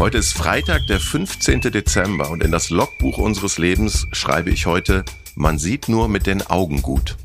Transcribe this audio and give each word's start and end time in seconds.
Heute 0.00 0.16
ist 0.16 0.32
Freitag, 0.32 0.86
der 0.86 0.98
15. 0.98 1.60
Dezember 1.60 2.30
und 2.30 2.42
in 2.42 2.50
das 2.50 2.70
Logbuch 2.70 3.18
unseres 3.18 3.58
Lebens 3.58 4.06
schreibe 4.12 4.48
ich 4.48 4.64
heute, 4.64 5.04
man 5.34 5.58
sieht 5.58 5.90
nur 5.90 6.08
mit 6.08 6.26
den 6.26 6.40
Augen 6.46 6.80
gut. 6.80 7.18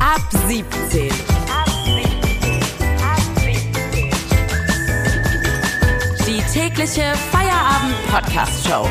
Ab 0.00 0.28
17. 0.48 1.08
Die 6.26 6.42
tägliche 6.52 7.14
Feierabend-Podcast-Show. 7.30 8.88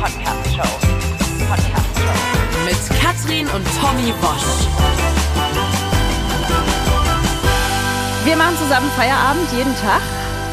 Podcast-Show. 0.00 0.80
Podcast-Show. 1.48 2.64
Mit 2.64 3.00
Katrin 3.00 3.46
und 3.46 3.64
Tommy 3.80 4.12
Bosch. 4.20 5.13
Wir 8.24 8.36
machen 8.36 8.56
zusammen 8.56 8.90
Feierabend 8.96 9.52
jeden 9.52 9.74
Tag. 9.76 10.00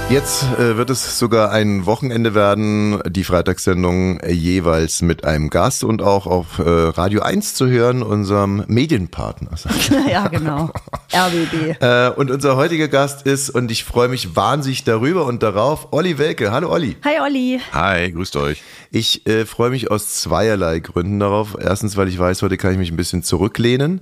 Jetzt 0.10 0.44
äh, 0.60 0.76
wird 0.76 0.90
es 0.90 1.18
sogar 1.18 1.52
ein 1.52 1.86
Wochenende 1.86 2.36
werden, 2.36 3.02
die 3.08 3.24
Freitagssendung 3.24 4.20
jeweils 4.28 5.02
mit 5.02 5.24
einem 5.24 5.50
Gast 5.50 5.86
und 5.86 6.02
auch 6.02 6.28
auf 6.28 6.60
äh, 6.60 6.64
Radio 6.64 7.22
1 7.22 7.54
zu 7.54 7.68
hören, 7.68 8.04
unserem 8.04 8.66
Medienpartner. 8.68 9.52
ja, 10.12 10.28
genau. 10.28 10.70
RBB. 11.14 11.82
Äh, 11.82 12.10
und 12.10 12.30
unser 12.30 12.58
heutiger 12.58 12.90
Gast 12.90 13.26
ist, 13.26 13.50
und 13.52 13.72
ich 13.72 13.86
freue 13.86 14.10
mich 14.10 14.36
wahnsinnig 14.36 14.84
darüber 14.84 15.26
und 15.26 15.42
darauf, 15.42 15.88
Olli 15.92 16.18
Welke. 16.18 16.52
Hallo 16.52 16.70
Olli. 16.70 16.98
Hi 17.06 17.22
Olli. 17.22 17.62
Hi, 17.72 18.12
grüßt 18.12 18.36
euch. 18.36 18.62
Ich 18.92 19.26
äh, 19.28 19.46
freue 19.46 19.70
mich 19.70 19.90
aus 19.90 20.10
zweierlei 20.16 20.80
Gründen 20.80 21.22
darauf. 21.22 21.56
Erstens, 21.58 21.96
weil 21.96 22.10
ich 22.10 22.20
weiß, 22.20 22.42
heute 22.42 22.58
kann 22.58 22.74
ich 22.74 22.78
mich 22.78 22.92
ein 22.92 22.98
bisschen 22.98 23.24
zurücklehnen, 23.24 24.02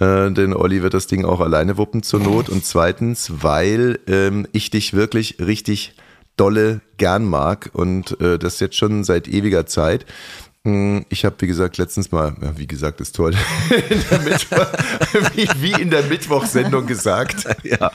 äh, 0.00 0.30
denn 0.30 0.54
Olli 0.54 0.82
wird 0.82 0.94
das 0.94 1.06
Ding 1.06 1.24
auch 1.24 1.40
alleine 1.40 1.76
wuppen 1.76 2.02
zur 2.02 2.20
Not. 2.20 2.48
Und 2.48 2.64
zweitens, 2.64 3.30
weil 3.42 3.98
ähm, 4.06 4.46
ich 4.52 4.70
dich 4.70 4.92
wirklich 4.94 5.36
richtig 5.38 5.94
dolle 6.36 6.80
gern 6.98 7.24
mag 7.24 7.70
und 7.72 8.20
äh, 8.20 8.38
das 8.38 8.60
jetzt 8.60 8.76
schon 8.76 9.04
seit 9.04 9.26
ewiger 9.28 9.66
Zeit. 9.66 10.04
Hm, 10.64 11.06
Ich 11.08 11.24
habe, 11.24 11.36
wie 11.40 11.46
gesagt, 11.46 11.78
letztens 11.78 12.12
mal, 12.12 12.36
ja, 12.42 12.58
wie 12.58 12.66
gesagt, 12.66 13.00
ist 13.00 13.16
toll, 13.16 13.32
in 13.90 14.00
der 14.10 14.20
Mittwoch, 14.20 14.66
wie, 15.34 15.48
wie 15.60 15.80
in 15.80 15.90
der 15.90 16.02
Mittwochsendung 16.02 16.86
gesagt, 16.86 17.46
Ja, 17.62 17.90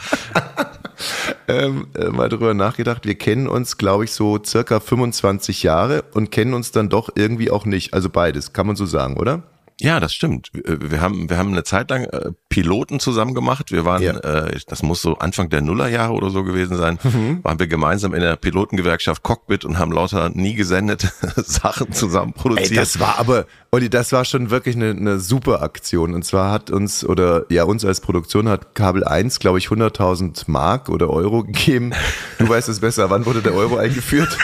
ähm, 1.47 1.87
äh, 1.95 2.05
mal 2.05 2.29
drüber 2.29 2.53
nachgedacht. 2.53 3.05
Wir 3.05 3.15
kennen 3.15 3.47
uns, 3.47 3.77
glaube 3.77 4.05
ich, 4.05 4.11
so 4.11 4.39
circa 4.43 4.79
25 4.79 5.63
Jahre 5.63 6.03
und 6.13 6.31
kennen 6.31 6.53
uns 6.53 6.71
dann 6.71 6.89
doch 6.89 7.09
irgendwie 7.15 7.51
auch 7.51 7.65
nicht. 7.65 7.93
Also 7.93 8.09
beides, 8.09 8.53
kann 8.53 8.67
man 8.67 8.75
so 8.75 8.85
sagen, 8.85 9.17
oder? 9.17 9.43
Ja, 9.83 9.99
das 9.99 10.13
stimmt. 10.13 10.49
Wir 10.53 10.91
wir 10.91 11.01
haben, 11.01 11.29
wir 11.29 11.37
haben 11.37 11.51
eine 11.51 11.63
Zeit 11.63 11.89
lang 11.89 12.03
äh, 12.05 12.31
Piloten 12.49 12.99
zusammen 12.99 13.33
gemacht. 13.33 13.71
Wir 13.71 13.83
waren, 13.85 14.03
Ja. 14.03 14.17
äh, 14.17 14.59
das 14.67 14.83
muss 14.83 15.01
so 15.01 15.15
Anfang 15.17 15.49
der 15.49 15.61
Nullerjahre 15.61 16.13
oder 16.13 16.29
so 16.29 16.43
gewesen 16.43 16.77
sein, 16.77 16.99
waren 17.43 17.59
wir 17.59 17.67
gemeinsam 17.67 18.13
in 18.13 18.21
der 18.21 18.35
Pilotengewerkschaft 18.35 19.23
Cockpit 19.23 19.65
und 19.65 19.79
haben 19.79 19.91
lauter 19.91 20.29
nie 20.29 20.53
gesendete 20.53 21.11
Sachen 21.35 21.91
zusammen 21.93 22.33
Ey, 22.35 22.41
produziert. 22.41 22.77
das 22.79 22.99
war 22.99 23.17
aber, 23.19 23.45
Olli, 23.71 23.89
das 23.89 24.11
war 24.11 24.23
schon 24.25 24.49
wirklich 24.51 24.75
eine, 24.75 24.91
eine 24.91 25.19
super 25.19 25.61
Aktion. 25.61 26.13
Und 26.13 26.23
zwar 26.25 26.51
hat 26.51 26.69
uns, 26.69 27.03
oder 27.03 27.45
ja, 27.49 27.63
uns 27.63 27.83
als 27.83 28.01
Produktion 28.01 28.47
hat 28.49 28.75
Kabel 28.75 29.03
1, 29.03 29.39
glaube 29.39 29.57
ich, 29.57 29.67
100.000 29.67 30.43
Mark 30.47 30.89
oder 30.89 31.09
Euro 31.09 31.43
gegeben. 31.43 31.93
Du 32.37 32.47
weißt 32.47 32.69
es 32.69 32.81
besser. 32.81 33.09
Wann 33.09 33.25
wurde 33.25 33.41
der 33.41 33.53
Euro 33.55 33.77
eingeführt? 33.77 34.37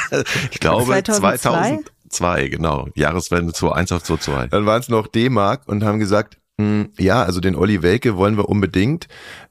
ich 0.52 0.60
glaube 0.60 0.86
2002? 1.04 1.80
2002, 2.10 2.48
genau. 2.50 2.88
Jahreswende 2.96 3.54
21 3.54 3.92
auf 3.96 4.04
22. 4.22 4.50
Dann 4.52 4.66
waren 4.66 4.80
es 4.82 4.90
noch 4.90 5.08
D-Mark 5.08 5.64
und 5.68 5.84
haben 5.84 6.00
gesagt, 6.00 6.38
hm, 6.60 6.90
ja, 6.98 7.24
also 7.24 7.40
den 7.40 7.56
Olli 7.56 7.84
Welke 7.84 8.18
wollen 8.18 8.38
wir 8.38 8.50
unbedingt. 8.50 9.08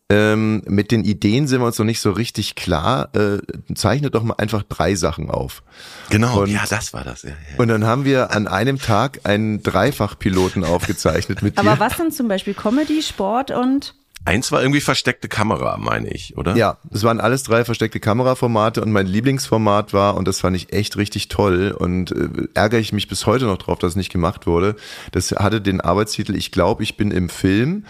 Ähm, 0.09 0.63
mit 0.67 0.93
den 0.93 1.03
Ideen 1.05 1.49
sind 1.49 1.61
wir 1.61 1.67
uns 1.67 1.79
noch 1.81 1.85
nicht 1.87 1.99
so 2.01 2.13
richtig 2.13 2.55
klar. 2.55 3.09
Äh, 3.17 3.39
zeichnet 3.75 4.15
doch 4.15 4.23
mal 4.23 4.35
einfach 4.39 4.63
drei 4.63 4.95
Sachen 4.95 5.31
auf. 5.31 5.65
Genau, 6.11 6.43
Und- 6.43 6.51
ja, 6.51 6.63
das 6.69 6.93
war 6.93 7.03
das. 7.03 7.23
Ja, 7.23 7.31
ja. 7.31 7.35
Und 7.59 7.69
dann 7.69 7.85
haben 7.85 8.05
wir 8.05 8.31
an 8.31 8.47
einem 8.47 8.79
Tag 8.79 9.21
einen 9.25 9.63
Dreifachpiloten 9.65 10.63
aufgezeichnet 10.63 11.43
mit 11.43 11.57
dir. 11.57 11.61
Aber 11.61 11.81
was 11.81 11.97
denn 11.97 12.13
zum 12.13 12.29
Beispiel 12.29 12.55
Comedy, 12.55 13.03
Sport 13.03 13.51
und 13.51 13.95
Eins 14.25 14.51
war 14.51 14.61
irgendwie 14.61 14.81
versteckte 14.81 15.29
Kamera, 15.29 15.77
meine 15.77 16.09
ich, 16.09 16.37
oder? 16.37 16.57
Ja, 16.57 16.79
es 16.91 17.05
waren 17.05 17.21
alles 17.21 17.45
drei 17.45 17.65
versteckte 17.65 18.01
Kameraformate 18.01 18.83
und 18.83 18.91
mein 18.91 19.07
Lieblingsformat 19.07 19.93
war, 19.93 20.17
und 20.17 20.27
das 20.27 20.41
fand 20.41 20.57
ich 20.57 20.73
echt 20.73 20.97
richtig 20.97 21.29
toll 21.29 21.75
und 21.79 22.11
äh, 22.11 22.49
ärgere 22.55 22.81
ich 22.81 22.93
mich 22.93 23.07
bis 23.07 23.27
heute 23.27 23.45
noch 23.45 23.59
drauf, 23.59 23.79
dass 23.79 23.91
es 23.91 23.97
nicht 23.97 24.11
gemacht 24.11 24.47
wurde. 24.47 24.75
Das 25.13 25.31
hatte 25.31 25.61
den 25.61 25.81
Arbeitstitel 25.81 26.35
Ich 26.35 26.51
glaube, 26.51 26.83
ich 26.83 26.97
bin 26.97 27.13
im 27.13 27.29
Film 27.29 27.85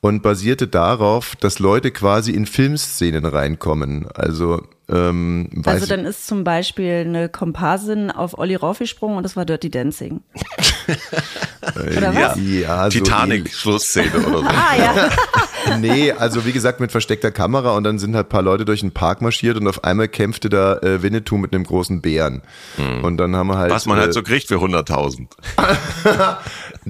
und 0.00 0.22
basierte 0.22 0.68
darauf, 0.68 1.34
dass 1.36 1.58
Leute 1.58 1.90
quasi 1.90 2.32
in 2.32 2.46
Filmszenen 2.46 3.24
reinkommen. 3.24 4.06
Also, 4.14 4.62
ähm, 4.92 5.48
weiß 5.52 5.74
also 5.74 5.86
dann 5.86 6.04
ist 6.04 6.26
zum 6.26 6.44
Beispiel 6.44 7.04
eine 7.06 7.28
Komparsin 7.28 8.10
auf 8.10 8.38
Olli 8.38 8.54
raufgesprungen 8.54 9.16
und 9.16 9.22
das 9.22 9.36
war 9.36 9.44
Dirty 9.44 9.70
Dancing. 9.70 10.20
Oder 11.96 12.12
Ja. 12.12 12.30
was? 12.30 12.38
ja, 12.42 12.84
so 12.90 12.98
Titanic, 12.98 13.52
Schlussszene 13.52 14.10
oder 14.26 14.38
so. 14.38 14.44
Ah 14.48 14.76
ja. 14.76 15.10
Nee, 15.78 16.10
also 16.12 16.46
wie 16.46 16.52
gesagt 16.52 16.80
mit 16.80 16.90
versteckter 16.90 17.30
Kamera 17.30 17.76
und 17.76 17.84
dann 17.84 17.98
sind 17.98 18.16
halt 18.16 18.26
ein 18.26 18.30
paar 18.30 18.42
Leute 18.42 18.64
durch 18.64 18.80
den 18.80 18.92
Park 18.92 19.20
marschiert 19.20 19.58
und 19.58 19.68
auf 19.68 19.84
einmal 19.84 20.08
kämpfte 20.08 20.48
da 20.48 20.78
äh, 20.78 21.02
Winnetou 21.02 21.36
mit 21.36 21.54
einem 21.54 21.64
großen 21.64 22.00
Bären. 22.00 22.40
Und 23.02 23.18
dann 23.18 23.36
haben 23.36 23.48
wir 23.48 23.58
halt. 23.58 23.70
Was 23.70 23.84
man 23.84 23.98
äh, 23.98 24.02
halt 24.02 24.14
so 24.14 24.22
kriegt 24.22 24.48
für 24.48 24.56
100.000. 24.56 25.26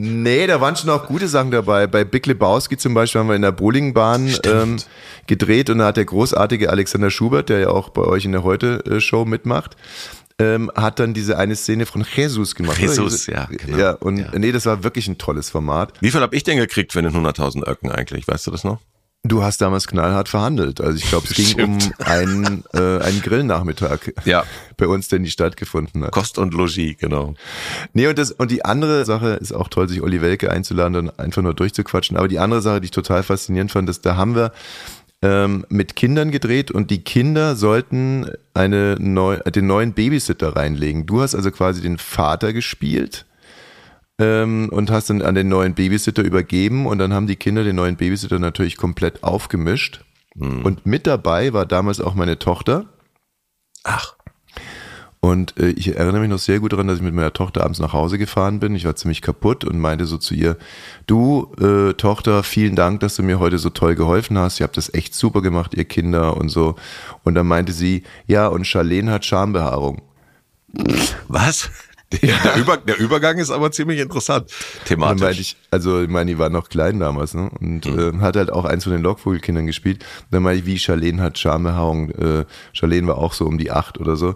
Nee, 0.03 0.47
da 0.47 0.61
waren 0.61 0.77
schon 0.77 0.88
auch 0.88 1.06
gute 1.06 1.28
Sachen 1.28 1.50
dabei. 1.50 1.87
Bei 1.87 2.05
Big 2.05 2.25
Lebowski 2.27 2.77
zum 2.78 2.94
Beispiel 2.94 3.21
haben 3.21 3.28
wir 3.28 3.37
in 3.37 3.43
der 3.43 3.53
Bowlingbahn 3.53 4.33
ähm, 4.44 4.77
gedreht 5.27 5.69
und 5.69 5.78
da 5.78 5.87
hat 5.87 5.97
der 5.99 6.06
großartige 6.06 6.71
Alexander 6.71 7.11
Schubert, 7.11 7.49
der 7.50 7.59
ja 7.61 7.69
auch 7.69 7.91
bei 7.91 8.03
euch 8.03 8.25
in 8.25 8.33
der 8.33 8.43
Heute-Show 8.43 9.25
mitmacht, 9.27 9.77
ähm, 10.39 10.71
hat 10.75 10.99
dann 11.00 11.12
diese 11.12 11.37
eine 11.37 11.55
Szene 11.55 11.84
von 11.84 12.05
Jesus 12.16 12.55
gemacht. 12.55 12.78
Jesus, 12.78 13.27
ja, 13.27 13.44
genau. 13.50 13.77
Ja, 13.77 13.91
und 13.93 14.16
Ja. 14.19 14.31
nee, 14.39 14.53
das 14.53 14.65
war 14.65 14.83
wirklich 14.83 15.06
ein 15.06 15.19
tolles 15.19 15.50
Format. 15.50 15.93
Wie 16.00 16.10
viel 16.10 16.21
hab 16.22 16.33
ich 16.33 16.44
denn 16.44 16.56
gekriegt 16.56 16.93
für 16.93 17.03
den 17.03 17.12
100.000 17.12 17.69
Öcken 17.69 17.91
eigentlich? 17.93 18.27
Weißt 18.27 18.47
du 18.47 18.50
das 18.50 18.65
noch? 18.65 18.78
Du 19.23 19.43
hast 19.43 19.61
damals 19.61 19.87
knallhart 19.87 20.31
verhandelt. 20.31 20.81
Also 20.81 20.97
ich 20.97 21.09
glaube, 21.09 21.27
es 21.29 21.35
ging 21.35 21.63
um 21.63 21.79
einen, 21.99 22.65
äh, 22.73 23.03
einen 23.03 23.21
Grillnachmittag 23.21 24.13
Ja. 24.25 24.45
bei 24.79 24.87
uns, 24.87 25.09
der 25.09 25.19
nie 25.19 25.29
stattgefunden 25.29 26.03
hat. 26.05 26.13
Kost 26.13 26.39
und 26.39 26.55
Logis, 26.55 26.97
genau. 26.99 27.35
Nee, 27.93 28.07
und, 28.07 28.19
das, 28.19 28.31
und 28.33 28.51
die 28.51 28.65
andere 28.65 29.05
Sache 29.05 29.31
ist 29.35 29.53
auch 29.53 29.69
toll, 29.69 29.89
sich 29.89 30.01
Olli 30.01 30.23
Welke 30.23 30.51
einzuladen 30.51 30.97
und 30.97 31.19
einfach 31.21 31.43
nur 31.43 31.53
durchzuquatschen. 31.53 32.17
Aber 32.17 32.29
die 32.29 32.39
andere 32.39 32.63
Sache, 32.63 32.81
die 32.81 32.87
ich 32.87 32.91
total 32.93 33.23
faszinierend 33.23 33.71
fand, 33.71 33.91
ist, 33.91 34.07
da 34.07 34.17
haben 34.17 34.35
wir 34.35 34.53
ähm, 35.23 35.67
mit 35.69 35.97
Kindern 35.97 36.31
gedreht 36.31 36.71
und 36.71 36.91
die 36.91 37.05
Kinder 37.05 37.57
sollten 37.57 38.31
eine 38.55 38.97
neu, 38.99 39.37
den 39.37 39.67
neuen 39.67 39.93
Babysitter 39.93 40.57
reinlegen. 40.57 41.05
Du 41.05 41.21
hast 41.21 41.35
also 41.35 41.51
quasi 41.51 41.83
den 41.83 41.99
Vater 41.99 42.55
gespielt 42.55 43.27
ähm, 44.21 44.69
und 44.71 44.91
hast 44.91 45.11
dann 45.11 45.23
an 45.23 45.35
den 45.35 45.49
neuen 45.49 45.75
Babysitter 45.75 46.23
übergeben 46.23 46.87
und 46.87 46.99
dann 46.99 47.13
haben 47.13 47.27
die 47.27 47.37
Kinder 47.37 47.65
den 47.65 47.77
neuen 47.77 47.97
Babysitter 47.97 48.39
natürlich 48.39 48.77
komplett 48.77 49.25
aufgemischt. 49.25 50.05
Und 50.65 50.87
mit 50.87 51.07
dabei 51.09 51.53
war 51.53 51.67
damals 51.67 52.01
auch 52.01 52.15
meine 52.15 52.39
Tochter. 52.39 52.87
Ach, 53.83 54.15
Und 55.21 55.59
äh, 55.59 55.71
ich 55.71 55.97
erinnere 55.97 56.21
mich 56.21 56.31
noch 56.31 56.39
sehr 56.39 56.61
gut 56.61 56.73
daran, 56.73 56.87
dass 56.87 56.99
ich 56.99 57.03
mit 57.03 57.15
meiner 57.15 57.33
Tochter 57.33 57.63
abends 57.63 57.79
nach 57.79 57.93
Hause 57.93 58.17
gefahren 58.17 58.61
bin. 58.61 58.75
Ich 58.75 58.85
war 58.87 58.97
ziemlich 58.97 59.21
kaputt 59.23 59.65
und 59.65 59.79
meinte 59.79 60.07
so 60.07 60.17
zu 60.17 60.35
ihr, 60.35 60.57
du 61.07 61.53
äh, 61.61 61.95
Tochter, 61.95 62.43
vielen 62.43 62.77
Dank, 62.77 63.01
dass 63.01 63.17
du 63.17 63.23
mir 63.23 63.39
heute 63.39 63.59
so 63.59 63.71
toll 63.71 63.97
geholfen 63.97 64.39
hast. 64.39 64.61
Ihr 64.61 64.65
habt 64.65 64.77
das 64.77 64.95
echt 64.95 65.15
super 65.15 65.43
gemacht, 65.43 65.75
ihr 65.75 65.85
Kinder 65.85 66.37
und 66.37 66.49
so. 66.49 66.77
Und 67.25 67.35
dann 67.35 67.47
meinte 67.47 67.73
sie, 67.73 68.05
ja, 68.27 68.47
und 68.47 68.67
Charlene 68.67 69.11
hat 69.13 69.27
Schambehaarung. 69.27 70.03
was? 71.29 71.71
Der, 72.22 72.37
der, 72.38 72.56
Über, 72.56 72.76
der 72.76 72.98
Übergang 72.98 73.38
ist 73.38 73.50
aber 73.50 73.71
ziemlich 73.71 74.00
interessant. 74.00 74.50
Dann 74.50 74.84
Thematisch. 74.84 75.21
meinte 75.22 75.41
ich, 75.41 75.56
also 75.71 76.03
ich 76.03 76.09
meine, 76.09 76.32
die 76.32 76.38
war 76.41 76.48
noch 76.50 76.69
klein 76.69 76.98
damals, 76.98 77.34
ne? 77.34 77.50
Und 77.60 77.87
äh, 77.87 78.12
hat 78.19 78.34
halt 78.34 78.50
auch 78.50 78.65
eins 78.65 78.82
von 78.82 78.92
den 78.92 79.03
Lockvogelkindern 79.03 79.66
gespielt. 79.66 80.04
Dann 80.33 80.42
meinte 80.42 80.60
ich, 80.60 80.66
wie 80.66 80.77
Charlene 80.78 81.22
hat 81.22 81.39
Schambehaarung. 81.39 82.10
Äh, 82.10 82.47
Charlene 82.72 83.07
war 83.07 83.18
auch 83.18 83.33
so 83.33 83.47
um 83.47 83.59
die 83.59 83.71
acht 83.71 84.01
oder 84.01 84.16
so. 84.16 84.34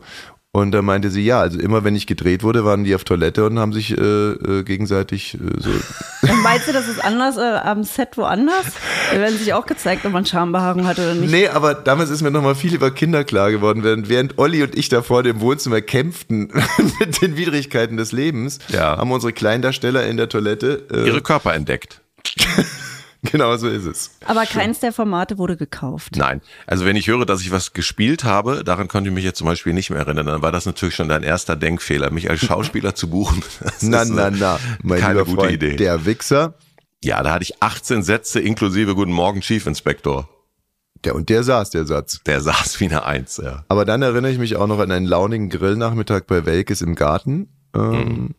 Und 0.54 0.70
da 0.70 0.82
meinte 0.82 1.10
sie, 1.10 1.24
ja, 1.24 1.40
also 1.40 1.58
immer 1.58 1.82
wenn 1.82 1.96
ich 1.96 2.06
gedreht 2.06 2.44
wurde, 2.44 2.64
waren 2.64 2.84
die 2.84 2.94
auf 2.94 3.02
Toilette 3.02 3.44
und 3.44 3.58
haben 3.58 3.72
sich 3.72 3.90
äh, 3.90 4.00
äh, 4.00 4.62
gegenseitig 4.62 5.34
äh, 5.34 5.38
so. 5.60 5.68
Und 6.32 6.42
meinst 6.42 6.68
du, 6.68 6.72
das 6.72 6.86
ist 6.86 7.04
anders 7.04 7.36
äh, 7.36 7.40
am 7.40 7.82
Set 7.82 8.16
woanders? 8.16 8.64
Da 9.12 9.18
werden 9.18 9.36
sich 9.36 9.52
auch 9.52 9.66
gezeigt, 9.66 10.06
ob 10.06 10.12
man 10.12 10.24
Schambehaarung 10.24 10.86
hat 10.86 11.00
oder 11.00 11.14
nicht. 11.14 11.32
Nee, 11.32 11.48
aber 11.48 11.74
damals 11.74 12.08
ist 12.08 12.22
mir 12.22 12.30
nochmal 12.30 12.54
viel 12.54 12.72
über 12.72 12.92
Kinder 12.92 13.24
klar 13.24 13.50
geworden, 13.50 13.82
während, 13.82 14.08
während 14.08 14.38
Olli 14.38 14.62
und 14.62 14.76
ich 14.78 14.88
da 14.88 15.02
vorne 15.02 15.30
im 15.30 15.40
Wohnzimmer 15.40 15.80
kämpften 15.80 16.52
mit 17.00 17.20
den 17.20 17.36
Widrigkeiten 17.36 17.96
des 17.96 18.12
Lebens, 18.12 18.60
Ja. 18.68 18.96
haben 18.96 19.10
unsere 19.10 19.32
Kleindarsteller 19.32 20.06
in 20.06 20.16
der 20.16 20.28
Toilette. 20.28 20.84
Äh, 20.88 21.04
Ihre 21.08 21.20
Körper 21.20 21.52
entdeckt. 21.52 22.00
genau 23.30 23.56
so 23.56 23.68
ist 23.68 23.84
es. 23.84 24.10
Aber 24.26 24.44
keins 24.46 24.80
der 24.80 24.92
Formate 24.92 25.38
wurde 25.38 25.56
gekauft. 25.56 26.16
Nein. 26.16 26.40
Also 26.66 26.84
wenn 26.84 26.96
ich 26.96 27.06
höre, 27.08 27.26
dass 27.26 27.40
ich 27.40 27.50
was 27.50 27.72
gespielt 27.72 28.24
habe, 28.24 28.62
daran 28.64 28.88
konnte 28.88 29.08
ich 29.10 29.14
mich 29.14 29.24
jetzt 29.24 29.38
zum 29.38 29.46
Beispiel 29.46 29.72
nicht 29.72 29.90
mehr 29.90 30.00
erinnern, 30.00 30.26
dann 30.26 30.42
war 30.42 30.52
das 30.52 30.66
natürlich 30.66 30.94
schon 30.94 31.08
dein 31.08 31.22
erster 31.22 31.56
Denkfehler, 31.56 32.10
mich 32.10 32.30
als 32.30 32.40
Schauspieler 32.44 32.94
zu 32.94 33.08
buchen. 33.10 33.42
Das 33.60 33.82
Na, 33.82 34.02
ist, 34.02 34.10
na, 34.10 34.28
äh, 34.28 34.32
na, 34.38 34.60
mein 34.82 35.00
keine 35.00 35.20
lieber 35.20 35.24
gute 35.26 35.40
Freund, 35.42 35.52
Idee. 35.54 35.76
der 35.76 36.04
Wichser 36.06 36.54
Ja, 37.02 37.22
da 37.22 37.32
hatte 37.32 37.42
ich 37.44 37.62
18 37.62 38.02
Sätze 38.02 38.40
inklusive 38.40 38.94
Guten 38.94 39.12
Morgen, 39.12 39.40
Chief 39.40 39.66
Inspector. 39.66 40.28
Der, 41.04 41.14
und 41.14 41.28
der 41.28 41.42
saß, 41.42 41.70
der 41.70 41.84
Satz. 41.84 42.20
Der 42.24 42.40
saß 42.40 42.80
wie 42.80 42.86
eine 42.86 43.04
Eins, 43.04 43.36
ja. 43.42 43.64
Aber 43.68 43.84
dann 43.84 44.00
erinnere 44.00 44.32
ich 44.32 44.38
mich 44.38 44.56
auch 44.56 44.66
noch 44.66 44.78
an 44.78 44.90
einen 44.90 45.04
launigen 45.06 45.50
Grillnachmittag 45.50 46.22
bei 46.26 46.46
Welkes 46.46 46.80
im 46.80 46.94
Garten. 46.94 47.48
Ähm, 47.74 48.34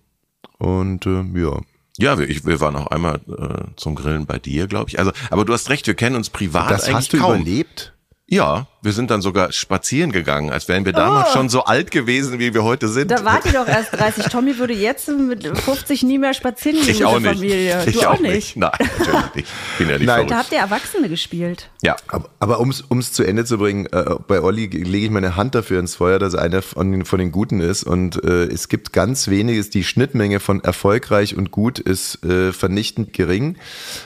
Und 0.57 1.05
äh, 1.05 1.23
ja. 1.35 1.59
Ja, 1.97 2.19
wir, 2.19 2.29
ich, 2.29 2.45
wir 2.45 2.59
waren 2.59 2.75
auch 2.75 2.87
einmal 2.87 3.21
äh, 3.27 3.63
zum 3.77 3.95
Grillen 3.95 4.25
bei 4.25 4.37
dir, 4.37 4.67
glaube 4.67 4.89
ich. 4.89 4.99
Also, 4.99 5.11
aber 5.29 5.45
du 5.45 5.53
hast 5.53 5.69
recht, 5.69 5.87
wir 5.87 5.93
kennen 5.95 6.15
uns 6.15 6.29
privat 6.29 6.69
Das 6.71 6.83
eigentlich 6.83 6.95
hast 6.95 7.13
du 7.13 7.17
kaum. 7.17 7.35
überlebt? 7.35 7.93
Ja, 8.27 8.65
wir 8.81 8.91
sind 8.91 9.11
dann 9.11 9.21
sogar 9.21 9.51
spazieren 9.51 10.11
gegangen, 10.11 10.49
als 10.51 10.67
wären 10.67 10.83
wir 10.83 10.93
damals 10.93 11.29
Oh. 11.29 11.33
schon 11.33 11.49
so 11.49 11.63
alt 11.65 11.91
gewesen, 11.91 12.39
wie 12.39 12.55
wir 12.55 12.63
heute 12.63 12.87
sind. 12.87 13.11
Da 13.11 13.23
wart 13.23 13.45
ihr 13.45 13.51
doch 13.51 13.67
erst 13.67 13.93
30. 13.93 14.25
Tommy 14.25 14.57
würde 14.57 14.73
jetzt 14.73 15.07
mit 15.09 15.45
50 15.45 16.01
nie 16.01 16.17
mehr 16.17 16.33
spazieren 16.33 16.79
gehen 16.81 16.89
ich 16.89 16.99
mit 16.99 17.07
auch 17.07 17.19
der 17.19 17.33
nicht. 17.33 17.39
Familie. 17.39 17.83
Ich 17.85 17.93
du 17.93 18.09
auch 18.09 18.15
auch 18.15 18.19
nicht. 18.19 18.55
Nein, 18.57 18.71
natürlich 18.97 19.35
nicht. 19.35 19.47
Bin 19.77 19.89
ja 19.89 19.97
nicht 19.97 20.07
Nein. 20.07 20.15
verrückt. 20.15 20.31
Da 20.31 20.37
habt 20.39 20.51
ihr 20.53 20.57
Erwachsene 20.57 21.07
gespielt. 21.07 21.69
Ja. 21.83 21.95
Aber, 22.07 22.29
aber 22.39 22.59
ums 22.61 22.83
ums 22.89 23.11
zu 23.11 23.23
Ende 23.23 23.45
zu 23.45 23.59
bringen, 23.59 23.85
äh, 23.91 24.15
bei 24.27 24.41
Olli 24.41 24.65
lege 24.67 25.05
ich 25.05 25.11
meine 25.11 25.35
Hand 25.35 25.53
dafür 25.53 25.79
ins 25.79 25.93
Feuer, 25.95 26.17
dass 26.17 26.33
er 26.33 26.41
einer 26.41 26.63
von 26.63 26.91
den, 26.91 27.05
von 27.05 27.19
den 27.19 27.31
Guten 27.31 27.59
ist. 27.59 27.83
Und 27.83 28.23
äh, 28.23 28.45
es 28.45 28.69
gibt 28.69 28.91
ganz 28.91 29.27
weniges, 29.27 29.69
die 29.69 29.83
Schnittmenge 29.83 30.39
von 30.39 30.63
erfolgreich 30.63 31.35
und 31.37 31.51
gut 31.51 31.77
ist 31.77 32.23
äh, 32.23 32.51
vernichtend 32.51 33.13
gering. 33.13 33.57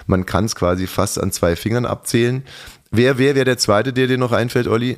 Man 0.08 0.26
kann 0.26 0.44
es 0.44 0.56
quasi 0.56 0.88
fast 0.88 1.22
an 1.22 1.32
zwei 1.32 1.56
Fingern 1.56 1.86
abzählen. 1.86 2.44
Wer 2.92 3.18
wer 3.18 3.36
wäre 3.36 3.46
der 3.46 3.58
zweite, 3.58 3.94
der 3.94 4.08
dir 4.08 4.18
noch 4.18 4.32
einfällt, 4.32 4.68
Olli? 4.68 4.98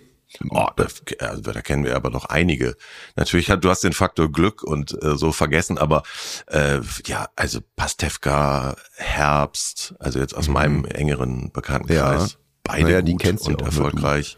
Oh, 0.50 0.68
da, 0.78 0.88
also, 1.20 1.42
da 1.42 1.62
kennen 1.62 1.84
wir 1.84 1.96
aber 1.96 2.10
noch 2.10 2.26
einige. 2.26 2.78
Natürlich 3.18 3.50
hat, 3.52 3.66
du 3.66 3.70
hast 3.70 3.84
den 3.84 3.92
Faktor 3.92 4.32
Glück 4.32 4.64
und 4.64 4.98
äh, 5.04 5.18
so 5.18 5.34
vergessen, 5.34 5.78
aber 5.78 6.04
äh, 6.48 6.80
ja, 7.06 7.28
also 7.36 7.60
Pastewka, 7.76 8.78
Herbst, 8.96 9.94
also 10.00 10.20
jetzt 10.20 10.34
aus 10.36 10.48
meinem 10.48 10.86
engeren 10.86 11.52
Bekanntenkreis, 11.52 12.32
Ja. 12.32 12.38
beide 12.64 12.84
Naja, 12.84 13.02
die 13.02 13.16
gut 13.16 13.42
und 13.42 13.62
erfolgreich. 13.62 14.38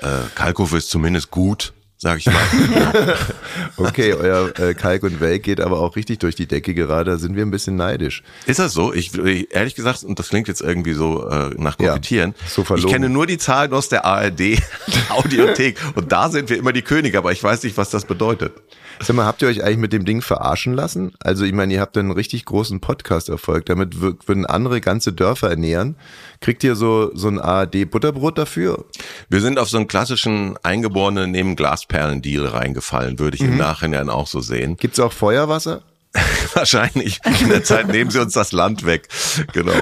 Äh, 0.00 0.28
Kalkow 0.36 0.72
ist 0.74 0.90
zumindest 0.90 1.32
gut, 1.32 1.72
sag 2.06 2.18
ich 2.18 2.26
mal. 2.26 2.34
Okay, 3.78 4.14
euer 4.14 4.52
äh, 4.58 4.74
Kalk 4.74 5.02
und 5.02 5.20
Welk 5.20 5.42
geht 5.42 5.60
aber 5.60 5.80
auch 5.80 5.96
richtig 5.96 6.18
durch 6.20 6.34
die 6.34 6.46
Decke 6.46 6.72
gerade. 6.72 7.10
Da 7.12 7.16
sind 7.18 7.36
wir 7.36 7.44
ein 7.44 7.50
bisschen 7.50 7.76
neidisch. 7.76 8.22
Ist 8.46 8.58
das 8.58 8.72
so? 8.72 8.92
Ich 8.92 9.14
ich- 9.18 9.52
ehrlich 9.54 9.74
gesagt, 9.74 10.04
und 10.04 10.18
das 10.18 10.28
klingt 10.28 10.46
jetzt 10.48 10.60
irgendwie 10.62 10.92
so 10.92 11.28
äh, 11.28 11.50
nach 11.56 11.78
Ja, 11.80 11.88
Kokettieren. 11.90 12.34
so 12.46 12.64
ich 12.74 12.86
kenne 12.86 13.08
nur 13.08 13.26
die 13.26 13.38
Zahlen 13.38 13.72
aus 13.72 13.88
der 13.88 14.04
ARD 14.04 14.58
Audiothek 15.10 15.78
und 15.94 16.12
da 16.12 16.28
sind 16.30 16.48
wir 16.48 16.56
immer 16.58 16.72
die 16.72 16.82
Könige, 16.82 17.18
aber 17.18 17.32
ich 17.32 17.42
weiß 17.42 17.64
nicht, 17.64 17.76
was 17.76 17.90
das 17.90 18.04
bedeutet. 18.04 18.52
Sag 19.00 19.14
mal, 19.14 19.26
habt 19.26 19.42
ihr 19.42 19.48
euch 19.48 19.62
eigentlich 19.62 19.76
mit 19.78 19.92
dem 19.92 20.04
Ding 20.04 20.22
verarschen 20.22 20.74
lassen? 20.74 21.12
Also 21.20 21.44
ich 21.44 21.52
meine, 21.52 21.72
ihr 21.74 21.80
habt 21.80 21.96
einen 21.96 22.10
richtig 22.10 22.44
großen 22.44 22.80
Podcast-Erfolg. 22.80 23.66
Damit 23.66 23.94
wür- 23.94 24.16
würden 24.26 24.46
andere 24.46 24.80
ganze 24.80 25.12
Dörfer 25.12 25.50
ernähren. 25.50 25.96
Kriegt 26.40 26.64
ihr 26.64 26.74
so, 26.76 27.10
so 27.14 27.28
ein 27.28 27.38
ARD-Butterbrot 27.38 28.38
dafür? 28.38 28.84
Wir 29.28 29.40
sind 29.40 29.58
auf 29.58 29.68
so 29.68 29.76
einen 29.76 29.86
klassischen 29.86 30.56
eingeborenen 30.62 31.30
neben 31.30 31.56
Glasperlen-Deal 31.56 32.46
reingefallen, 32.46 33.18
würde 33.18 33.36
ich 33.36 33.42
im 33.42 33.56
Nachhinein 33.56 34.08
auch 34.10 34.26
so 34.26 34.40
sehen. 34.40 34.76
Gibt's 34.76 34.98
auch 35.00 35.12
Feuerwasser? 35.12 35.82
Wahrscheinlich. 36.54 37.20
In 37.40 37.48
der 37.48 37.64
Zeit 37.64 37.88
nehmen 37.88 38.10
sie 38.10 38.20
uns 38.20 38.32
das 38.34 38.52
Land 38.52 38.86
weg. 38.86 39.08
Genau. 39.52 39.72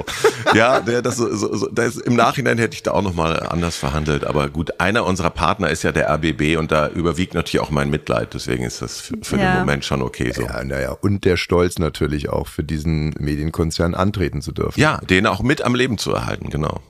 Ja, 0.55 0.81
der, 0.81 1.03
das, 1.03 1.17
so, 1.17 1.35
so, 1.35 1.69
das, 1.69 1.97
im 1.97 2.17
Nachhinein 2.17 2.59
hätte 2.59 2.75
ich 2.75 2.83
da 2.83 2.93
auch 2.93 3.03
nochmal 3.03 3.41
anders 3.41 3.77
verhandelt. 3.77 4.25
Aber 4.25 4.49
gut, 4.49 4.81
einer 4.81 5.05
unserer 5.05 5.31
Partner 5.31 5.71
ist 5.71 5.83
ja 5.83 5.93
der 5.93 6.09
RBB 6.11 6.57
und 6.59 6.73
da 6.73 6.89
überwiegt 6.89 7.35
natürlich 7.35 7.61
auch 7.65 7.71
mein 7.71 7.91
Mitleid. 7.91 8.35
Deswegen 8.35 8.65
ist 8.65 8.83
das 8.83 9.01
für, 9.01 9.15
für 9.23 9.37
Ja. 9.39 9.53
den 9.55 9.61
Moment 9.61 9.85
schon 9.85 10.03
okay 10.03 10.33
so. 10.33 10.43
Ja, 10.43 10.63
naja, 10.65 10.91
und 10.93 11.25
der 11.25 11.37
Stolz 11.37 11.79
natürlich 11.79 12.29
auch 12.29 12.47
für 12.49 12.65
diesen 12.65 13.11
Medienkonzern 13.19 13.95
antreten 13.95 14.43
zu 14.43 14.53
dürfen. 14.53 14.79
Ja, 14.81 14.99
den 14.99 15.27
auch 15.27 15.43
mit 15.43 15.63
am 15.63 15.75
Leben 15.75 15.99
zu 15.99 16.13
erhalten, 16.13 16.51
genau. 16.51 16.81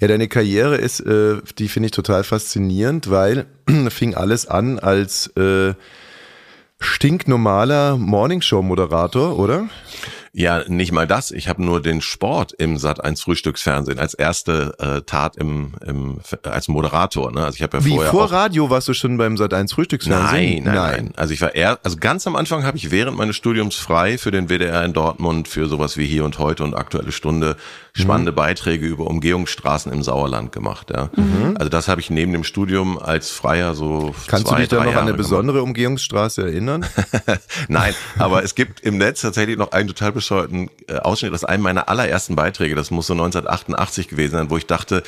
Ja, 0.00 0.08
deine 0.08 0.28
Karriere 0.28 0.76
ist, 0.76 1.00
äh, 1.00 1.36
die 1.58 1.68
finde 1.68 1.86
ich 1.86 1.92
total 1.92 2.24
faszinierend, 2.24 3.10
weil 3.10 3.46
fing 3.90 4.14
alles 4.14 4.46
an 4.46 4.78
als 4.78 5.28
äh, 5.36 5.74
stinknormaler 6.80 7.96
Morningshow-Moderator, 7.96 9.38
oder? 9.38 9.68
Ja, 10.38 10.64
nicht 10.68 10.92
mal 10.92 11.06
das. 11.06 11.30
Ich 11.30 11.48
habe 11.48 11.64
nur 11.64 11.80
den 11.80 12.02
Sport 12.02 12.52
im 12.52 12.76
Sat 12.76 13.02
1 13.02 13.22
Frühstücksfernsehen 13.22 13.98
als 13.98 14.12
erste 14.12 14.74
äh, 14.78 15.00
Tat 15.00 15.36
im, 15.36 15.72
im 15.82 16.20
als 16.42 16.68
Moderator. 16.68 17.32
Ne? 17.32 17.42
Also 17.42 17.56
ich 17.56 17.62
habe 17.62 17.78
ja 17.78 17.84
Wie 17.86 17.94
vorher 17.94 18.10
vor 18.10 18.30
Radio 18.30 18.68
warst 18.68 18.86
du 18.86 18.92
schon 18.92 19.16
beim 19.16 19.36
Sat1 19.36 19.72
Frühstücksfernsehen? 19.72 20.64
Nein, 20.64 20.74
nein, 20.74 21.04
nein, 21.06 21.12
Also 21.16 21.32
ich 21.32 21.40
war 21.40 21.54
eher, 21.54 21.78
also 21.82 21.96
ganz 21.96 22.26
am 22.26 22.36
Anfang 22.36 22.64
habe 22.64 22.76
ich 22.76 22.90
während 22.90 23.16
meines 23.16 23.34
Studiums 23.34 23.76
frei 23.76 24.18
für 24.18 24.30
den 24.30 24.50
WDR 24.50 24.84
in 24.84 24.92
Dortmund 24.92 25.48
für 25.48 25.68
sowas 25.68 25.96
wie 25.96 26.04
hier 26.04 26.26
und 26.26 26.38
heute 26.38 26.64
und 26.64 26.74
aktuelle 26.74 27.12
Stunde 27.12 27.56
spannende 27.94 28.32
Beiträge 28.32 28.86
über 28.86 29.06
Umgehungsstraßen 29.06 29.90
im 29.90 30.02
Sauerland 30.02 30.52
gemacht. 30.52 30.90
Ja. 30.90 31.08
Also 31.54 31.70
das 31.70 31.88
habe 31.88 32.00
ich 32.00 32.10
neben 32.10 32.32
dem 32.32 32.44
Studium 32.44 32.98
als 32.98 33.30
Freier 33.30 33.74
so 33.74 34.14
Kannst 34.26 34.48
zwei, 34.48 34.56
du 34.56 34.60
dich 34.60 34.68
da 34.68 34.76
noch 34.76 34.82
an 34.82 34.88
eine 34.88 35.06
Jahre 35.06 35.14
besondere 35.14 35.62
Umgehungsstraße 35.62 36.42
erinnern? 36.42 36.84
Nein, 37.68 37.94
aber 38.18 38.44
es 38.44 38.54
gibt 38.54 38.80
im 38.80 38.98
Netz 38.98 39.22
tatsächlich 39.22 39.56
noch 39.56 39.72
einen 39.72 39.88
total 39.88 40.12
bescheuerten 40.26 40.70
äh, 40.88 40.96
Ausschnitt 40.96 41.32
aus 41.32 41.44
einem 41.44 41.62
meiner 41.62 41.88
allerersten 41.88 42.34
Beiträge. 42.34 42.74
Das 42.74 42.90
muss 42.90 43.06
so 43.06 43.12
1988 43.12 44.08
gewesen 44.08 44.32
sein, 44.32 44.50
wo 44.50 44.56
ich 44.56 44.66
dachte, 44.66 45.04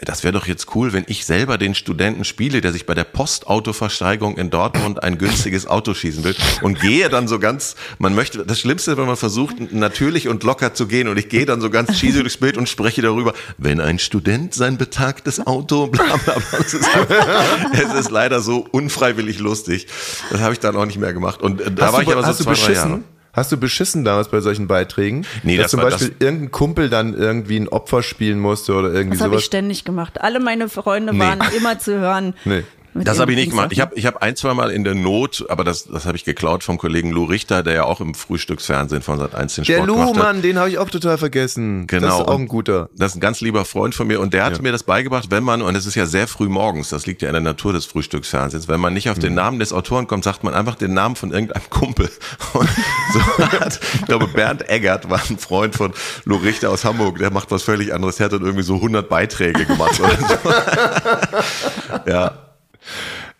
das 0.00 0.24
wäre 0.24 0.32
doch 0.32 0.46
jetzt 0.46 0.74
cool, 0.74 0.92
wenn 0.92 1.04
ich 1.08 1.24
selber 1.24 1.56
den 1.56 1.74
Studenten 1.74 2.24
spiele, 2.24 2.60
der 2.60 2.72
sich 2.72 2.84
bei 2.84 2.94
der 2.94 3.04
Postautoversteigerung 3.04 4.36
in 4.36 4.50
Dortmund 4.50 5.02
ein 5.02 5.16
günstiges 5.16 5.66
Auto 5.66 5.94
schießen 5.94 6.22
will 6.22 6.36
und 6.60 6.80
gehe 6.80 7.08
dann 7.08 7.28
so 7.28 7.38
ganz, 7.38 7.76
man 7.98 8.14
möchte, 8.14 8.44
das 8.44 8.60
Schlimmste, 8.60 8.96
wenn 8.96 9.06
man 9.06 9.16
versucht, 9.16 9.72
natürlich 9.72 10.28
und 10.28 10.44
locker 10.44 10.74
zu 10.74 10.86
gehen 10.86 11.08
und 11.08 11.18
ich 11.18 11.28
gehe 11.28 11.46
dann 11.46 11.60
so 11.60 11.70
ganz 11.70 11.92
cheesy 11.92 12.20
durchs 12.20 12.36
Bild 12.36 12.58
und 12.58 12.68
spreche 12.68 13.00
darüber, 13.00 13.32
wenn 13.56 13.80
ein 13.80 13.98
Student 13.98 14.54
sein 14.54 14.76
betagtes 14.76 15.46
Auto, 15.46 15.86
bla 15.88 16.16
bla 16.16 16.34
bla. 16.34 16.58
Es 16.60 16.74
ist, 16.74 16.88
es 17.72 17.94
ist 17.94 18.10
leider 18.10 18.40
so 18.40 18.66
unfreiwillig 18.70 19.38
lustig. 19.38 19.86
Das 20.30 20.40
habe 20.40 20.52
ich 20.52 20.60
dann 20.60 20.76
auch 20.76 20.86
nicht 20.86 20.98
mehr 20.98 21.14
gemacht. 21.14 21.40
Und 21.40 21.60
äh, 21.60 21.70
da 21.70 21.86
hast 21.86 21.92
war 21.92 22.04
du, 22.04 22.10
ich 22.10 22.16
aber 22.16 22.32
so 22.32 22.44
zwei, 22.44 22.54
drei? 22.54 22.72
Jahre. 22.72 23.00
Hast 23.38 23.52
du 23.52 23.56
beschissen 23.56 24.04
damals 24.04 24.28
bei 24.28 24.40
solchen 24.40 24.66
Beiträgen? 24.66 25.24
Nee, 25.44 25.56
dass 25.56 25.64
das 25.64 25.70
zum 25.72 25.80
war- 25.82 25.90
Beispiel 25.90 26.14
irgendein 26.18 26.50
Kumpel 26.50 26.88
dann 26.90 27.14
irgendwie 27.14 27.56
ein 27.58 27.68
Opfer 27.68 28.02
spielen 28.02 28.40
musste 28.40 28.74
oder 28.74 28.92
irgendwie 28.92 29.16
Das 29.16 29.20
habe 29.24 29.34
ich 29.34 29.40
sowas. 29.40 29.44
ständig 29.44 29.84
gemacht. 29.84 30.20
Alle 30.20 30.40
meine 30.40 30.68
Freunde 30.68 31.12
Nee. 31.14 31.20
waren 31.20 31.38
immer 31.56 31.78
zu 31.78 31.98
hören. 31.98 32.34
Nee. 32.44 32.64
Das 33.04 33.18
habe 33.20 33.32
ich 33.32 33.38
nicht 33.38 33.50
gemacht. 33.50 33.72
Ich 33.72 33.80
habe 33.80 33.94
ich 33.94 34.06
hab 34.06 34.22
ein, 34.22 34.36
zwei 34.36 34.54
Mal 34.54 34.70
in 34.70 34.84
der 34.84 34.94
Not, 34.94 35.44
aber 35.48 35.64
das, 35.64 35.84
das 35.84 36.06
habe 36.06 36.16
ich 36.16 36.24
geklaut 36.24 36.64
vom 36.64 36.78
Kollegen 36.78 37.10
Lou 37.10 37.24
Richter, 37.24 37.62
der 37.62 37.74
ja 37.74 37.84
auch 37.84 38.00
im 38.00 38.14
Frühstücksfernsehen 38.14 39.02
von 39.02 39.18
Sat 39.18 39.34
1 39.34 39.56
den 39.56 39.64
Der 39.64 39.74
Sport 39.74 39.88
Lou, 39.88 39.94
gemacht 39.94 40.10
hat. 40.10 40.16
Mann, 40.16 40.42
den 40.42 40.58
habe 40.58 40.70
ich 40.70 40.78
auch 40.78 40.90
total 40.90 41.18
vergessen. 41.18 41.86
Genau. 41.86 42.06
Das 42.06 42.14
ist 42.20 42.28
auch 42.28 42.38
ein 42.38 42.48
guter. 42.48 42.88
Das 42.96 43.12
ist 43.12 43.16
ein 43.16 43.20
ganz 43.20 43.40
lieber 43.40 43.64
Freund 43.64 43.94
von 43.94 44.06
mir 44.06 44.20
und 44.20 44.34
der 44.34 44.44
hat 44.44 44.60
mir 44.62 44.72
das 44.72 44.82
beigebracht, 44.82 45.30
wenn 45.30 45.44
man, 45.44 45.62
und 45.62 45.74
es 45.74 45.86
ist 45.86 45.94
ja 45.94 46.06
sehr 46.06 46.28
früh 46.28 46.48
morgens, 46.48 46.88
das 46.88 47.06
liegt 47.06 47.22
ja 47.22 47.28
in 47.28 47.34
der 47.34 47.42
Natur 47.42 47.72
des 47.72 47.86
Frühstücksfernsehens, 47.86 48.68
wenn 48.68 48.80
man 48.80 48.94
nicht 48.94 49.10
auf 49.10 49.18
den 49.18 49.34
Namen 49.34 49.58
des 49.58 49.72
Autoren 49.72 50.06
kommt, 50.06 50.24
sagt 50.24 50.44
man 50.44 50.54
einfach 50.54 50.74
den 50.74 50.94
Namen 50.94 51.16
von 51.16 51.32
irgendeinem 51.32 51.68
Kumpel. 51.70 52.10
Und 52.52 52.68
so 53.12 53.20
hat, 53.60 53.80
ich 53.94 54.06
glaube, 54.06 54.28
Bernd 54.28 54.68
Eggert 54.68 55.10
war 55.10 55.20
ein 55.28 55.38
Freund 55.38 55.74
von 55.74 55.92
Lou 56.24 56.36
Richter 56.36 56.70
aus 56.70 56.84
Hamburg, 56.84 57.18
der 57.18 57.30
macht 57.30 57.50
was 57.50 57.62
völlig 57.62 57.94
anderes, 57.94 58.16
der 58.16 58.26
hat 58.26 58.32
dann 58.32 58.42
irgendwie 58.42 58.64
so 58.64 58.76
100 58.76 59.08
Beiträge 59.08 59.66
gemacht 59.66 60.00
oder 60.00 60.16
so. 60.16 62.10
ja. 62.10 62.47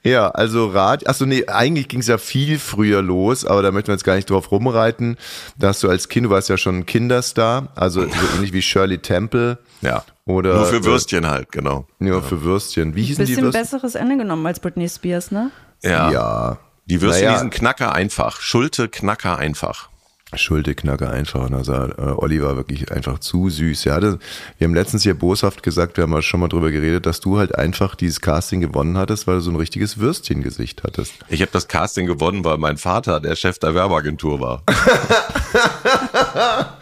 Ja, 0.08 0.28
also 0.30 0.68
Rad, 0.68 1.06
achso 1.08 1.26
nee, 1.26 1.46
eigentlich 1.46 1.88
ging 1.88 2.00
es 2.00 2.06
ja 2.06 2.18
viel 2.18 2.58
früher 2.58 3.02
los, 3.02 3.44
aber 3.44 3.62
da 3.62 3.70
möchten 3.70 3.88
wir 3.88 3.94
jetzt 3.94 4.04
gar 4.04 4.16
nicht 4.16 4.30
drauf 4.30 4.50
rumreiten. 4.50 5.16
Da 5.58 5.68
hast 5.68 5.82
du 5.82 5.88
als 5.88 6.08
Kind, 6.08 6.26
du 6.26 6.30
warst 6.30 6.48
ja 6.48 6.56
schon 6.56 6.78
ein 6.78 6.86
Kinderstar, 6.86 7.68
also 7.74 8.02
so 8.02 8.06
ähnlich 8.36 8.52
wie 8.52 8.62
Shirley 8.62 8.98
Temple. 8.98 9.58
Ja. 9.82 10.04
Oder, 10.24 10.54
Nur 10.54 10.66
für 10.66 10.84
Würstchen 10.84 11.26
halt, 11.28 11.52
genau. 11.52 11.86
Äh, 12.00 12.04
nur 12.04 12.22
für 12.22 12.42
Würstchen. 12.42 12.94
Wie 12.94 13.02
hießen 13.02 13.24
die 13.24 13.32
Bisschen 13.32 13.44
Würstchen? 13.44 13.62
besseres 13.62 13.94
Ende 13.94 14.16
genommen 14.16 14.46
als 14.46 14.60
Britney 14.60 14.88
Spears, 14.88 15.30
ne? 15.30 15.50
Ja. 15.82 16.10
Ja. 16.10 16.58
Die 16.86 17.00
Würstchen, 17.00 17.24
Naja. 17.26 17.34
die 17.36 17.40
sind 17.40 17.54
knacker 17.54 17.94
einfach. 17.94 18.40
Schulte 18.40 18.88
knacker 18.88 19.36
einfach. 19.38 19.88
Schuldeknacker 20.34 21.10
einfach. 21.10 21.50
Also 21.50 21.72
äh, 21.72 22.12
Olli 22.16 22.42
war 22.42 22.56
wirklich 22.56 22.92
einfach 22.92 23.18
zu 23.18 23.48
süß. 23.48 23.86
Er 23.86 23.94
hatte, 23.94 24.18
wir 24.58 24.66
haben 24.66 24.74
letztens 24.74 25.02
hier 25.02 25.14
boshaft 25.14 25.62
gesagt, 25.62 25.96
wir 25.96 26.02
haben 26.02 26.12
ja 26.12 26.20
schon 26.20 26.40
mal 26.40 26.48
drüber 26.48 26.70
geredet, 26.70 27.06
dass 27.06 27.20
du 27.20 27.38
halt 27.38 27.54
einfach 27.54 27.94
dieses 27.94 28.20
Casting 28.20 28.60
gewonnen 28.60 28.98
hattest, 28.98 29.26
weil 29.26 29.36
du 29.36 29.40
so 29.40 29.50
ein 29.50 29.56
richtiges 29.56 29.98
Würstchengesicht 29.98 30.82
hattest. 30.82 31.14
Ich 31.28 31.40
habe 31.40 31.50
das 31.52 31.68
Casting 31.68 32.06
gewonnen, 32.06 32.44
weil 32.44 32.58
mein 32.58 32.76
Vater 32.76 33.20
der 33.20 33.36
Chef 33.36 33.58
der 33.58 33.74
Werbeagentur 33.74 34.40
war. 34.40 34.62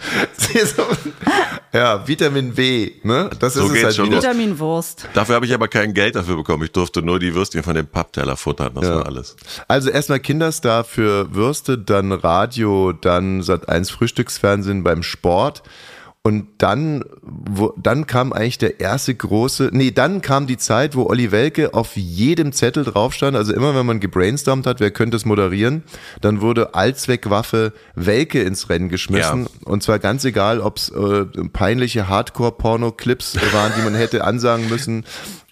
ja, 1.73 2.07
Vitamin 2.07 2.57
W, 2.57 2.93
ne? 3.03 3.31
Das 3.39 3.55
So 3.55 3.67
ist 3.67 3.77
es 3.77 3.85
halt 3.85 3.95
schon 3.95 4.07
wieder. 4.07 4.17
los. 4.17 4.25
Vitaminwurst. 4.25 5.09
Dafür 5.15 5.35
habe 5.37 5.47
ich 5.47 5.55
aber 5.55 5.69
kein 5.69 5.95
Geld 5.95 6.17
dafür 6.17 6.37
bekommen. 6.37 6.65
Ich 6.65 6.73
durfte 6.73 7.03
nur 7.03 7.19
die 7.19 7.35
Würstchen 7.35 7.63
von 7.63 7.75
dem 7.75 7.87
Pappteller 7.87 8.37
futtern. 8.37 8.73
Das 8.75 8.85
Ja. 8.89 8.97
war 8.97 9.07
alles. 9.07 9.37
Also 9.69 9.91
erstmal 9.91 10.21
Kinderstar 10.21 10.85
für 10.85 11.35
Würste, 11.35 11.79
dann 11.79 12.13
Radio, 12.13 12.93
dann 12.93 13.43
Sat 13.43 13.69
1 13.69 13.91
Frühstücksfernsehen 13.91 14.83
beim 14.85 15.03
Sport. 15.03 15.63
Und 16.27 16.49
dann, 16.59 17.05
wo, 17.23 17.73
dann 17.77 18.09
kam 18.09 18.33
eigentlich 18.33 18.59
der 18.59 18.81
erste 18.81 19.15
große, 19.15 19.71
nee, 19.73 19.93
dann 19.93 20.23
kam 20.23 20.49
die 20.49 20.57
Zeit, 20.57 20.97
wo 20.97 21.07
Olli 21.07 21.31
Welke 21.31 21.73
auf 21.73 21.97
jedem 21.97 22.51
Zettel 22.51 22.83
drauf 22.83 23.15
stand. 23.15 23.37
Also 23.37 23.55
immer, 23.55 23.77
wenn 23.77 23.87
man 23.87 24.01
gebrainstormt 24.01 24.67
hat, 24.67 24.81
wer 24.81 24.91
könnte 24.91 25.17
es 25.17 25.25
moderieren, 25.25 25.85
dann 26.21 26.41
wurde 26.41 26.75
Allzweckwaffe 26.75 27.73
Welke 27.95 28.43
ins 28.43 28.69
Rennen 28.69 28.89
geschmissen. 28.89 29.43
Ja. 29.45 29.71
Und 29.71 29.85
zwar 29.85 30.01
ganz 30.01 30.25
egal, 30.25 30.59
ob 30.59 30.79
es 30.79 30.89
äh, 30.89 31.27
peinliche 31.53 32.09
Hardcore-Porno-Clips 32.09 33.39
waren, 33.53 33.71
die 33.79 33.83
man 33.83 33.95
hätte 33.95 34.25
ansagen 34.25 34.69
müssen. 34.69 35.05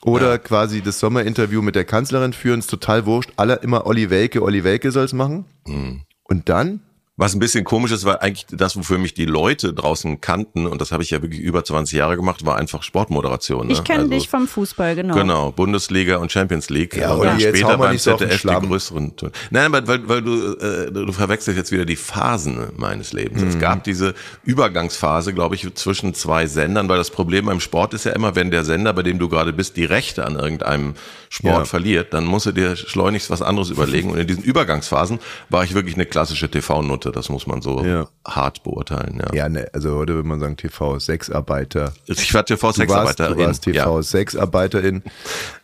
Oder 0.02 0.30
ja. 0.30 0.38
quasi 0.38 0.82
das 0.82 0.98
Sommerinterview 0.98 1.62
mit 1.62 1.76
der 1.76 1.84
Kanzlerin 1.84 2.32
führen, 2.32 2.58
ist 2.58 2.68
total 2.68 3.06
wurscht. 3.06 3.30
Alle 3.36 3.60
immer 3.62 3.86
Olli 3.86 4.10
Welke, 4.10 4.42
Olli 4.42 4.64
Welke 4.64 4.90
soll's 4.90 5.12
machen. 5.12 5.44
Mhm. 5.68 6.00
Und 6.24 6.48
dann 6.48 6.80
was 7.16 7.32
ein 7.32 7.38
bisschen 7.38 7.64
komisch 7.64 7.92
ist, 7.92 8.04
war 8.04 8.22
eigentlich 8.22 8.46
das, 8.50 8.76
wofür 8.76 8.98
mich 8.98 9.14
die 9.14 9.24
Leute 9.24 9.72
draußen 9.72 10.20
kannten, 10.20 10.66
und 10.66 10.80
das 10.80 10.90
habe 10.90 11.04
ich 11.04 11.10
ja 11.10 11.22
wirklich 11.22 11.40
über 11.40 11.64
20 11.64 11.96
Jahre 11.96 12.16
gemacht, 12.16 12.44
war 12.44 12.56
einfach 12.56 12.82
Sportmoderation. 12.82 13.68
Ne? 13.68 13.72
Ich 13.72 13.84
kenne 13.84 14.00
also, 14.00 14.10
dich 14.10 14.28
vom 14.28 14.48
Fußball, 14.48 14.96
genau. 14.96 15.14
Genau, 15.14 15.52
Bundesliga 15.52 16.16
und 16.16 16.32
Champions 16.32 16.70
League. 16.70 16.96
Ja, 16.96 17.12
und 17.12 17.24
ja. 17.24 17.38
später 17.38 17.78
beim 17.78 17.96
ZDF 17.96 18.42
so 18.42 18.48
die 18.48 18.66
größeren. 18.66 19.12
Nein, 19.50 19.70
weil, 19.70 19.86
weil, 19.86 20.08
weil 20.08 20.22
du, 20.22 20.56
äh, 20.56 20.90
du 20.90 21.12
verwechselst 21.12 21.56
jetzt 21.56 21.70
wieder 21.70 21.84
die 21.84 21.94
Phasen 21.94 22.72
meines 22.76 23.12
Lebens. 23.12 23.42
Mhm. 23.42 23.48
Es 23.48 23.58
gab 23.60 23.84
diese 23.84 24.14
Übergangsphase, 24.42 25.32
glaube 25.32 25.54
ich, 25.54 25.72
zwischen 25.74 26.14
zwei 26.14 26.48
Sendern, 26.48 26.88
weil 26.88 26.98
das 26.98 27.10
Problem 27.10 27.46
beim 27.46 27.60
Sport 27.60 27.94
ist 27.94 28.06
ja 28.06 28.12
immer, 28.12 28.34
wenn 28.34 28.50
der 28.50 28.64
Sender, 28.64 28.92
bei 28.92 29.04
dem 29.04 29.20
du 29.20 29.28
gerade 29.28 29.52
bist, 29.52 29.76
die 29.76 29.84
Rechte 29.84 30.24
an 30.24 30.34
irgendeinem 30.34 30.94
Sport 31.34 31.58
ja. 31.58 31.64
verliert, 31.64 32.14
dann 32.14 32.26
musst 32.26 32.46
du 32.46 32.52
dir 32.52 32.76
schleunigst 32.76 33.28
was 33.28 33.42
anderes 33.42 33.70
überlegen. 33.70 34.10
Und 34.10 34.18
in 34.18 34.26
diesen 34.28 34.44
Übergangsphasen 34.44 35.18
war 35.48 35.64
ich 35.64 35.74
wirklich 35.74 35.96
eine 35.96 36.06
klassische 36.06 36.48
TV-Nutte. 36.48 37.10
Das 37.10 37.28
muss 37.28 37.48
man 37.48 37.60
so 37.60 37.84
ja. 37.84 38.06
hart 38.24 38.62
beurteilen. 38.62 39.20
Ja, 39.20 39.34
ja 39.34 39.48
ne, 39.48 39.66
also 39.72 39.96
heute 39.96 40.14
würde 40.14 40.28
man 40.28 40.38
sagen 40.38 40.56
TV-Sexarbeiter. 40.56 41.92
Ich 42.06 42.32
war 42.32 42.46
TV-Sexarbeiterin. 42.46 43.36
Du 43.36 43.46
warst, 43.46 43.64
TV-Sexarbeiterin 43.64 45.02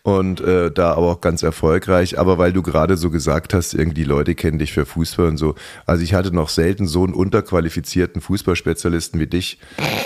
und 0.03 0.41
äh, 0.41 0.73
da 0.73 0.95
aber 0.95 1.07
auch 1.07 1.21
ganz 1.21 1.45
erfolgreich. 1.45 2.19
Aber 2.19 2.37
weil 2.37 2.53
du 2.53 2.63
gerade 2.63 2.97
so 2.97 3.11
gesagt 3.11 3.55
hast, 3.55 3.73
irgendwie 3.73 4.03
Leute 4.03 4.35
kennen 4.35 4.59
dich 4.59 4.73
für 4.73 4.87
Fußball 4.87 5.29
und 5.29 5.37
so. 5.37 5.55
Also 5.87 6.03
ich 6.03 6.15
hatte 6.15 6.35
noch 6.35 6.49
selten 6.49 6.89
so 6.89 7.05
einen 7.05 7.15
unterqualifizierten 7.15 8.21
Fußballspezialisten 8.21 9.21
wie 9.21 9.29
dich 9.29 9.61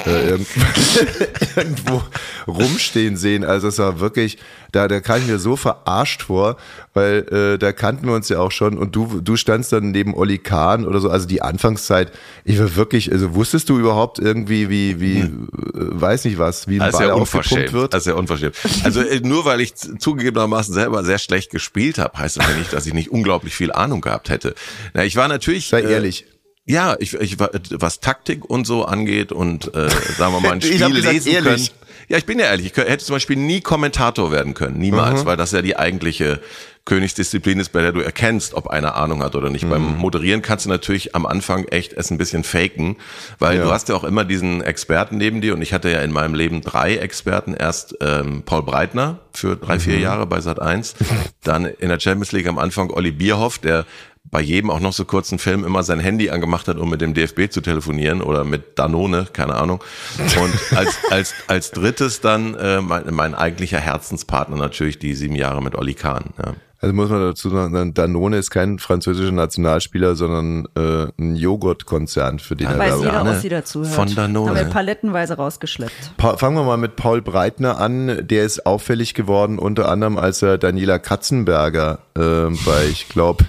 äh, 0.04 0.32
irgendwo 1.56 2.02
rumstehen 2.46 3.16
sehen. 3.16 3.44
Also 3.44 3.68
es 3.68 3.78
war 3.78 4.00
wirklich, 4.00 4.36
da, 4.72 4.88
da 4.88 5.00
kam 5.00 5.20
ich 5.20 5.26
mir 5.26 5.38
so 5.38 5.53
verarscht 5.56 6.22
vor, 6.22 6.56
weil 6.92 7.26
äh, 7.30 7.58
da 7.58 7.72
kannten 7.72 8.06
wir 8.06 8.14
uns 8.14 8.28
ja 8.28 8.38
auch 8.38 8.50
schon 8.50 8.78
und 8.78 8.94
du, 8.94 9.20
du 9.20 9.36
standst 9.36 9.72
dann 9.72 9.90
neben 9.90 10.14
Olli 10.14 10.38
Kahn 10.38 10.86
oder 10.86 11.00
so. 11.00 11.10
Also 11.10 11.26
die 11.26 11.42
Anfangszeit, 11.42 12.12
ich 12.44 12.58
war 12.58 12.76
wirklich, 12.76 13.10
also 13.12 13.34
wusstest 13.34 13.68
du 13.68 13.78
überhaupt 13.78 14.18
irgendwie, 14.18 14.68
wie, 14.70 15.00
wie, 15.00 15.22
hm. 15.22 15.48
äh, 15.52 16.00
weiß 16.00 16.24
nicht 16.24 16.38
was, 16.38 16.68
wie 16.68 16.76
ein 16.76 16.82
also 16.82 16.98
Ball 16.98 17.10
aufgepumpt 17.10 17.72
wird? 17.72 17.94
Also 17.94 18.10
ja 18.10 18.16
unverschämt. 18.16 18.56
Also 18.84 19.00
äh, 19.00 19.20
nur 19.20 19.44
weil 19.44 19.60
ich 19.60 19.74
zugegebenermaßen 19.74 20.74
selber 20.74 21.04
sehr 21.04 21.18
schlecht 21.18 21.50
gespielt 21.50 21.98
habe, 21.98 22.18
heißt 22.18 22.36
das 22.36 22.48
ja 22.48 22.56
nicht, 22.56 22.72
dass 22.72 22.86
ich 22.86 22.94
nicht 22.94 23.10
unglaublich 23.10 23.54
viel 23.54 23.72
Ahnung 23.72 24.00
gehabt 24.00 24.28
hätte. 24.28 24.54
Na, 24.92 25.04
ich 25.04 25.16
war 25.16 25.28
natürlich. 25.28 25.68
Sei 25.68 25.80
äh, 25.80 25.92
ehrlich. 25.92 26.26
Ja, 26.66 26.96
ich, 26.98 27.12
ich 27.14 27.38
war, 27.38 27.50
was 27.70 28.00
Taktik 28.00 28.48
und 28.48 28.66
so 28.66 28.86
angeht 28.86 29.32
und 29.32 29.74
äh, 29.74 29.90
sagen 30.16 30.32
wir 30.32 30.40
mal 30.40 30.52
ein 30.52 30.60
Spiel 30.62 30.86
lesen 30.86 31.32
ehrlich. 31.32 31.72
können. 31.72 31.83
Ja, 32.08 32.18
ich 32.18 32.26
bin 32.26 32.38
ja 32.38 32.46
ehrlich, 32.46 32.66
ich 32.66 32.76
hätte 32.76 33.04
zum 33.04 33.16
Beispiel 33.16 33.36
nie 33.36 33.60
Kommentator 33.60 34.30
werden 34.30 34.54
können, 34.54 34.78
niemals, 34.78 35.22
mhm. 35.22 35.26
weil 35.26 35.36
das 35.36 35.52
ja 35.52 35.62
die 35.62 35.76
eigentliche 35.76 36.40
Königsdisziplin 36.84 37.60
ist, 37.60 37.70
bei 37.70 37.80
der 37.80 37.92
du 37.92 38.00
erkennst, 38.00 38.52
ob 38.52 38.66
einer 38.66 38.94
Ahnung 38.94 39.22
hat 39.22 39.34
oder 39.34 39.48
nicht. 39.48 39.64
Mhm. 39.64 39.70
Beim 39.70 39.96
Moderieren 39.96 40.42
kannst 40.42 40.66
du 40.66 40.70
natürlich 40.70 41.14
am 41.14 41.24
Anfang 41.24 41.64
echt 41.64 41.94
es 41.94 42.10
ein 42.10 42.18
bisschen 42.18 42.44
faken, 42.44 42.96
weil 43.38 43.56
ja. 43.56 43.64
du 43.64 43.70
hast 43.70 43.88
ja 43.88 43.94
auch 43.94 44.04
immer 44.04 44.24
diesen 44.24 44.60
Experten 44.62 45.16
neben 45.16 45.40
dir 45.40 45.54
und 45.54 45.62
ich 45.62 45.72
hatte 45.72 45.90
ja 45.90 46.00
in 46.00 46.12
meinem 46.12 46.34
Leben 46.34 46.60
drei 46.60 46.96
Experten. 46.96 47.54
Erst 47.54 47.96
ähm, 48.02 48.42
Paul 48.44 48.64
Breitner 48.64 49.20
für 49.32 49.56
drei, 49.56 49.78
vier 49.78 49.96
mhm. 49.96 50.02
Jahre 50.02 50.26
bei 50.26 50.40
Sat 50.40 50.60
1, 50.60 50.96
dann 51.42 51.64
in 51.64 51.88
der 51.88 52.00
Champions 52.00 52.32
League 52.32 52.46
am 52.46 52.58
Anfang 52.58 52.90
Olli 52.90 53.12
Bierhoff, 53.12 53.58
der 53.58 53.86
bei 54.30 54.40
jedem 54.40 54.70
auch 54.70 54.80
noch 54.80 54.92
so 54.92 55.04
kurzen 55.04 55.38
Film 55.38 55.64
immer 55.64 55.82
sein 55.82 56.00
Handy 56.00 56.30
angemacht 56.30 56.66
hat, 56.66 56.78
um 56.78 56.90
mit 56.90 57.00
dem 57.00 57.14
DFB 57.14 57.50
zu 57.50 57.60
telefonieren 57.60 58.20
oder 58.20 58.44
mit 58.44 58.78
Danone, 58.78 59.26
keine 59.32 59.54
Ahnung. 59.54 59.82
Und 60.18 60.76
als, 60.76 60.98
als, 61.10 61.34
als 61.46 61.70
drittes 61.70 62.20
dann 62.20 62.54
äh, 62.54 62.80
mein, 62.80 63.14
mein 63.14 63.34
eigentlicher 63.34 63.78
Herzenspartner 63.78 64.56
natürlich 64.56 64.98
die 64.98 65.14
sieben 65.14 65.36
Jahre 65.36 65.62
mit 65.62 65.74
Olli 65.74 65.94
Kahn. 65.94 66.30
Ja. 66.38 66.54
Also 66.84 66.94
muss 66.94 67.08
man 67.08 67.20
dazu 67.20 67.48
sagen, 67.48 67.94
Danone 67.94 68.36
ist 68.36 68.50
kein 68.50 68.78
französischer 68.78 69.32
Nationalspieler, 69.32 70.16
sondern 70.16 70.68
äh, 70.76 71.10
ein 71.18 71.34
Joghurtkonzern, 71.34 72.40
für 72.40 72.56
den 72.56 72.66
er 72.66 72.78
Weiß 72.78 73.00
jeder, 73.00 73.24
was 73.24 73.40
sie 73.40 73.48
dazu 73.48 73.84
hört. 73.84 73.94
Von 73.94 74.14
Danone. 74.14 74.50
Haben 74.50 74.66
wir 74.66 74.70
palettenweise 74.72 75.34
rausgeschleppt. 75.36 76.18
Pa 76.18 76.36
fangen 76.36 76.56
wir 76.56 76.64
mal 76.64 76.76
mit 76.76 76.96
Paul 76.96 77.22
Breitner 77.22 77.80
an. 77.80 78.26
Der 78.28 78.44
ist 78.44 78.66
auffällig 78.66 79.14
geworden, 79.14 79.58
unter 79.58 79.88
anderem 79.88 80.18
als 80.18 80.42
er 80.42 80.58
Daniela 80.58 80.98
Katzenberger 80.98 82.00
äh, 82.16 82.20
bei, 82.66 82.84
ich 82.90 83.08
glaube, 83.08 83.46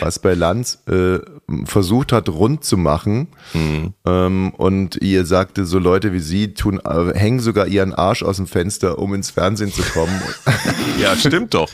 was 0.00 0.18
bei 0.18 0.34
Lanz 0.34 0.82
äh, 0.88 1.18
versucht 1.64 2.12
hat, 2.12 2.28
rund 2.28 2.64
zu 2.64 2.76
machen. 2.76 3.28
Mhm. 3.54 3.94
Ähm, 4.06 4.50
und 4.56 4.96
ihr 4.96 5.24
sagte, 5.24 5.64
so 5.64 5.78
Leute 5.78 6.12
wie 6.12 6.20
sie 6.20 6.54
tun, 6.54 6.80
äh, 6.84 7.18
hängen 7.18 7.40
sogar 7.40 7.66
ihren 7.66 7.94
Arsch 7.94 8.22
aus 8.22 8.36
dem 8.36 8.46
Fenster, 8.46 8.98
um 8.98 9.14
ins 9.14 9.30
Fernsehen 9.30 9.72
zu 9.72 9.82
kommen. 9.82 10.20
ja, 11.00 11.16
stimmt 11.16 11.54
doch. 11.54 11.70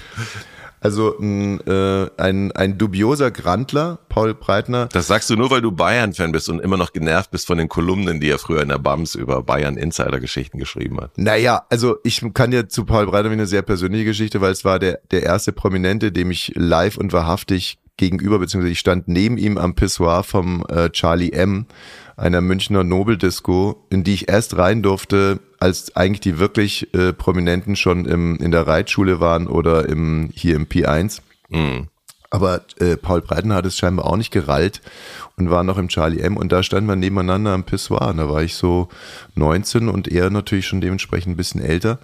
Also 0.85 1.19
ein, 1.19 1.61
äh, 1.67 2.11
ein, 2.19 2.53
ein 2.53 2.76
dubioser 2.76 3.31
Grandler, 3.31 4.00
Paul 4.11 4.35
Breitner. 4.35 4.91
Das 4.93 5.07
sagst 5.07 5.31
du 5.31 5.35
nur, 5.35 5.50
weil 5.50 5.62
du 5.62 5.73
Bayern-Fan 5.73 6.31
bist 6.31 6.50
und 6.50 6.61
immer 6.61 6.76
noch 6.76 6.93
genervt 6.93 7.31
bist 7.31 7.47
von 7.47 7.57
den 7.57 7.71
Kolumnen, 7.71 8.21
die 8.21 8.29
er 8.29 8.38
früher 8.38 8.61
in 8.61 8.69
der 8.69 8.79
BAMS 8.79 9.14
über 9.14 9.43
Bayern-Insider-Geschichten 9.43 10.59
geschrieben 10.59 11.00
hat. 11.00 11.17
Naja, 11.17 11.64
also 11.71 11.97
ich 12.05 12.23
kann 12.35 12.50
dir 12.50 12.69
zu 12.69 12.85
Paul 12.85 13.07
Breitner 13.07 13.31
eine 13.31 13.47
sehr 13.47 13.62
persönliche 13.62 14.05
Geschichte, 14.05 14.43
weil 14.43 14.53
es 14.53 14.67
war 14.67 14.79
der, 14.79 15.00
der 15.11 15.23
erste 15.23 15.53
Prominente, 15.53 16.12
dem 16.12 16.31
ich 16.31 16.53
live 16.55 16.99
und 16.99 17.14
wahrhaftig 17.14 17.79
gegenüber, 17.97 18.38
beziehungsweise 18.38 18.73
ich 18.73 18.79
stand 18.79 19.09
neben 19.09 19.38
ihm 19.38 19.57
am 19.57 19.75
Pissoir 19.75 20.23
vom 20.23 20.67
äh, 20.69 20.91
Charlie 20.91 21.33
M., 21.33 21.64
einer 22.16 22.40
Münchner 22.40 22.85
Nobeldisco, 22.85 23.87
in 23.90 24.04
die 24.04 24.14
ich 24.14 24.28
erst 24.28 24.56
rein 24.56 24.83
durfte, 24.83 25.40
als 25.59 25.97
eigentlich 25.97 26.21
die 26.21 26.38
wirklich 26.38 26.92
äh, 26.94 27.12
Prominenten 27.12 27.76
schon 27.76 28.04
im, 28.04 28.37
in 28.37 28.50
der 28.50 28.66
Reitschule 28.66 29.21
waren 29.21 29.47
oder 29.47 29.88
im, 29.88 30.30
hier 30.35 30.56
im 30.56 30.66
P1. 30.66 31.21
Mhm. 31.49 31.88
Aber 32.30 32.62
äh, 32.80 32.97
Paul 32.97 33.23
Breiten 33.23 33.52
hat 33.52 33.64
es 33.64 33.76
scheinbar 33.76 34.06
auch 34.06 34.16
nicht 34.16 34.33
gerallt 34.33 34.80
und 35.37 35.50
war 35.50 35.64
noch 35.64 35.79
im 35.79 35.88
Charlie 35.88 36.21
M. 36.21 36.37
Und 36.37 36.53
da 36.53 36.62
standen 36.62 36.88
wir 36.88 36.95
nebeneinander 36.95 37.53
am 37.53 37.64
Pissoir. 37.64 38.09
Und 38.09 38.19
da 38.19 38.29
war 38.29 38.43
ich 38.43 38.55
so 38.55 38.88
19 39.35 39.88
und 39.88 40.07
er 40.07 40.31
natürlich 40.31 40.67
schon 40.67 40.81
dementsprechend 40.81 41.35
ein 41.35 41.37
bisschen 41.37 41.61
älter. 41.61 41.99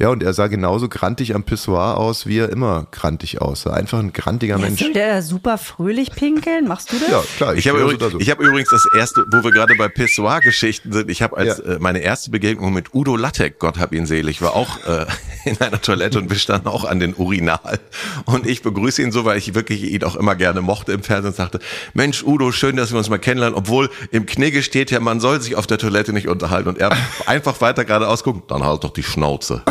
Ja, 0.00 0.08
und 0.08 0.22
er 0.22 0.32
sah 0.32 0.48
genauso 0.48 0.88
grantig 0.88 1.36
am 1.36 1.44
Pissoir 1.44 1.96
aus, 1.96 2.26
wie 2.26 2.38
er 2.38 2.48
immer 2.48 2.88
grantig 2.90 3.40
aussah. 3.40 3.72
Einfach 3.72 4.00
ein 4.00 4.12
grantiger 4.12 4.56
ja, 4.56 4.64
Mensch. 4.64 4.80
Soll 4.80 4.94
der 4.94 5.22
super 5.22 5.58
fröhlich 5.58 6.10
pinkeln? 6.10 6.66
Machst 6.66 6.92
du 6.92 6.98
das? 6.98 7.08
Ja, 7.08 7.22
klar. 7.36 7.52
Ich, 7.54 7.60
ich 7.60 7.68
habe 7.68 7.80
übrigens, 7.80 8.12
so. 8.12 8.18
hab 8.18 8.40
übrigens 8.40 8.70
das 8.70 8.84
erste, 8.96 9.26
wo 9.30 9.44
wir 9.44 9.52
gerade 9.52 9.76
bei 9.76 9.86
Pissoir-Geschichten 9.86 10.92
sind, 10.92 11.08
ich 11.08 11.22
habe 11.22 11.36
als 11.36 11.58
ja. 11.58 11.74
äh, 11.74 11.78
meine 11.78 12.00
erste 12.00 12.32
Begegnung 12.32 12.72
mit 12.72 12.94
Udo 12.94 13.14
Lattek, 13.14 13.60
Gott 13.60 13.78
hab 13.78 13.92
ihn 13.92 14.06
selig, 14.06 14.42
war 14.42 14.56
auch 14.56 14.84
äh, 14.88 15.06
in 15.44 15.60
einer 15.60 15.80
Toilette 15.80 16.18
und 16.18 16.30
wir 16.30 16.38
standen 16.38 16.66
auch 16.66 16.84
an 16.84 16.98
den 16.98 17.14
Urinal. 17.14 17.78
Und 18.24 18.44
ich 18.44 18.62
begrüße 18.62 19.02
ihn 19.02 19.12
so, 19.12 19.24
weil 19.24 19.38
ich 19.38 19.54
wirklich 19.54 19.84
ihn 19.84 20.02
auch 20.02 20.16
immer 20.16 20.34
gerne 20.34 20.62
mochte 20.62 20.92
im 20.92 21.04
Fernsehen 21.04 21.30
und 21.30 21.36
sagte, 21.36 21.60
Mensch, 21.94 22.24
Udo, 22.24 22.50
schön, 22.50 22.71
dass 22.76 22.92
wir 22.92 22.98
uns 22.98 23.08
mal 23.08 23.18
kennenlernen, 23.18 23.56
obwohl 23.56 23.90
im 24.10 24.26
Knigge 24.26 24.62
steht 24.62 24.90
ja, 24.90 25.00
man 25.00 25.20
soll 25.20 25.40
sich 25.40 25.56
auf 25.56 25.66
der 25.66 25.78
Toilette 25.78 26.12
nicht 26.12 26.28
unterhalten 26.28 26.68
und 26.68 26.78
er 26.78 26.96
einfach 27.26 27.60
weiter 27.60 27.84
geradeaus 27.84 28.22
gucken, 28.24 28.42
dann 28.48 28.64
halt 28.64 28.84
doch 28.84 28.92
die 28.92 29.02
Schnauze. 29.02 29.62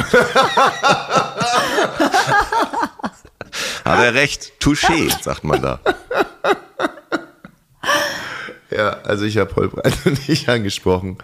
Hat 3.86 4.00
er 4.00 4.14
recht, 4.14 4.54
touché, 4.62 5.12
sagt 5.22 5.44
man 5.44 5.62
da. 5.62 5.80
Ja, 8.70 8.98
also 9.04 9.26
ich 9.26 9.38
habe 9.38 9.54
Paul 9.54 9.70
Breitner 9.70 10.14
nicht 10.28 10.48
angesprochen. 10.48 11.18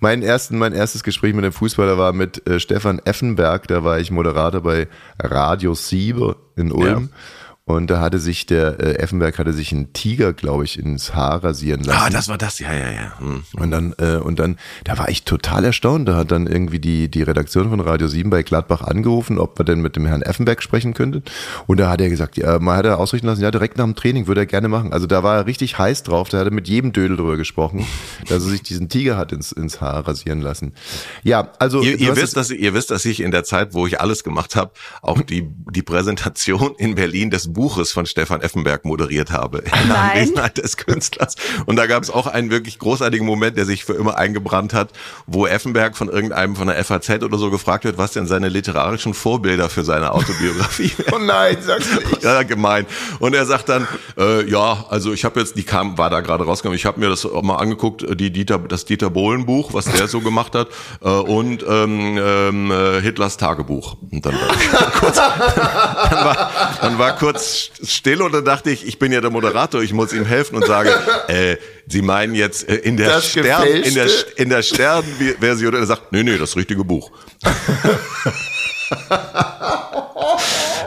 Mein, 0.00 0.22
ersten, 0.22 0.58
mein 0.58 0.72
erstes 0.72 1.02
Gespräch 1.02 1.34
mit 1.34 1.44
dem 1.44 1.52
Fußballer 1.52 1.98
war 1.98 2.12
mit 2.12 2.46
äh, 2.46 2.60
Stefan 2.60 3.00
Effenberg, 3.04 3.66
da 3.68 3.84
war 3.84 3.98
ich 3.98 4.10
Moderator 4.10 4.60
bei 4.60 4.86
Radio 5.18 5.74
Siebe 5.74 6.36
in 6.56 6.72
Ulm. 6.72 7.10
Ja. 7.10 7.18
Und 7.66 7.88
da 7.88 7.98
hatte 7.98 8.18
sich 8.18 8.44
der 8.44 8.78
äh, 8.78 8.96
Effenberg 8.96 9.38
hatte 9.38 9.54
sich 9.54 9.72
einen 9.72 9.94
Tiger, 9.94 10.34
glaube 10.34 10.64
ich, 10.64 10.78
ins 10.78 11.14
Haar 11.14 11.42
rasieren 11.42 11.82
lassen. 11.82 11.98
Ah, 11.98 12.10
das 12.10 12.28
war 12.28 12.36
das, 12.36 12.58
ja, 12.58 12.70
ja, 12.74 12.90
ja. 12.90 13.18
Hm. 13.18 13.42
Und 13.54 13.70
dann, 13.70 13.94
äh, 13.96 14.16
und 14.16 14.38
dann, 14.38 14.58
da 14.84 14.98
war 14.98 15.08
ich 15.08 15.24
total 15.24 15.64
erstaunt. 15.64 16.06
Da 16.06 16.14
hat 16.14 16.30
dann 16.30 16.46
irgendwie 16.46 16.78
die, 16.78 17.10
die 17.10 17.22
Redaktion 17.22 17.70
von 17.70 17.80
Radio 17.80 18.06
7 18.06 18.28
bei 18.28 18.42
Gladbach 18.42 18.82
angerufen, 18.82 19.38
ob 19.38 19.58
wir 19.58 19.64
denn 19.64 19.80
mit 19.80 19.96
dem 19.96 20.04
Herrn 20.04 20.20
Effenberg 20.20 20.62
sprechen 20.62 20.92
könnten. 20.92 21.22
Und 21.66 21.80
da 21.80 21.88
hat 21.88 22.02
er 22.02 22.10
gesagt, 22.10 22.36
ja, 22.36 22.58
man 22.58 22.76
hat 22.76 22.84
er 22.84 22.98
ausrichten 22.98 23.28
lassen, 23.28 23.40
ja, 23.40 23.50
direkt 23.50 23.78
nach 23.78 23.84
dem 23.86 23.94
Training 23.94 24.26
würde 24.26 24.42
er 24.42 24.46
gerne 24.46 24.68
machen. 24.68 24.92
Also 24.92 25.06
da 25.06 25.22
war 25.22 25.36
er 25.36 25.46
richtig 25.46 25.78
heiß 25.78 26.02
drauf. 26.02 26.28
Da 26.28 26.40
hat 26.40 26.46
er 26.46 26.52
mit 26.52 26.68
jedem 26.68 26.92
Dödel 26.92 27.16
drüber 27.16 27.38
gesprochen, 27.38 27.86
dass 28.28 28.44
er 28.44 28.50
sich 28.50 28.62
diesen 28.62 28.90
Tiger 28.90 29.16
hat 29.16 29.32
ins, 29.32 29.52
ins 29.52 29.80
Haar 29.80 30.06
rasieren 30.06 30.42
lassen. 30.42 30.74
Ja, 31.22 31.50
also. 31.58 31.80
Ihr, 31.80 31.98
ihr 31.98 32.14
wisst, 32.14 32.36
dass, 32.36 32.50
ihr 32.50 32.74
wisst, 32.74 32.90
dass 32.90 33.06
ich 33.06 33.20
in 33.20 33.30
der 33.30 33.42
Zeit, 33.44 33.72
wo 33.72 33.86
ich 33.86 34.02
alles 34.02 34.22
gemacht 34.22 34.54
habe, 34.54 34.72
auch 35.00 35.22
die, 35.22 35.48
die 35.70 35.82
Präsentation 35.82 36.74
in 36.76 36.94
Berlin 36.94 37.30
des 37.30 37.53
Buches 37.54 37.92
von 37.92 38.04
Stefan 38.06 38.42
Effenberg 38.42 38.84
moderiert 38.84 39.30
habe. 39.30 39.58
In 39.58 39.88
Nein. 39.88 40.10
Anwesenheit 40.10 40.58
des 40.58 40.76
Künstlers. 40.76 41.36
Und 41.66 41.76
da 41.76 41.86
gab 41.86 42.02
es 42.02 42.10
auch 42.10 42.26
einen 42.26 42.50
wirklich 42.50 42.78
großartigen 42.78 43.26
Moment, 43.26 43.56
der 43.56 43.64
sich 43.64 43.84
für 43.84 43.94
immer 43.94 44.18
eingebrannt 44.18 44.74
hat, 44.74 44.90
wo 45.26 45.46
Effenberg 45.46 45.96
von 45.96 46.08
irgendeinem 46.08 46.56
von 46.56 46.66
der 46.66 46.84
FAZ 46.84 47.22
oder 47.22 47.38
so 47.38 47.50
gefragt 47.50 47.84
wird, 47.84 47.96
was 47.96 48.12
denn 48.12 48.26
seine 48.26 48.48
literarischen 48.48 49.14
Vorbilder 49.14 49.68
für 49.70 49.84
seine 49.84 50.12
Autobiografie 50.12 50.92
Oh 51.12 51.18
nein, 51.18 51.56
sag's 51.60 51.88
nicht. 51.94 52.22
ja, 52.22 52.42
gemein. 52.42 52.86
Und 53.20 53.34
er 53.34 53.46
sagt 53.46 53.68
dann, 53.68 53.86
äh, 54.18 54.48
ja, 54.48 54.84
also 54.90 55.12
ich 55.12 55.24
habe 55.24 55.40
jetzt, 55.40 55.56
die 55.56 55.62
kam, 55.62 55.96
war 55.96 56.10
da 56.10 56.20
gerade 56.20 56.44
rausgekommen, 56.44 56.76
ich 56.76 56.86
habe 56.86 57.00
mir 57.00 57.08
das 57.08 57.24
auch 57.24 57.42
mal 57.42 57.56
angeguckt, 57.56 58.02
äh, 58.02 58.16
die 58.16 58.30
Dieter, 58.30 58.58
das 58.58 58.84
Dieter 58.84 59.10
Bohlen 59.10 59.46
Buch, 59.46 59.72
was 59.72 59.86
der 59.86 60.08
so 60.08 60.20
gemacht 60.20 60.54
hat, 60.54 60.68
äh, 61.02 61.08
und 61.08 61.64
ähm, 61.68 62.18
ähm, 62.18 62.70
äh, 62.70 63.00
Hitlers 63.00 63.36
Tagebuch. 63.36 63.96
Und 64.10 64.26
dann 64.26 64.34
war, 64.34 64.90
kurz, 65.00 65.16
dann, 65.16 66.24
war, 66.24 66.50
dann 66.80 66.98
war 66.98 67.16
kurz 67.16 67.43
still 67.44 68.22
und 68.22 68.32
dann 68.32 68.44
dachte 68.44 68.70
ich, 68.70 68.86
ich 68.86 68.98
bin 68.98 69.12
ja 69.12 69.20
der 69.20 69.30
Moderator, 69.30 69.82
ich 69.82 69.92
muss 69.92 70.12
ihm 70.12 70.24
helfen 70.24 70.56
und 70.56 70.66
sage, 70.66 70.90
äh, 71.28 71.56
Sie 71.86 72.02
meinen 72.02 72.34
jetzt 72.34 72.68
äh, 72.68 72.76
in 72.76 72.96
der 72.96 73.08
Das 73.08 73.30
Stern, 73.30 73.66
in 73.66 73.94
der, 73.94 74.08
in 74.36 74.48
der 74.48 74.62
Stern-Version, 74.62 75.74
und 75.74 75.80
er 75.80 75.86
sagt, 75.86 76.12
nee, 76.12 76.22
nee, 76.22 76.38
das 76.38 76.56
richtige 76.56 76.84
Buch. 76.84 77.10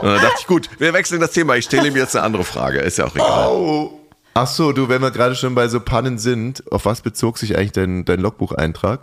Und 0.02 0.08
dann 0.10 0.22
dachte 0.22 0.38
ich, 0.40 0.48
gut, 0.48 0.70
wir 0.78 0.94
wechseln 0.94 1.22
das 1.22 1.32
Thema. 1.32 1.56
Ich 1.56 1.66
stelle 1.66 1.88
ihm 1.88 1.96
jetzt 1.96 2.16
eine 2.16 2.24
andere 2.24 2.44
Frage. 2.44 2.80
Ist 2.80 2.98
ja 2.98 3.06
auch 3.06 3.16
egal. 3.16 3.90
Ach 4.36 4.48
so, 4.48 4.72
du, 4.72 4.88
wenn 4.90 5.02
wir 5.02 5.12
gerade 5.12 5.36
schon 5.36 5.56
bei 5.56 5.68
so 5.68 5.80
Pannen 5.80 6.20
sind, 6.20 6.64
auf 6.72 6.86
was 6.86 7.02
bezog 7.02 7.40
sich 7.40 7.58
eigentlich 7.58 7.72
dein, 7.72 8.06
dein 8.06 8.20
Logbucheintrag? 8.20 9.02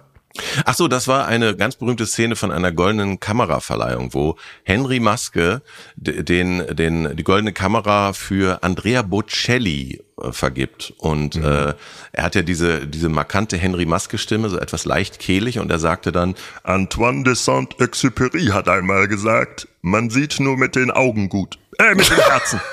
Ach 0.65 0.75
so, 0.75 0.89
das 0.89 1.07
war 1.07 1.27
eine 1.27 1.55
ganz 1.55 1.77
berühmte 1.77 2.07
Szene 2.07 2.35
von 2.35 2.51
einer 2.51 2.73
goldenen 2.73 3.21
Kameraverleihung, 3.21 4.15
wo 4.15 4.37
Henry 4.65 4.99
Maske 4.99 5.63
den, 5.95 6.65
den, 6.75 7.17
die 7.17 7.23
goldene 7.23 7.53
Kamera 7.53 8.13
für 8.13 8.63
Andrea 8.65 9.03
Bocelli 9.03 10.03
äh, 10.21 10.33
vergibt. 10.33 10.93
Und 10.99 11.37
äh, 11.37 11.75
er 12.13 12.23
hat 12.25 12.35
ja 12.35 12.43
diese, 12.43 12.87
diese 12.87 13.09
markante 13.09 13.57
Henry 13.57 13.87
Maske-Stimme, 13.87 14.49
so 14.49 14.59
etwas 14.59 14.85
leicht 14.85 15.21
kehlig, 15.21 15.61
und 15.61 15.71
er 15.71 15.79
sagte 15.79 16.11
dann, 16.11 16.35
Antoine 16.65 17.23
de 17.23 17.35
Saint-Exupéry 17.35 18.51
hat 18.53 18.69
einmal 18.69 19.07
gesagt, 19.07 19.69
man 19.83 20.11
sieht 20.11 20.41
nur 20.41 20.57
mit 20.57 20.75
den 20.75 20.91
Augen 20.91 21.29
gut. 21.29 21.59
Äh, 21.79 21.95
mit 21.95 22.11
den 22.11 22.19
Herzen. 22.19 22.61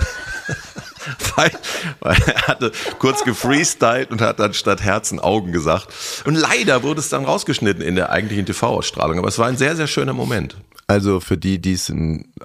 weil, 1.36 1.52
weil 2.00 2.18
er 2.26 2.48
hatte 2.48 2.72
kurz 3.00 3.24
gefreestylt 3.24 4.12
und 4.12 4.22
hat 4.22 4.40
dann 4.40 4.54
statt 4.54 4.82
Herzen 4.82 5.20
Augen 5.20 5.52
gesagt. 5.52 5.88
Und 6.26 6.36
leider 6.36 6.84
wurde 6.84 7.00
es 7.00 7.10
dann 7.10 7.26
rausgeschnitten 7.26 7.84
in 7.84 7.96
der 7.96 8.10
eigentlichen 8.12 8.46
TV-Ausstrahlung. 8.46 9.20
Aber 9.20 9.28
es 9.28 9.40
war 9.40 9.48
ein 9.48 9.58
sehr, 9.58 9.76
sehr 9.76 9.88
schöner 9.88 10.14
Moment. 10.14 10.58
Also 10.88 11.20
für 11.20 11.38
die, 11.38 11.60
die 11.60 11.74
es 11.74 11.92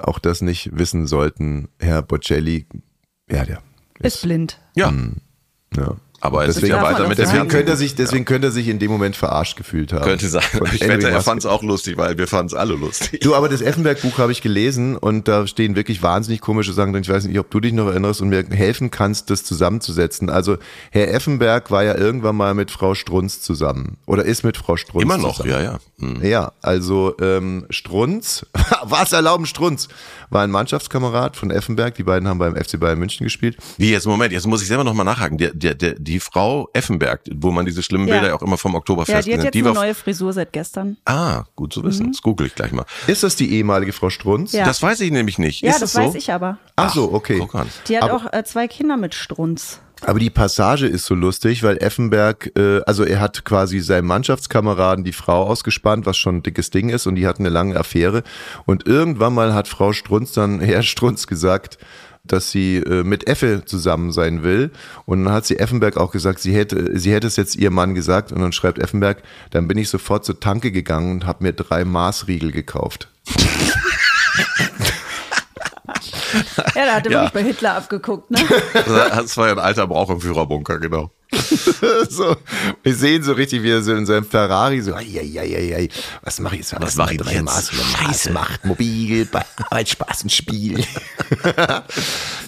auch 0.00 0.18
das 0.18 0.40
nicht 0.40 0.70
wissen 0.76 1.06
sollten, 1.06 1.68
Herr 1.80 2.02
Bocelli, 2.02 2.66
ja, 3.30 3.44
der 3.44 3.60
Ist 4.00 4.22
blind. 4.22 4.60
Ja, 4.74 4.92
ja. 5.76 5.96
Aber 6.20 6.46
es 6.46 6.54
Deswegen, 6.54 6.74
ja 6.74 6.82
weiter 6.82 7.08
mit 7.08 7.18
deswegen 7.18 7.48
könnte 7.48 7.72
er 7.72 7.76
sich, 7.76 7.94
deswegen 7.94 8.24
könnte 8.24 8.48
er 8.48 8.50
sich 8.50 8.68
in 8.68 8.78
dem 8.78 8.90
Moment 8.90 9.16
verarscht 9.16 9.56
gefühlt 9.56 9.92
haben. 9.92 10.04
Könnte 10.04 10.28
sein. 10.28 10.42
Ich 10.72 10.80
wette, 10.80 11.10
er 11.10 11.20
fand 11.20 11.40
es 11.40 11.46
auch 11.46 11.62
lustig, 11.62 11.96
weil 11.96 12.16
wir 12.18 12.26
fanden 12.26 12.46
es 12.48 12.54
alle 12.54 12.74
lustig. 12.74 13.20
Du, 13.20 13.34
aber 13.34 13.48
das 13.48 13.60
Effenberg-Buch 13.60 14.18
habe 14.18 14.32
ich 14.32 14.42
gelesen 14.42 14.96
und 14.96 15.28
da 15.28 15.46
stehen 15.46 15.76
wirklich 15.76 16.02
wahnsinnig 16.02 16.40
komische 16.40 16.72
Sachen 16.72 16.92
drin. 16.92 17.02
Ich 17.02 17.08
weiß 17.08 17.24
nicht, 17.24 17.38
ob 17.38 17.50
du 17.50 17.60
dich 17.60 17.72
noch 17.72 17.88
erinnerst 17.88 18.20
und 18.20 18.28
mir 18.28 18.44
helfen 18.50 18.90
kannst, 18.90 19.30
das 19.30 19.44
zusammenzusetzen. 19.44 20.30
Also 20.30 20.56
Herr 20.90 21.12
Effenberg 21.12 21.70
war 21.70 21.84
ja 21.84 21.94
irgendwann 21.96 22.36
mal 22.36 22.54
mit 22.54 22.70
Frau 22.70 22.94
Strunz 22.94 23.40
zusammen 23.40 23.98
oder 24.06 24.24
ist 24.24 24.42
mit 24.42 24.56
Frau 24.56 24.76
Strunz 24.76 25.02
Immer 25.02 25.18
noch, 25.18 25.36
zusammen. 25.36 25.50
ja, 25.50 25.62
ja. 25.62 25.78
Hm. 25.98 26.22
Ja, 26.22 26.52
also 26.62 27.14
ähm, 27.20 27.66
Strunz, 27.70 28.46
was 28.84 29.12
erlauben 29.12 29.46
Strunz, 29.46 29.88
war 30.30 30.42
ein 30.42 30.50
Mannschaftskamerad 30.50 31.36
von 31.36 31.50
Effenberg. 31.50 31.94
Die 31.94 32.02
beiden 32.02 32.28
haben 32.28 32.38
beim 32.38 32.56
FC 32.56 32.78
Bayern 32.78 32.98
München 32.98 33.24
gespielt. 33.24 33.56
Wie 33.78 33.90
jetzt, 33.90 34.06
Moment, 34.06 34.32
jetzt 34.32 34.46
muss 34.46 34.62
ich 34.62 34.68
selber 34.68 34.84
nochmal 34.84 35.04
nachhaken. 35.06 35.38
Der, 35.38 35.52
der, 35.54 35.74
der, 35.74 35.94
die 36.06 36.20
Frau 36.20 36.68
Effenberg, 36.72 37.20
wo 37.34 37.50
man 37.50 37.66
diese 37.66 37.82
schlimmen 37.82 38.08
Ja. 38.08 38.20
Bilder 38.20 38.34
auch 38.36 38.42
immer 38.42 38.56
vom 38.56 38.72
Ja, 38.72 38.78
Oktoberfest 38.78 39.26
die 39.28 39.34
hat 39.34 39.42
jetzt 39.44 39.54
die 39.54 39.58
eine 39.60 39.68
war. 39.68 39.74
neue 39.74 39.94
Frisur 39.94 40.32
seit 40.32 40.52
gestern. 40.52 40.96
Ah, 41.04 41.44
gut 41.56 41.72
zu 41.72 41.82
wissen. 41.84 42.12
Das 42.12 42.22
google 42.22 42.46
ich 42.46 42.54
gleich 42.54 42.72
mal. 42.72 42.86
Ist 43.06 43.22
das 43.22 43.36
die 43.36 43.52
ehemalige 43.52 43.92
Frau 43.92 44.08
Strunz? 44.10 44.52
Ja. 44.52 44.64
Das 44.64 44.82
weiß 44.82 45.00
ich 45.00 45.10
nämlich 45.10 45.38
nicht. 45.38 45.62
Ja, 45.62 45.70
Ist 45.72 45.82
das 45.82 45.92
so? 45.92 46.00
weiß 46.00 46.14
ich 46.14 46.32
aber. 46.32 46.58
Ach 46.76 46.94
so, 46.94 47.12
okay. 47.12 47.38
Guck 47.38 47.54
an. 47.54 47.68
Die 47.88 47.96
hat 47.96 48.04
Aber- 48.04 48.14
auch 48.16 48.32
äh, 48.32 48.44
zwei 48.44 48.68
Kinder 48.68 48.96
mit 48.96 49.14
Strunz. 49.14 49.80
Aber 50.02 50.18
die 50.18 50.28
Passage 50.28 50.86
ist 50.86 51.06
so 51.06 51.14
lustig, 51.14 51.62
weil 51.62 51.78
Effenberg, 51.78 52.52
äh, 52.54 52.80
also 52.84 53.02
er 53.02 53.18
hat 53.18 53.46
quasi 53.46 53.80
seinem 53.80 54.06
Mannschaftskameraden 54.08 55.04
die 55.04 55.14
Frau 55.14 55.44
ausgespannt, 55.44 56.04
was 56.04 56.18
schon 56.18 56.36
ein 56.36 56.42
dickes 56.42 56.68
Ding 56.68 56.90
ist, 56.90 57.06
und 57.06 57.14
die 57.14 57.26
hatten 57.26 57.42
eine 57.42 57.48
lange 57.48 57.76
Affäre. 57.76 58.22
Und 58.66 58.86
irgendwann 58.86 59.32
mal 59.32 59.54
hat 59.54 59.68
Frau 59.68 59.94
Strunz 59.94 60.32
dann, 60.32 60.60
Herr 60.60 60.82
Strunz 60.82 61.26
gesagt, 61.26 61.78
dass 62.32 62.50
sie 62.50 62.76
äh, 62.76 63.02
mit 63.04 63.26
Effe 63.28 63.62
zusammen 63.64 64.12
sein 64.12 64.42
will. 64.42 64.70
Und 65.04 65.24
dann 65.24 65.32
hat 65.34 65.46
sie 65.46 65.58
Effenberg 65.58 65.96
auch 65.96 66.10
gesagt, 66.12 66.40
sie 66.40 66.54
hätte, 66.54 66.98
sie 66.98 67.12
hätte 67.12 67.26
es 67.26 67.36
jetzt 67.36 67.56
ihrem 67.56 67.74
Mann 67.74 67.94
gesagt. 67.94 68.32
Und 68.32 68.40
dann 68.40 68.52
schreibt 68.52 68.78
Effenberg, 68.78 69.22
dann 69.50 69.68
bin 69.68 69.78
ich 69.78 69.88
sofort 69.88 70.24
zur 70.24 70.40
Tanke 70.40 70.70
gegangen 70.72 71.12
und 71.12 71.26
habe 71.26 71.44
mir 71.44 71.52
drei 71.52 71.84
Maßriegel 71.84 72.52
gekauft. 72.52 73.08
Ja, 76.74 76.84
da 76.84 76.94
hat 76.96 77.06
er 77.06 77.12
Ja. 77.12 77.18
wirklich 77.22 77.32
bei 77.32 77.42
Hitler 77.42 77.76
abgeguckt, 77.76 78.30
ne? 78.30 78.38
Das 78.84 79.36
war 79.36 79.46
ja 79.46 79.52
ein 79.52 79.58
alter 79.58 79.86
Brauch 79.86 80.10
im 80.10 80.20
Führerbunker, 80.20 80.78
genau. 80.78 81.10
so, 82.08 82.36
wir 82.82 82.94
sehen 82.94 83.22
so 83.22 83.32
richtig, 83.32 83.62
wie 83.62 83.70
er 83.70 83.82
so 83.82 83.92
in 83.94 84.06
seinem 84.06 84.24
Ferrari 84.24 84.80
so, 84.80 84.94
ei, 84.94 85.04
ei, 85.18 85.40
ei, 85.40 85.56
ei, 85.56 85.76
ei, 85.76 85.88
was 86.22 86.38
mache 86.40 86.54
ich 86.54 86.60
jetzt? 86.60 86.74
Was 86.80 86.96
mach 86.96 87.10
ich 87.10 87.18
drei 87.18 87.32
jetzt? 87.34 87.44
Maß, 87.44 87.70
Scheiße. 87.72 88.32
Macht 88.32 88.64
mobil, 88.64 89.26
bei 89.26 89.42
Arbeitsspaß 89.70 90.24
ein 90.24 90.30
Spiel. 90.30 90.84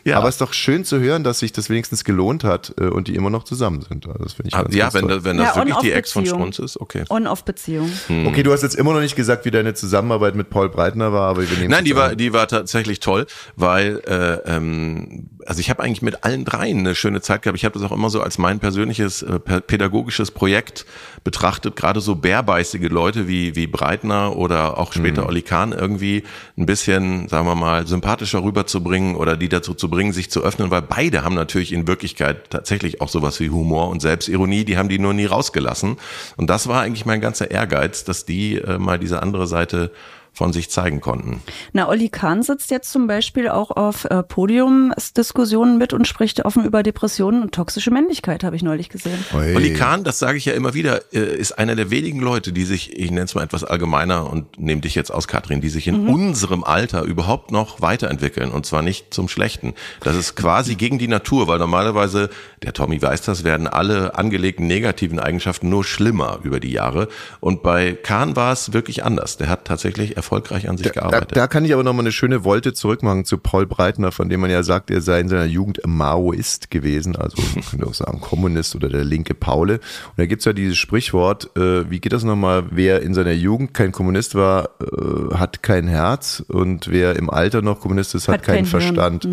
Ja. 0.05 0.19
Aber 0.19 0.29
es 0.29 0.37
ist 0.37 0.41
doch 0.41 0.55
schön 0.55 0.85
zu 0.87 1.01
hören, 1.01 1.23
dass 1.23 1.41
sich 1.41 1.53
das 1.53 1.69
wenigstens 1.69 2.03
gelohnt 2.03 2.43
hat 2.43 2.73
äh, 2.81 2.85
und 2.85 3.09
die 3.09 3.15
immer 3.15 3.29
noch 3.29 3.45
zusammen 3.45 3.83
sind. 3.87 4.07
Also 4.07 4.23
Das 4.25 4.33
finde 4.33 4.49
ich 4.49 4.55
Ah, 4.55 4.63
ganz, 4.63 4.75
ja, 4.75 4.85
ganz 4.85 4.95
wenn, 4.95 5.01
toll. 5.03 5.11
das- 5.17 5.25
wenn 5.25 5.37
das 5.37 5.47
Ja, 5.49 5.57
wirklich 5.57 5.77
die 5.79 5.93
Ex 5.93 6.13
von. 6.13 6.25
Strunz 6.25 6.59
ist, 6.61 6.81
okay. 6.81 7.05
On-Off-Beziehung. 7.11 7.91
Okay, 8.27 8.43
du 8.43 8.53
hast 8.53 8.63
jetzt 8.63 8.75
immer 8.77 8.95
noch 8.95 9.01
nicht 9.01 9.17
gesagt, 9.17 9.45
wie 9.45 9.51
deine 9.51 9.75
Zusammenarbeit 9.75 10.35
mit 10.35 10.49
Paul 10.49 10.71
Breitner 10.71 11.13
war, 11.13 11.29
aber 11.29 11.43
wir 11.51 11.59
nehmen 11.59 11.71
Nein, 11.71 11.85
die 11.85 11.91
es 11.91 11.97
war, 11.97 12.11
an. 12.11 12.17
die 12.17 12.33
war 12.33 12.49
tatsächlich 12.49 13.01
toll, 13.01 13.27
weil 13.57 14.01
äh, 14.07 14.57
ähm, 14.57 15.29
also 15.49 15.61
ich 15.61 15.71
habe 15.71 15.83
eigentlich 15.83 16.03
mit 16.03 16.25
allen 16.25 16.45
dreien 16.45 16.81
eine 16.81 16.95
schöne 16.95 17.23
Zeit 17.23 17.41
gehabt. 17.41 17.57
Ich 17.57 17.65
habe 17.65 17.79
das 17.79 17.83
auch 17.89 17.95
immer 17.95 18.11
so 18.11 18.21
als 18.21 18.37
mein 18.37 18.61
persönliches 18.61 19.23
äh, 19.23 19.37
pä- 19.37 19.61
pädagogisches 19.61 20.31
Projekt 20.31 20.85
betrachtet. 21.25 21.75
Gerade 21.75 22.03
so 22.03 22.17
bärbeißige 22.17 22.91
Leute 22.91 23.29
wie 23.29 23.57
wie 23.57 23.67
Breitner 23.67 24.37
oder 24.37 24.77
auch 24.77 24.93
später 24.93 25.27
Olli 25.27 25.41
Kahn 25.41 25.73
irgendwie 25.73 26.25
ein 26.59 26.67
bisschen, 26.67 27.29
sagen 27.29 27.47
wir 27.47 27.55
mal, 27.55 27.87
sympathischer 27.87 28.43
rüberzubringen 28.45 29.17
oder 29.17 29.39
die 29.39 29.49
dazu 29.49 29.73
zu 29.73 29.89
bringen, 29.89 30.13
sich 30.13 30.31
zu 30.31 30.43
öffnen, 30.43 30.71
weil 30.71 30.83
beide 30.83 31.25
haben 31.25 31.35
natürlich 31.35 31.73
in 31.73 31.89
Wirklichkeit 31.89 32.51
tatsächlich 32.51 33.01
auch 33.01 33.09
sowas 33.09 33.41
wie 33.41 33.49
Humor 33.49 33.89
und 33.89 34.03
Selbstironie. 34.03 34.67
Die 34.67 34.77
haben 34.77 34.91
die 34.91 34.99
nur 34.99 35.15
nie 35.15 35.27
rausgelassen. 35.27 35.97
Und 36.37 36.51
das 36.51 36.69
war 36.69 36.83
eigentlich 36.83 37.07
mein 37.07 37.23
ganzer 37.23 37.51
Ehrgeiz, 37.51 38.05
dass 38.05 38.27
die 38.27 38.57
äh, 38.57 38.79
mal 38.79 38.99
diese 38.99 39.23
andere 39.23 39.47
Seite 39.47 39.93
von 40.39 40.53
sich 40.53 40.71
zeigen 40.71 41.01
konnten. 41.01 41.43
Na, 41.73 41.89
Olli 41.89 42.09
Kahn 42.09 42.43
sitzt 42.43 42.71
jetzt 42.71 42.91
zum 42.93 43.09
Beispiel 43.09 43.49
auch 43.49 43.73
auf 43.73 44.05
äh, 44.05 44.23
Podiumsdiskussionen 44.23 45.79
mit 45.79 45.93
und 45.93 46.07
spricht 46.07 46.45
offen 46.45 46.65
über 46.65 46.85
Depressionen 46.85 47.43
und 47.43 47.53
toxische 47.53 47.91
Männlichkeit, 47.91 48.45
habe 48.45 48.55
ich 48.55 48.63
neulich 48.63 48.89
gesehen. 48.89 49.19
Oi. 49.35 49.57
Olli 49.57 49.75
Kahn, 49.75 50.05
das 50.05 50.21
sage 50.21 50.39
ich 50.39 50.45
ja 50.45 50.53
immer 50.55 50.75
wieder, 50.75 51.13
äh, 51.13 51.37
ist 51.37 51.59
einer 51.59 51.75
der 51.75 51.91
wenigen 51.91 52.21
Leute, 52.21 52.53
die 52.53 52.65
sich, 52.65 52.97
ich 52.97 53.11
nenne 53.11 53.25
es 53.25 53.35
mal 53.35 53.43
etwas 53.43 53.65
allgemeiner 53.65 54.31
und 54.31 54.59
nehme 54.61 54.81
dich 54.81 54.95
jetzt 54.95 55.11
aus, 55.11 55.27
Katrin, 55.27 55.61
die 55.61 55.69
sich 55.71 55.89
in 55.89 56.09
unserem 56.09 56.63
Alter 56.63 57.03
überhaupt 57.03 57.51
noch 57.51 57.81
weiterentwickeln 57.81 58.53
und 58.53 58.65
zwar 58.65 58.83
nicht 58.83 59.13
zum 59.13 59.29
Schlechten. 59.29 59.75
Das 60.01 60.15
ist 60.15 60.37
quasi 60.37 60.77
gegen 60.77 60.99
die 60.99 61.09
Natur, 61.09 61.49
weil 61.49 61.59
normalerweise, 61.59 62.31
der 62.63 62.73
Tommy 62.73 63.03
weiß 63.03 63.23
das, 63.23 63.43
werden 63.43 63.67
alle 63.67 64.17
angelegten 64.17 64.69
negativen 64.69 65.19
Eigenschaften 65.19 65.69
nur 65.69 65.83
schlimmer 65.83 66.39
über 66.45 66.61
die 66.61 66.71
Jahre. 66.71 67.09
Und 67.41 67.65
bei 67.65 67.93
Kahn 67.95 68.37
war 68.37 68.53
es 68.53 68.73
wirklich 68.73 69.05
anders. 69.05 69.37
Der 69.37 69.49
hat 69.49 69.65
tatsächlich 69.65 70.17
erfolgreich 70.29 70.69
an 70.69 70.77
sich 70.77 70.89
Da, 70.89 70.93
gearbeitet. 70.93 71.37
da 71.37 71.47
kann 71.47 71.65
ich 71.65 71.73
aber 71.73 71.83
noch 71.83 71.93
mal 71.95 72.01
eine 72.03 72.13
schöne 72.13 72.45
Wolte 72.45 72.75
zurückmachen 72.75 73.25
zu 73.25 73.39
Paul 73.39 73.67
Breitner, 73.67 74.13
von 74.13 74.29
dem 74.29 74.41
man 74.41 74.51
ja 74.51 74.63
sagt, 74.63 74.91
er 74.91 75.01
sei 75.01 75.21
in 75.21 75.29
seiner 75.29 75.47
Jugend 75.47 75.81
Maoist 75.87 76.71
gewesen, 76.71 77.17
also 77.17 77.41
man 77.55 77.65
könnte 77.65 77.87
auch 77.87 77.95
sagen 77.95 78.21
Kommunist 78.21 78.75
oder 78.77 78.89
der 78.89 79.05
linke 79.05 79.35
Paule. 79.35 79.75
Und 79.75 80.19
da 80.19 80.27
gibt's 80.27 80.45
ja 80.45 80.53
dieses 80.53 80.77
Sprichwort, 80.77 81.57
äh, 81.57 81.91
wie 81.91 82.01
geht 82.01 82.13
das 82.13 82.25
nochmal, 82.25 82.65
wer 82.71 83.03
in 83.03 83.15
seiner 83.15 83.33
Jugend 83.33 83.73
kein 83.75 83.91
Kommunist 83.93 84.35
war, 84.35 84.71
äh, 84.81 85.35
hat 85.35 85.63
kein 85.63 85.89
Herz 85.89 86.43
und 86.47 86.89
wer 86.91 87.17
im 87.17 87.31
Alter 87.31 87.63
noch 87.63 87.81
Kommunist 87.81 88.15
ist, 88.15 88.29
hat, 88.29 88.37
Hat 88.39 88.43
keinen 88.43 88.57
kein. 88.57 88.67
Verstand. 88.67 89.29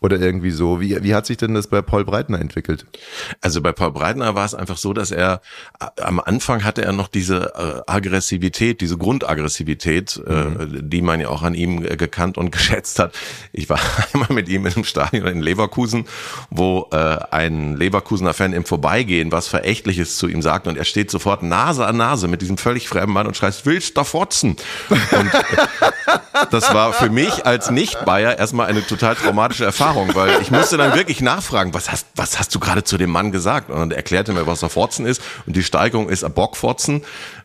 Oder 0.00 0.18
irgendwie 0.20 0.50
so. 0.50 0.80
Wie, 0.80 1.02
wie 1.02 1.14
hat 1.14 1.26
sich 1.26 1.36
denn 1.36 1.54
das 1.54 1.68
bei 1.68 1.80
Paul 1.82 2.04
Breitner 2.04 2.40
entwickelt? 2.40 2.86
Also 3.40 3.60
bei 3.60 3.72
Paul 3.72 3.92
Breitner 3.92 4.34
war 4.34 4.44
es 4.44 4.54
einfach 4.54 4.76
so, 4.76 4.92
dass 4.92 5.10
er 5.12 5.40
äh, 5.80 6.02
am 6.02 6.18
Anfang 6.20 6.64
hatte 6.64 6.82
er 6.82 6.92
noch 6.92 7.08
diese 7.08 7.52
äh, 7.54 7.82
Aggressivität, 7.90 8.80
diese 8.80 8.96
Grundaggressivität, 8.98 10.20
äh, 10.26 10.39
mhm. 10.44 10.90
die 10.90 11.02
man 11.02 11.20
ja 11.20 11.28
auch 11.28 11.42
an 11.42 11.54
ihm 11.54 11.82
gekannt 11.82 12.38
und 12.38 12.50
geschätzt 12.60 12.98
hat. 12.98 13.14
Ich 13.52 13.68
war 13.68 13.80
einmal 14.12 14.32
mit 14.32 14.48
ihm 14.48 14.66
in 14.66 14.72
einem 14.72 14.84
Stadion 14.84 15.26
in 15.26 15.40
Leverkusen, 15.40 16.06
wo 16.50 16.88
äh, 16.92 16.96
ein 17.30 17.76
Leverkusener 17.76 18.34
Fan 18.34 18.52
im 18.52 18.64
Vorbeigehen 18.64 19.32
was 19.32 19.48
Verächtliches 19.48 20.16
zu 20.16 20.28
ihm 20.28 20.42
sagt 20.42 20.66
und 20.66 20.76
er 20.76 20.84
steht 20.84 21.10
sofort 21.10 21.42
Nase 21.42 21.86
an 21.86 21.96
Nase 21.96 22.28
mit 22.28 22.42
diesem 22.42 22.58
völlig 22.58 22.88
fremden 22.88 23.12
Mann 23.12 23.26
und 23.26 23.36
schreit, 23.36 23.54
willst 23.64 23.96
du 23.96 24.04
fotzen? 24.04 24.56
Und 24.88 25.30
das 26.50 26.72
war 26.74 26.92
für 26.92 27.10
mich 27.10 27.46
als 27.46 27.70
Nicht-Bayer 27.70 28.38
erstmal 28.38 28.66
eine 28.66 28.86
total 28.86 29.14
traumatische 29.14 29.64
Erfahrung, 29.64 30.14
weil 30.14 30.40
ich 30.40 30.50
musste 30.50 30.76
dann 30.76 30.94
wirklich 30.94 31.20
nachfragen, 31.20 31.74
was 31.74 31.90
hast, 31.90 32.06
was 32.16 32.38
hast 32.38 32.54
du 32.54 32.60
gerade 32.60 32.84
zu 32.84 32.98
dem 32.98 33.10
Mann 33.10 33.32
gesagt? 33.32 33.70
Und 33.70 33.78
dann 33.78 33.90
erklärte 33.90 34.32
mir, 34.32 34.46
was 34.46 34.60
der 34.60 34.68
Fotzen 34.68 35.06
ist 35.06 35.22
und 35.46 35.56
die 35.56 35.62
Steigerung 35.62 36.08
ist 36.08 36.24
Bockfotzen. 36.34 37.02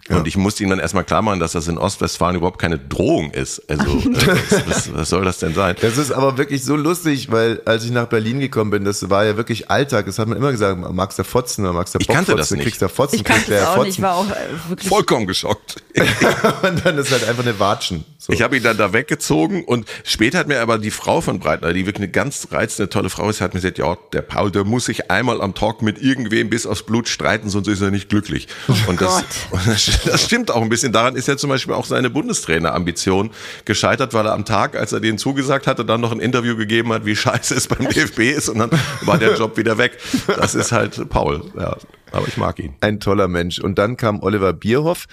Ja. 0.10 0.18
Und 0.18 0.28
ich 0.28 0.38
musste 0.38 0.64
ihm 0.64 0.70
dann 0.70 0.78
erstmal 0.78 1.04
klar 1.04 1.24
machen, 1.24 1.40
dass 1.40 1.54
das 1.54 1.68
in 1.68 1.80
Ostwestfalen 1.80 2.36
überhaupt 2.36 2.60
keine 2.60 2.78
Drohung 2.78 3.32
ist. 3.32 3.64
Also, 3.68 3.84
äh, 4.10 4.38
was, 4.68 4.94
was, 4.94 5.10
soll 5.10 5.26
das 5.26 5.40
denn 5.40 5.56
sein? 5.56 5.76
Das 5.82 5.98
ist 5.98 6.12
aber 6.12 6.38
wirklich 6.38 6.64
so 6.64 6.76
lustig, 6.76 7.32
weil 7.32 7.62
als 7.66 7.86
ich 7.86 7.92
nach 7.92 8.06
Berlin 8.06 8.40
gekommen 8.40 8.70
bin, 8.70 8.86
das 8.86 9.10
war 9.10 9.26
ja 9.26 9.36
wirklich 9.36 9.72
Alltag. 9.72 10.06
Das 10.06 10.20
hat 10.20 10.28
man 10.28 10.38
immer 10.38 10.52
gesagt, 10.52 10.80
magst 10.94 11.18
du 11.18 11.24
Fotzen 11.24 11.66
oder 11.66 11.74
magst 11.74 11.96
du 11.96 12.00
Ich 12.00 12.08
kannte 12.08 12.36
das 12.36 12.52
nicht. 12.52 12.62
Kriegst 12.62 12.84
du 12.84 12.88
Fotzen, 12.88 13.16
ich 13.16 13.24
kannte 13.24 13.50
das 13.50 13.68
auch 13.68 13.84
nicht. 13.84 13.98
Ich 13.98 14.02
war 14.02 14.16
auch 14.16 14.30
äh, 14.30 14.70
wirklich 14.70 14.88
vollkommen 14.88 15.26
geschockt. 15.26 15.78
und 15.96 16.86
dann 16.86 16.98
ist 17.00 17.12
halt 17.12 17.28
einfach 17.28 17.44
eine 17.44 17.60
Watschen. 17.60 18.06
So. 18.20 18.34
Ich 18.34 18.42
habe 18.42 18.58
ihn 18.58 18.64
dann 18.64 18.78
da 18.78 18.94
weggezogen 18.94 19.64
und 19.64 19.88
später 20.04 20.40
hat 20.40 20.48
mir 20.48 20.60
aber 20.60 20.78
die 20.78 20.92
Frau 20.92 21.22
von 21.22 21.40
Breitner, 21.40 21.74
die 21.74 21.86
wirklich 21.86 22.04
eine 22.04 22.12
ganz 22.12 22.48
reizende, 22.52 22.90
tolle 22.90 23.10
Frau 23.10 23.30
ist, 23.30 23.42
hat 23.42 23.54
mir 23.54 23.62
gesagt, 23.62 23.78
ja, 23.78 23.98
der 24.14 24.22
Paul, 24.24 24.52
der 24.52 24.64
muss 24.64 24.86
sich 24.86 25.12
einmal 25.12 25.42
am 25.42 25.54
Talk 25.54 25.82
mit 25.82 26.02
irgendwem 26.02 26.50
bis 26.50 26.66
aufs 26.66 26.84
Blut 26.84 27.08
streiten, 27.08 27.50
sonst 27.50 27.68
ist 27.68 27.82
er 27.82 27.92
nicht 27.92 28.10
glücklich. 28.10 28.48
Und, 28.88 29.00
das, 29.00 29.24
und 29.52 29.68
das, 29.68 29.95
das, 30.06 30.24
stimmt 30.24 30.52
auch 30.52 30.62
ein 30.62 30.70
bisschen. 30.70 30.92
Daran 30.92 31.16
ist 31.16 31.28
ja 31.28 31.38
zum 31.38 31.50
Beispiel 31.50 31.74
auch 31.74 31.86
seine 31.86 32.10
Bundestrainerambition 32.10 33.32
gescheitert, 33.66 34.14
weil 34.14 34.26
er 34.26 34.34
am 34.34 34.46
Tag, 34.46 34.76
als 34.76 34.94
er 34.94 35.00
denen 35.00 35.18
zugesagt 35.18 35.68
hatte, 35.68 35.86
dann 35.86 36.02
noch 36.02 36.12
ein 36.12 36.20
Interview 36.20 36.56
gegeben 36.56 36.94
hat, 36.94 37.06
wie 37.06 37.16
scheiße 37.16 37.56
es 37.56 37.68
beim 37.68 37.90
DFB 37.90 38.20
ist 38.20 38.50
und 38.50 38.60
dann 38.60 38.70
war 39.02 39.18
der 39.18 39.36
Job 39.36 39.58
wieder 39.58 39.78
weg. 39.78 39.98
Das 40.28 40.56
ist 40.56 40.72
halt 40.72 41.10
Paul, 41.10 41.44
ja 41.58 41.78
aber 42.16 42.28
ich 42.28 42.38
mag 42.38 42.60
ihn. 42.60 42.74
Ein 42.82 43.00
toller 43.00 43.28
Mensch. 43.28 43.60
Und 43.60 43.78
dann 43.78 43.98
kam 43.98 44.22
Oliver 44.22 44.54
Bierhoff, 44.54 45.06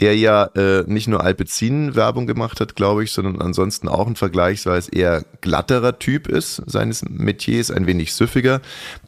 der 0.00 0.16
ja 0.16 0.44
äh, 0.54 0.84
nicht 0.86 1.08
nur 1.08 1.22
Alpecin-Werbung 1.22 2.26
gemacht 2.26 2.60
hat, 2.60 2.76
glaube 2.76 3.04
ich, 3.04 3.12
sondern 3.12 3.40
ansonsten 3.40 3.88
auch 3.88 4.06
ein 4.06 4.16
vergleichsweise 4.16 4.90
eher 4.92 5.24
glatterer 5.40 5.98
Typ 5.98 6.28
ist, 6.28 6.62
seines 6.66 7.04
Metiers, 7.08 7.70
ein 7.70 7.86
wenig 7.86 8.14
süffiger. 8.14 8.60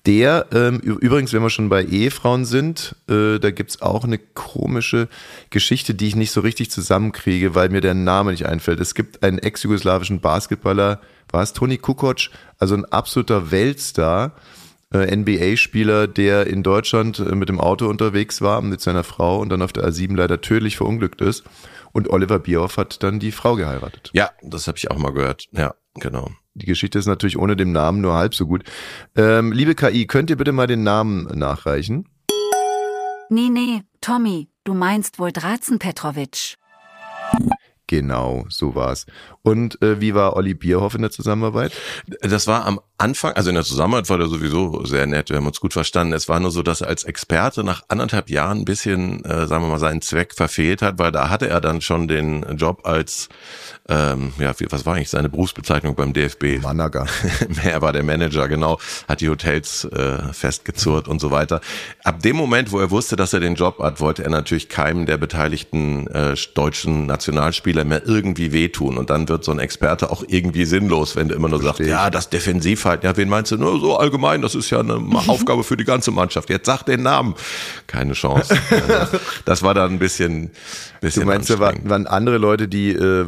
Der, 0.06 0.46
ähm, 0.52 0.78
übrigens, 0.80 1.32
wenn 1.32 1.42
wir 1.42 1.50
schon 1.50 1.68
bei 1.68 1.84
Ehefrauen 1.84 2.44
sind, 2.44 2.96
äh, 3.08 3.38
da 3.38 3.50
gibt's 3.50 3.82
auch 3.82 4.04
eine 4.04 4.18
komische 4.18 5.08
Geschichte, 5.50 5.94
die 5.94 6.08
ich 6.08 6.16
nicht 6.16 6.32
so 6.32 6.40
richtig 6.40 6.70
zusammenkriege, 6.70 7.54
weil 7.54 7.68
mir 7.68 7.80
der 7.80 7.94
Name 7.94 8.32
nicht 8.32 8.46
einfällt. 8.46 8.80
Es 8.80 8.94
gibt 8.94 9.22
einen 9.22 9.38
ex-jugoslawischen 9.38 10.20
Basketballer, 10.20 11.00
war 11.30 11.42
es 11.42 11.52
Toni 11.52 11.78
Kukoc, 11.78 12.30
also 12.58 12.74
ein 12.74 12.84
absoluter 12.84 13.50
Weltstar, 13.50 14.32
NBA-Spieler, 14.92 16.06
der 16.06 16.46
in 16.46 16.62
Deutschland 16.62 17.18
äh, 17.18 17.34
mit 17.34 17.48
dem 17.48 17.60
Auto 17.60 17.88
unterwegs 17.88 18.40
war 18.40 18.62
mit 18.62 18.80
seiner 18.80 19.04
Frau 19.04 19.38
und 19.40 19.48
dann 19.48 19.62
auf 19.62 19.72
der 19.72 19.84
A7 19.88 20.16
leider 20.16 20.40
tödlich 20.40 20.76
verunglückt 20.76 21.20
ist. 21.20 21.44
Und 21.92 22.10
Oliver 22.10 22.38
Bierhoff 22.38 22.76
hat 22.76 23.02
dann 23.02 23.18
die 23.18 23.32
Frau 23.32 23.56
geheiratet. 23.56 24.10
Ja, 24.12 24.30
das 24.42 24.68
habe 24.68 24.78
ich 24.78 24.90
auch 24.90 24.98
mal 24.98 25.12
gehört. 25.12 25.46
Ja, 25.52 25.74
genau. 25.94 26.30
Die 26.54 26.66
Geschichte 26.66 26.98
ist 26.98 27.06
natürlich 27.06 27.38
ohne 27.38 27.56
den 27.56 27.72
Namen 27.72 28.00
nur 28.00 28.14
halb 28.14 28.34
so 28.34 28.46
gut. 28.46 28.64
Ähm, 29.16 29.52
liebe 29.52 29.74
KI, 29.74 30.06
könnt 30.06 30.30
ihr 30.30 30.36
bitte 30.36 30.52
mal 30.52 30.66
den 30.66 30.82
Namen 30.82 31.24
nachreichen? 31.38 32.08
Nee, 33.28 33.48
nee, 33.50 33.82
Tommy, 34.00 34.48
du 34.64 34.74
meinst 34.74 35.18
wohl 35.18 35.32
Drazen 35.32 35.78
Petrovic. 35.78 36.56
Genau, 37.88 38.44
so 38.48 38.74
war's. 38.74 39.06
Und 39.42 39.80
äh, 39.80 40.00
wie 40.00 40.12
war 40.12 40.34
Olli 40.34 40.54
Bierhoff 40.54 40.96
in 40.96 41.02
der 41.02 41.12
Zusammenarbeit? 41.12 41.72
Das 42.20 42.48
war 42.48 42.66
am 42.66 42.80
Anfang, 42.98 43.34
also 43.34 43.50
in 43.50 43.54
der 43.54 43.64
Zusammenarbeit 43.64 44.08
war 44.08 44.18
der 44.18 44.26
sowieso 44.26 44.84
sehr 44.86 45.06
nett, 45.06 45.28
wir 45.28 45.36
haben 45.36 45.46
uns 45.46 45.60
gut 45.60 45.72
verstanden. 45.72 46.14
Es 46.14 46.28
war 46.28 46.40
nur 46.40 46.50
so, 46.50 46.62
dass 46.62 46.80
er 46.80 46.88
als 46.88 47.04
Experte 47.04 47.62
nach 47.62 47.84
anderthalb 47.86 48.28
Jahren 48.28 48.60
ein 48.60 48.64
bisschen, 48.64 49.24
äh, 49.24 49.46
sagen 49.46 49.62
wir 49.62 49.68
mal, 49.68 49.78
seinen 49.78 50.00
Zweck 50.00 50.34
verfehlt 50.34 50.82
hat, 50.82 50.98
weil 50.98 51.12
da 51.12 51.28
hatte 51.28 51.48
er 51.48 51.60
dann 51.60 51.80
schon 51.80 52.08
den 52.08 52.56
Job 52.56 52.80
als, 52.84 53.28
ähm, 53.88 54.32
ja, 54.38 54.52
was 54.70 54.84
war 54.84 54.94
eigentlich 54.94 55.10
seine 55.10 55.28
Berufsbezeichnung 55.28 55.94
beim 55.94 56.12
DFB? 56.12 56.60
Manager. 56.62 57.06
er 57.62 57.82
war 57.82 57.92
der 57.92 58.02
Manager, 58.02 58.48
genau, 58.48 58.80
hat 59.06 59.20
die 59.20 59.28
Hotels 59.28 59.84
äh, 59.84 60.32
festgezurrt 60.32 61.06
und 61.06 61.20
so 61.20 61.30
weiter. 61.30 61.60
Ab 62.02 62.20
dem 62.22 62.34
Moment, 62.34 62.72
wo 62.72 62.80
er 62.80 62.90
wusste, 62.90 63.14
dass 63.14 63.32
er 63.32 63.40
den 63.40 63.54
Job 63.54 63.78
hat, 63.78 64.00
wollte 64.00 64.24
er 64.24 64.30
natürlich 64.30 64.70
keinem 64.70 65.06
der 65.06 65.18
beteiligten 65.18 66.08
äh, 66.08 66.34
deutschen 66.54 67.06
Nationalspieler 67.06 67.75
mehr 67.84 68.02
irgendwie 68.06 68.52
wehtun. 68.52 68.98
Und 68.98 69.10
dann 69.10 69.28
wird 69.28 69.44
so 69.44 69.52
ein 69.52 69.58
Experte 69.58 70.10
auch 70.10 70.24
irgendwie 70.26 70.64
sinnlos, 70.64 71.16
wenn 71.16 71.28
du 71.28 71.34
immer 71.34 71.48
nur 71.48 71.60
Verstehe. 71.60 71.88
sagst, 71.88 72.04
ja, 72.04 72.10
das 72.10 72.30
Defensivhalten, 72.30 73.06
ja, 73.06 73.16
wen 73.16 73.28
meinst 73.28 73.52
du? 73.52 73.56
Nur 73.56 73.80
so 73.80 73.96
allgemein, 73.96 74.42
das 74.42 74.54
ist 74.54 74.70
ja 74.70 74.80
eine 74.80 75.00
Aufgabe 75.26 75.64
für 75.64 75.76
die 75.76 75.84
ganze 75.84 76.10
Mannschaft. 76.10 76.50
Jetzt 76.50 76.66
sag 76.66 76.82
den 76.84 77.02
Namen. 77.02 77.34
Keine 77.86 78.12
Chance. 78.12 78.56
das 79.44 79.62
war 79.62 79.74
dann 79.74 79.92
ein 79.92 79.98
bisschen, 79.98 80.50
bisschen 81.00 81.22
Du 81.22 81.28
meinst, 81.28 81.50
da 81.50 81.58
waren 81.58 82.06
andere 82.06 82.38
Leute, 82.38 82.68
die 82.68 82.90
äh, 82.90 83.26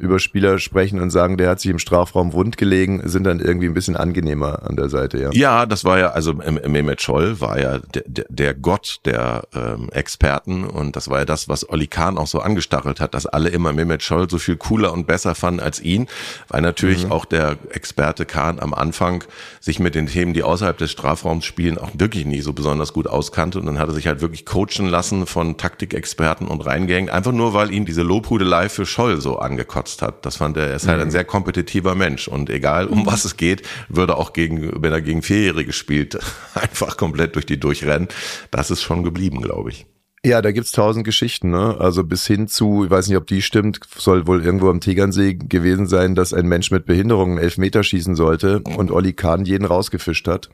über 0.00 0.18
Spieler 0.18 0.58
sprechen 0.58 1.00
und 1.00 1.10
sagen, 1.10 1.36
der 1.36 1.50
hat 1.50 1.60
sich 1.60 1.70
im 1.70 1.78
Strafraum 1.78 2.32
wund 2.32 2.56
gelegen, 2.56 3.02
sind 3.04 3.24
dann 3.24 3.40
irgendwie 3.40 3.66
ein 3.66 3.74
bisschen 3.74 3.96
angenehmer 3.96 4.62
an 4.68 4.76
der 4.76 4.88
Seite, 4.88 5.18
ja. 5.18 5.30
Ja, 5.32 5.66
das 5.66 5.84
war 5.84 5.98
ja, 5.98 6.10
also 6.10 6.34
Mehmet 6.34 7.02
Scholl 7.02 7.40
war 7.40 7.58
ja 7.58 7.78
der, 7.78 8.26
der, 8.28 8.54
Gott 8.54 9.00
der 9.04 9.44
ähm, 9.54 9.88
Experten 9.90 10.64
und 10.64 10.96
das 10.96 11.08
war 11.08 11.20
ja 11.20 11.24
das, 11.24 11.48
was 11.48 11.68
Olli 11.68 11.86
Kahn 11.86 12.18
auch 12.18 12.26
so 12.26 12.40
angestachelt 12.40 13.00
hat, 13.00 13.14
dass 13.14 13.26
alle 13.26 13.50
immer 13.50 13.72
Mehmet 13.78 14.02
Scholl 14.02 14.28
so 14.28 14.38
viel 14.38 14.56
cooler 14.56 14.92
und 14.92 15.06
besser 15.06 15.34
fanden 15.34 15.60
als 15.60 15.80
ihn, 15.80 16.08
weil 16.48 16.62
natürlich 16.62 17.04
mhm. 17.04 17.12
auch 17.12 17.24
der 17.24 17.56
Experte 17.70 18.26
Kahn 18.26 18.58
am 18.60 18.74
Anfang 18.74 19.24
sich 19.60 19.78
mit 19.78 19.94
den 19.94 20.06
Themen, 20.06 20.34
die 20.34 20.42
außerhalb 20.42 20.76
des 20.76 20.90
Strafraums 20.90 21.44
spielen, 21.44 21.78
auch 21.78 21.90
wirklich 21.94 22.26
nie 22.26 22.40
so 22.40 22.52
besonders 22.52 22.92
gut 22.92 23.06
auskannte 23.06 23.60
und 23.60 23.66
dann 23.66 23.78
hat 23.78 23.88
er 23.88 23.94
sich 23.94 24.06
halt 24.06 24.20
wirklich 24.20 24.44
coachen 24.44 24.88
lassen 24.88 25.26
von 25.26 25.56
Taktikexperten 25.56 26.48
und 26.48 26.66
reingehängt, 26.66 27.10
einfach 27.10 27.32
nur, 27.32 27.54
weil 27.54 27.72
ihn 27.72 27.84
diese 27.84 28.02
Lobhudelei 28.02 28.68
für 28.68 28.86
Scholl 28.86 29.20
so 29.20 29.38
angekotzt 29.38 30.02
hat. 30.02 30.26
Das 30.26 30.36
fand 30.36 30.56
er, 30.56 30.68
er 30.68 30.76
ist 30.76 30.88
halt 30.88 31.00
ein 31.00 31.08
mhm. 31.08 31.12
sehr 31.12 31.24
kompetitiver 31.24 31.94
Mensch 31.94 32.28
und 32.28 32.50
egal 32.50 32.86
um 32.86 33.06
was 33.06 33.24
es 33.24 33.36
geht, 33.36 33.62
würde 33.88 34.16
auch 34.16 34.32
gegen, 34.32 34.82
wenn 34.82 34.92
er 34.92 35.00
gegen 35.00 35.22
Vierjährige 35.22 35.72
spielt, 35.72 36.18
einfach 36.54 36.96
komplett 36.96 37.36
durch 37.36 37.46
die 37.46 37.60
durchrennen. 37.60 38.08
Das 38.50 38.70
ist 38.70 38.82
schon 38.82 39.02
geblieben, 39.02 39.40
glaube 39.40 39.70
ich. 39.70 39.86
Ja, 40.24 40.42
da 40.42 40.50
gibt's 40.50 40.72
tausend 40.72 41.04
Geschichten, 41.04 41.50
ne? 41.50 41.76
Also 41.78 42.02
bis 42.02 42.26
hin 42.26 42.48
zu, 42.48 42.84
ich 42.84 42.90
weiß 42.90 43.08
nicht, 43.08 43.16
ob 43.16 43.26
die 43.26 43.40
stimmt, 43.40 43.80
soll 43.96 44.26
wohl 44.26 44.44
irgendwo 44.44 44.68
am 44.68 44.80
Tegernsee 44.80 45.34
gewesen 45.34 45.86
sein, 45.86 46.14
dass 46.14 46.32
ein 46.32 46.46
Mensch 46.46 46.70
mit 46.70 46.86
Behinderung 46.86 47.30
einen 47.30 47.38
Elfmeter 47.38 47.84
schießen 47.84 48.16
sollte 48.16 48.60
und 48.60 48.90
Olli 48.90 49.12
Kahn 49.12 49.44
jeden 49.44 49.64
rausgefischt 49.64 50.26
hat. 50.26 50.50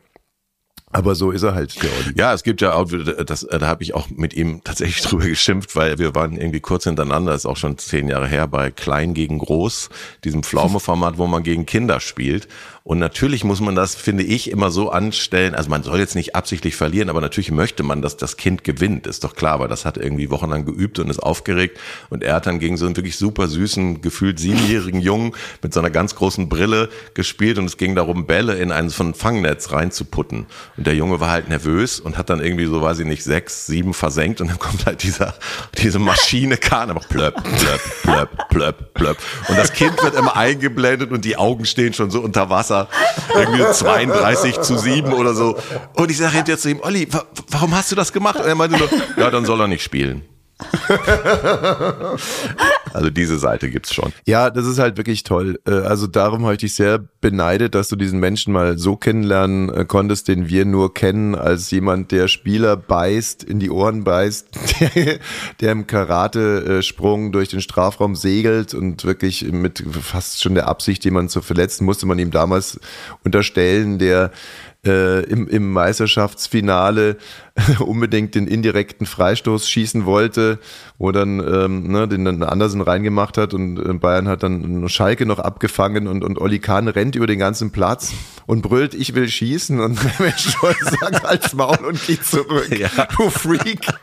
Aber 0.95 1.17
so 1.17 1.33
ist 1.33 1.43
er 1.43 1.57
halt, 1.57 1.83
der 1.83 1.91
Olli. 1.91 2.15
Ja, 2.17 2.33
es 2.35 2.45
gibt 2.45 2.61
ja 2.61 2.75
auch, 2.75 2.89
das, 3.27 3.41
da 3.41 3.67
habe 3.67 3.83
ich 3.83 3.95
auch 3.95 4.11
mit 4.11 4.33
ihm 4.33 4.63
tatsächlich 4.63 5.01
drüber 5.03 5.25
geschimpft, 5.25 5.75
weil 5.75 5.99
wir 5.99 6.15
waren 6.15 6.37
irgendwie 6.37 6.61
kurz 6.61 6.85
hintereinander, 6.85 7.35
ist 7.35 7.47
auch 7.47 7.57
schon 7.57 7.79
zehn 7.79 8.07
Jahre 8.07 8.29
her, 8.29 8.47
bei 8.47 8.71
Klein 8.71 9.13
gegen 9.13 9.39
Groß, 9.39 9.89
diesem 10.23 10.45
Pflaume-Format, 10.45 11.19
wo 11.19 11.27
man 11.27 11.43
gegen 11.43 11.67
Kinder 11.67 11.99
spielt. 11.99 12.47
Und 12.87 12.99
natürlich 12.99 13.45
muss 13.45 13.63
man 13.63 13.75
das, 13.75 13.95
finde 13.95 14.25
ich, 14.25 14.51
immer 14.51 14.71
so 14.71 14.91
anstellen. 14.91 15.55
Also 15.55 15.71
man 15.71 15.83
soll 15.83 15.99
jetzt 15.99 16.15
nicht 16.15 16.37
absichtlich 16.37 16.77
verlieren, 16.77 17.09
aber 17.09 17.23
natürlich 17.23 17.51
möchte 17.51 17.83
man, 17.83 18.03
dass 18.03 18.19
das 18.19 18.37
Kind 18.37 18.63
gewinnt. 18.63 19.07
Ist 19.07 19.25
doch 19.25 19.35
klar, 19.35 19.59
weil 19.59 19.69
das 19.69 19.87
hat 19.87 19.97
irgendwie 19.97 20.31
wochenlang 20.31 20.67
geübt 20.67 20.99
und 20.99 21.09
ist 21.09 21.19
aufgeregt. 21.19 21.81
Und 22.11 22.23
er 22.23 22.35
hat 22.35 22.47
dann 22.47 22.59
gegen 22.59 22.77
so 22.77 22.85
einen 22.85 22.95
wirklich 22.95 23.17
super 23.17 23.49
süßen, 23.49 24.03
gefühlt 24.03 24.39
siebenjährigen 24.39 25.01
Jungen 25.01 25.33
mit 25.63 25.73
so 25.73 25.81
einer 25.81 25.89
ganz 25.89 26.15
großen 26.15 26.51
Brille 26.51 26.91
gespielt 27.15 27.57
und 27.57 27.65
es 27.65 27.79
ging 27.79 27.95
darum, 27.95 28.27
Bälle 28.27 28.57
in 28.57 28.71
ein 28.71 28.91
von 28.91 29.15
Fangnetz 29.15 29.73
reinzuputten. 29.73 30.45
Und 30.77 30.87
der 30.87 30.95
Junge 30.95 31.21
war 31.21 31.31
halt 31.31 31.49
nervös 31.49 32.01
und 32.01 32.19
hat 32.19 32.29
dann 32.29 32.45
irgendwie 32.45 32.67
so, 32.67 32.83
weiß 32.83 32.99
ich 32.99 33.07
nicht, 33.07 33.25
sechs, 33.25 33.65
sieben 33.65 33.95
versenkt 33.95 34.43
und 34.43 34.49
dann 34.49 34.59
kommt 34.59 34.85
halt 34.85 35.03
dieser, 35.03 35.33
diese 35.79 35.99
Maschine 35.99 36.59
Kahn, 36.59 36.91
einfach 36.91 37.09
plöpp, 37.09 37.43
plöpp, 37.43 37.81
plöpp, 38.03 38.49
plöpp, 38.51 38.93
plöpp. 38.93 39.17
Und 39.49 39.57
das 39.57 39.73
Kind 39.73 40.03
wird 40.03 40.15
immer 40.15 40.37
eingeblendet 40.37 41.13
und 41.13 41.25
die 41.25 41.39
Augen 41.39 41.65
stehen 41.65 41.95
schon 41.95 42.11
so 42.11 42.21
unter 42.21 42.51
Wasser 42.51 42.74
Wasser. 42.75 42.89
Irgendwie 43.35 43.73
32 43.73 44.61
zu 44.61 44.79
7 44.79 45.13
oder 45.13 45.35
so. 45.35 45.57
Und 45.95 46.11
ich 46.11 46.19
sage 46.19 46.43
jetzt 46.47 46.63
zu 46.63 46.71
ihm, 46.71 46.81
Olli, 46.83 47.09
warum 47.51 47.75
hast 47.75 47.91
du 47.91 47.97
das 47.97 48.13
gemacht? 48.13 48.37
Und 48.37 48.47
er 48.47 48.55
meinte 48.55 48.79
nur, 48.79 48.89
ja, 49.17 49.31
dann 49.31 49.45
soll 49.45 49.61
er 49.61 49.69
nicht 49.69 49.83
spielen. 49.83 50.23
also 52.93 53.11
diese 53.11 53.39
Seite 53.39 53.71
gibt's 53.71 53.93
schon. 53.93 54.13
Ja, 54.25 54.51
das 54.51 54.67
ist 54.67 54.79
halt 54.79 54.97
wirklich 54.97 55.25
toll. 55.25 55.59
Äh, 55.67 55.73
also 55.73 56.07
darum 56.07 56.45
habe 56.45 56.55
ich 56.55 56.61
dich 56.61 56.75
sehr 56.75 56.99
beneidet, 57.21 57.75
dass 57.75 57.89
du 57.89 57.97
diesen 57.97 58.21
Menschen 58.21 58.53
mal 58.53 58.79
so 58.79 58.95
kennenlernen 58.97 59.69
äh, 59.71 59.85
konntest, 59.85 60.29
den 60.29 60.49
wir 60.49 60.65
nur 60.65 60.95
kennen 60.95 61.35
als 61.35 61.71
jemand, 61.71 62.13
der 62.13 62.29
Spieler 62.29 62.77
beißt, 62.77 63.43
in 63.43 63.59
die 63.59 63.71
Ohren 63.71 64.05
beißt, 64.05 64.49
der, 64.95 65.19
der 65.61 65.73
im 65.73 65.87
Karate-Sprung 65.87 67.33
durch 67.33 67.49
den 67.49 67.61
Strafraum 67.61 68.15
segelt 68.15 68.75
und 68.75 69.05
wirklich 69.05 69.51
mit 69.51 69.83
fast 70.01 70.43
schon 70.43 70.55
der 70.55 70.69
Absicht, 70.69 71.05
jemanden 71.05 71.31
zu 71.31 71.43
verletzen, 71.43 71.85
musste 71.85 72.07
man 72.07 72.19
ihm 72.19 72.31
damals 72.31 72.79
unterstellen, 73.25 73.99
der 73.99 74.31
äh, 74.87 75.23
im, 75.25 75.49
im 75.49 75.73
Meisterschaftsfinale 75.73 77.17
unbedingt 77.79 78.35
den 78.35 78.49
indirekten 78.49 79.07
Freistoß 79.07 79.69
schießen 79.69 80.07
wollte, 80.07 80.59
wo 80.99 81.13
dann 81.13 81.39
ähm, 81.41 81.91
ne, 81.91 82.09
den 82.09 82.25
dann 82.25 82.43
Andersen 82.43 82.81
reingemacht 82.81 83.39
hat 83.39 83.55
und 83.55 83.79
äh, 83.79 83.93
Bayern 83.95 84.27
hat 84.27 84.43
dann 84.43 84.89
Schalke 84.89 85.25
noch 85.25 85.39
abgefangen 85.39 86.09
und, 86.09 86.25
und 86.25 86.41
Olli 86.41 86.59
Kahn 86.59 86.89
rennt 86.89 87.15
über 87.15 87.29
den 87.29 87.39
ganzen 87.39 87.71
Platz 87.71 88.13
und 88.47 88.63
brüllt, 88.63 88.95
ich 88.95 89.15
will 89.15 89.29
schießen 89.29 89.81
und 89.81 89.99
Scholl 90.37 90.75
sagt 91.01 91.25
als 91.25 91.55
Maul 91.55 91.79
und 91.87 92.05
geht 92.07 92.25
zurück. 92.25 92.77
Ja. 92.77 92.89
Du 93.17 93.31
Freak. 93.31 93.87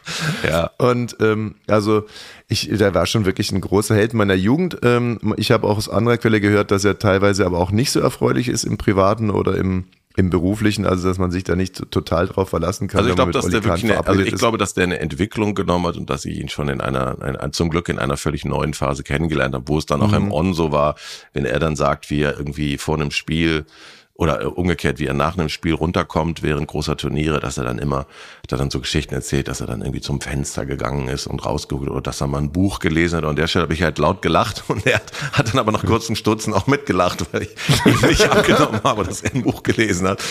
Ja. 0.47 0.71
Und 0.77 1.17
ähm, 1.19 1.55
also 1.67 2.05
ich, 2.47 2.69
der 2.69 2.93
war 2.93 3.05
schon 3.05 3.25
wirklich 3.25 3.51
ein 3.51 3.61
großer 3.61 3.95
Held 3.95 4.13
meiner 4.13 4.33
Jugend. 4.33 4.77
Ähm, 4.83 5.19
ich 5.37 5.51
habe 5.51 5.67
auch 5.67 5.77
aus 5.77 5.89
anderer 5.89 6.17
Quelle 6.17 6.41
gehört, 6.41 6.71
dass 6.71 6.83
er 6.83 6.99
teilweise 6.99 7.45
aber 7.45 7.59
auch 7.59 7.71
nicht 7.71 7.91
so 7.91 7.99
erfreulich 7.99 8.47
ist 8.47 8.63
im 8.63 8.77
Privaten 8.77 9.29
oder 9.29 9.57
im 9.57 9.85
im 10.17 10.30
Beruflichen, 10.30 10.86
also 10.86 11.08
dass 11.08 11.17
man 11.17 11.32
sich 11.32 11.43
da 11.43 11.56
nicht 11.56 11.89
total 11.91 12.28
drauf 12.28 12.50
verlassen 12.50 12.88
kann. 12.88 13.00
Also 13.00 13.10
ich 13.12 13.15
glaube, 13.15 13.32
dass 13.32 13.47
der 13.47 13.62
Kahn 13.62 13.69
wirklich, 13.82 13.91
eine, 13.91 14.08
also 14.08 14.21
ich 14.21 14.34
ist. 14.34 14.39
glaube, 14.39 14.58
dass 14.58 14.74
der 14.74 14.84
eine 14.86 15.00
Entwicklung 15.00 15.56
genommen 15.56 15.88
hat 15.88 15.97
und 15.97 16.10
dass 16.10 16.26
ich 16.26 16.39
ihn 16.39 16.50
schon 16.50 16.67
in 16.69 16.82
einer, 16.82 17.21
ein, 17.21 17.54
zum 17.54 17.69
Glück 17.69 17.89
in 17.89 18.00
einer 18.00 18.17
völlig 18.17 18.43
neuen 18.45 18.74
Phase 18.74 19.04
kennengelernt 19.04 19.56
habe, 19.56 19.67
wo 19.67 19.78
es 19.78 19.86
dann 19.86 20.02
auch 20.02 20.10
Mhm. 20.12 20.15
im 20.28 20.32
On 20.32 20.54
so 20.54 20.71
war, 20.71 20.95
wenn 21.34 21.45
er 21.45 21.60
dann 21.60 21.76
sagt, 21.76 22.10
wie 22.10 22.21
er 22.21 22.38
irgendwie 22.38 22.78
vor 22.78 22.95
einem 22.95 23.12
Spiel 23.12 23.65
oder 24.13 24.41
äh, 24.41 24.45
umgekehrt, 24.45 25.00
wie 25.00 25.08
er 25.08 25.13
nach 25.13 25.38
einem 25.38 25.50
Spiel 25.50 25.74
runterkommt 25.74 26.43
während 26.43 26.67
großer 26.67 26.97
Turniere, 26.97 27.39
dass 27.39 27.58
er 27.58 27.63
dann 27.63 27.80
immer, 27.80 28.06
er 28.50 28.58
dann 28.58 28.69
so 28.69 28.80
Geschichten 28.80 29.13
erzählt, 29.13 29.47
dass 29.47 29.62
er 29.62 29.67
dann 29.67 29.82
irgendwie 29.82 30.02
zum 30.02 30.19
Fenster 30.19 30.65
gegangen 30.65 31.08
ist 31.08 31.26
und 31.26 31.45
rausgeguckt 31.45 31.89
oder 31.89 32.02
dass 32.02 32.21
er 32.21 32.28
mal 32.28 32.39
ein 32.39 32.52
Buch 32.52 32.80
gelesen 32.80 33.17
hat. 33.17 33.24
Und 33.24 33.32
an 33.32 33.36
der 33.36 33.47
Stelle 33.47 33.63
habe 33.63 33.74
ich 33.74 33.82
halt 33.82 33.97
laut 33.97 34.21
gelacht 34.21 34.65
und 34.67 34.86
er 34.86 34.95
hat, 34.95 35.12
hat 35.34 35.50
dann 35.50 35.60
aber 35.60 35.71
nach 35.71 35.86
kurzen 35.86 36.15
Stutzen 36.15 36.54
auch 36.54 36.67
mitgelacht, 36.67 37.26
weil 37.32 37.43
ich 37.43 37.56
nicht 38.04 38.30
abgenommen 38.30 38.82
habe, 38.84 39.04
dass 39.04 39.21
er 39.21 39.34
ein 39.34 39.43
Buch 39.43 39.63
gelesen 39.63 40.08
hat. 40.08 40.21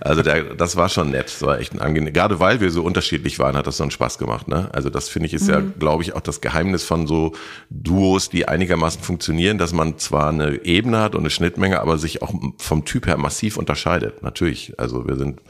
Also 0.00 0.22
der, 0.22 0.54
das 0.54 0.76
war 0.76 0.88
schon 0.88 1.10
nett. 1.10 1.26
Das 1.26 1.42
war 1.42 1.58
echt 1.58 1.72
ein 1.72 1.80
angenehm. 1.80 2.12
Gerade 2.12 2.40
weil 2.40 2.60
wir 2.60 2.70
so 2.70 2.82
unterschiedlich 2.82 3.38
waren, 3.38 3.56
hat 3.56 3.66
das 3.66 3.76
so 3.76 3.84
einen 3.84 3.90
Spaß 3.90 4.18
gemacht. 4.18 4.48
Ne? 4.48 4.68
Also 4.72 4.90
das 4.90 5.08
finde 5.08 5.26
ich 5.28 5.34
ist 5.34 5.48
ja, 5.48 5.60
glaube 5.60 6.02
ich, 6.02 6.14
auch 6.14 6.20
das 6.20 6.40
Geheimnis 6.40 6.84
von 6.84 7.06
so 7.06 7.32
Duos, 7.70 8.28
die 8.28 8.48
einigermaßen 8.48 9.02
funktionieren, 9.02 9.58
dass 9.58 9.72
man 9.72 9.98
zwar 9.98 10.30
eine 10.30 10.64
Ebene 10.64 11.00
hat 11.00 11.14
und 11.14 11.20
eine 11.20 11.30
Schnittmenge, 11.30 11.80
aber 11.80 11.98
sich 11.98 12.22
auch 12.22 12.32
vom 12.58 12.84
Typ 12.84 13.06
her 13.06 13.16
massiv 13.28 13.56
unterscheidet. 13.58 14.22
Natürlich. 14.22 14.72
Also 14.78 15.06
wir 15.06 15.16
sind 15.16 15.40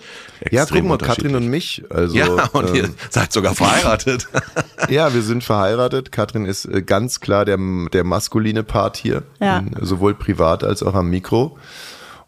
extrem 0.40 0.56
ja, 0.58 0.64
guck 0.66 0.88
mal. 0.88 0.98
Katrin 0.98 1.36
und 1.36 1.46
mich. 1.48 1.84
Also, 1.90 2.16
ja, 2.16 2.26
und 2.52 2.74
ihr 2.74 2.84
ähm, 2.84 2.94
seid 3.08 3.32
sogar 3.32 3.54
verheiratet. 3.54 4.26
ja, 4.88 5.14
wir 5.14 5.22
sind 5.22 5.44
verheiratet. 5.44 6.10
Katrin 6.10 6.44
ist 6.44 6.64
äh, 6.64 6.82
ganz 6.82 7.20
klar 7.20 7.44
der, 7.44 7.58
der 7.92 8.02
maskuline 8.04 8.64
Part 8.64 8.96
hier, 8.96 9.22
Ja. 9.40 9.64
sowohl 9.80 10.14
privat 10.14 10.64
als 10.64 10.82
auch 10.82 10.94
am 10.94 11.08
Mikro. 11.08 11.56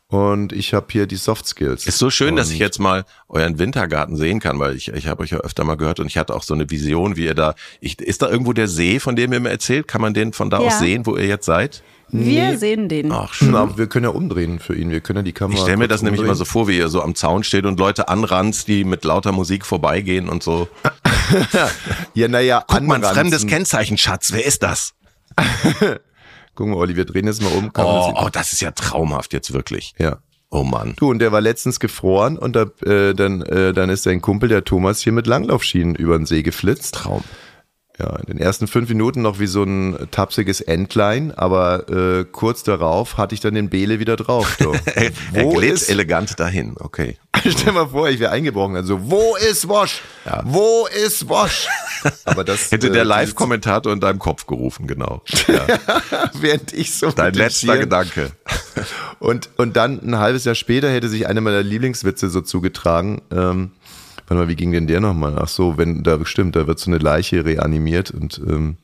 Und 0.06 0.52
ich 0.52 0.74
habe 0.74 0.86
hier 0.90 1.06
die 1.06 1.14
Soft 1.16 1.46
Skills. 1.46 1.86
Ist 1.86 1.98
so 1.98 2.10
schön, 2.10 2.34
dass 2.34 2.48
Und- 2.48 2.54
ich 2.54 2.58
jetzt 2.58 2.80
mal 2.80 3.04
euren 3.28 3.58
Wintergarten 3.60 4.16
sehen 4.16 4.40
kann, 4.40 4.58
weil 4.58 4.74
ich, 4.74 4.88
ich 4.88 5.06
habe 5.06 5.22
euch 5.22 5.30
ja 5.30 5.38
öfter 5.38 5.62
mal 5.62 5.76
gehört 5.76 6.00
und 6.00 6.06
ich 6.08 6.16
hatte 6.18 6.34
auch 6.34 6.42
so 6.42 6.52
eine 6.54 6.68
Vision, 6.68 7.14
wie 7.16 7.26
ihr 7.26 7.34
da, 7.34 7.54
ich, 7.80 8.00
ist 8.00 8.20
da 8.22 8.28
irgendwo 8.28 8.52
der 8.52 8.66
See, 8.66 8.98
von 8.98 9.14
dem 9.14 9.32
ihr 9.32 9.38
mir 9.40 9.50
erzählt? 9.50 9.86
Kann 9.86 10.00
man 10.00 10.12
den 10.14 10.32
von 10.32 10.50
da 10.50 10.60
Ja. 10.60 10.66
aus 10.66 10.78
sehen, 10.80 11.06
wo 11.06 11.16
ihr 11.16 11.26
jetzt 11.26 11.46
seid? 11.46 11.82
Wir 12.12 12.58
sehen 12.58 12.88
den. 12.88 13.12
Ach, 13.12 13.32
schön. 13.32 13.54
Aber 13.54 13.78
wir 13.78 13.86
können 13.86 14.04
ja 14.04 14.10
umdrehen 14.10 14.58
für 14.58 14.74
ihn. 14.74 14.90
Wir 14.90 15.00
können 15.00 15.18
ja 15.18 15.22
die 15.22 15.32
Kamera. 15.32 15.56
Ich 15.56 15.62
stelle 15.62 15.76
mir 15.76 15.88
das 15.88 16.02
nämlich 16.02 16.20
immer 16.22 16.34
so 16.34 16.42
umdrehen. 16.42 16.52
vor, 16.52 16.68
wie 16.68 16.78
ihr 16.78 16.88
so 16.88 17.02
am 17.02 17.14
Zaun 17.14 17.44
steht 17.44 17.64
und 17.66 17.78
Leute 17.78 18.08
anranzt, 18.08 18.68
die 18.68 18.84
mit 18.84 19.04
lauter 19.04 19.32
Musik 19.32 19.64
vorbeigehen 19.66 20.28
und 20.28 20.42
so. 20.42 20.68
Ja, 22.14 22.26
naja, 22.26 22.64
Guck 22.66 22.82
mal, 22.82 23.00
fremdes 23.02 23.46
Kennzeichen, 23.46 23.96
Schatz. 23.96 24.32
Wer 24.32 24.44
ist 24.44 24.64
das? 24.64 24.94
Guck 26.56 26.66
mal, 26.66 26.76
Olli, 26.76 26.96
wir 26.96 27.04
drehen 27.04 27.26
jetzt 27.26 27.40
mal 27.42 27.52
um. 27.52 27.66
Oh, 27.78 28.12
das- 28.14 28.24
oh, 28.24 28.28
das 28.32 28.52
ist 28.52 28.60
ja 28.60 28.72
traumhaft 28.72 29.32
jetzt 29.32 29.52
wirklich. 29.52 29.94
Ja. 29.98 30.18
Oh 30.50 30.64
Mann. 30.64 30.94
Du, 30.96 31.08
und 31.08 31.20
der 31.20 31.30
war 31.30 31.40
letztens 31.40 31.78
gefroren 31.78 32.36
und 32.36 32.56
da, 32.56 32.66
äh, 32.84 33.14
dann, 33.14 33.42
äh, 33.42 33.72
dann 33.72 33.88
ist 33.88 34.02
sein 34.02 34.20
Kumpel, 34.20 34.48
der 34.48 34.64
Thomas, 34.64 35.00
hier 35.00 35.12
mit 35.12 35.28
Langlaufschienen 35.28 35.94
über 35.94 36.16
den 36.18 36.26
See 36.26 36.42
geflitzt. 36.42 36.94
Traum. 36.96 37.22
Ja, 37.98 38.16
in 38.16 38.26
den 38.26 38.38
ersten 38.38 38.66
fünf 38.66 38.88
Minuten 38.88 39.20
noch 39.20 39.40
wie 39.40 39.46
so 39.46 39.62
ein 39.62 40.08
tapsiges 40.10 40.62
Entlein, 40.62 41.32
aber 41.32 41.88
äh, 41.90 42.24
kurz 42.24 42.62
darauf 42.62 43.18
hatte 43.18 43.34
ich 43.34 43.40
dann 43.40 43.54
den 43.54 43.68
Bele 43.68 43.98
wieder 43.98 44.16
drauf. 44.16 44.56
So. 44.58 44.72
Er, 44.86 45.10
er 45.34 45.44
Wo 45.44 45.50
glitt 45.50 45.74
ist, 45.74 45.90
elegant 45.90 46.40
dahin. 46.40 46.76
Okay. 46.78 47.18
stell 47.48 47.72
mal 47.72 47.88
vor, 47.88 48.08
ich 48.08 48.18
wäre 48.18 48.32
eingebrochen. 48.32 48.76
Also, 48.76 49.10
wo 49.10 49.36
ist 49.36 49.68
Wosch? 49.68 50.02
Wo 50.44 50.86
ist 51.04 51.28
Wosch? 51.28 51.68
Aber 52.24 52.44
das 52.44 52.70
Hätte 52.70 52.88
äh, 52.88 52.92
der 52.92 53.04
Live-Kommentator 53.04 53.92
in 53.92 54.00
deinem 54.00 54.18
Kopf 54.18 54.46
gerufen, 54.46 54.86
genau. 54.86 55.22
Ja. 55.48 55.66
während 56.34 56.72
ich 56.72 56.94
so 56.94 57.10
Dein 57.10 57.34
letzter 57.34 57.78
Gedanke. 57.78 58.30
Und, 59.18 59.50
und 59.56 59.76
dann 59.76 60.00
ein 60.02 60.18
halbes 60.18 60.44
Jahr 60.44 60.54
später 60.54 60.90
hätte 60.90 61.08
sich 61.08 61.26
einer 61.26 61.40
meiner 61.40 61.62
Lieblingswitze 61.62 62.30
so 62.30 62.40
zugetragen. 62.40 63.20
Ähm, 63.32 63.72
warte 64.30 64.42
mal, 64.44 64.48
wie 64.48 64.56
ging 64.56 64.72
denn 64.72 64.86
der 64.86 65.00
nochmal? 65.00 65.36
Ach 65.38 65.48
so, 65.48 65.76
wenn, 65.76 66.02
da 66.02 66.18
stimmt, 66.24 66.56
da 66.56 66.66
wird 66.66 66.78
so 66.78 66.90
eine 66.90 66.98
Leiche 66.98 67.44
reanimiert 67.44 68.10
und 68.10 68.40
ähm, 68.48 68.76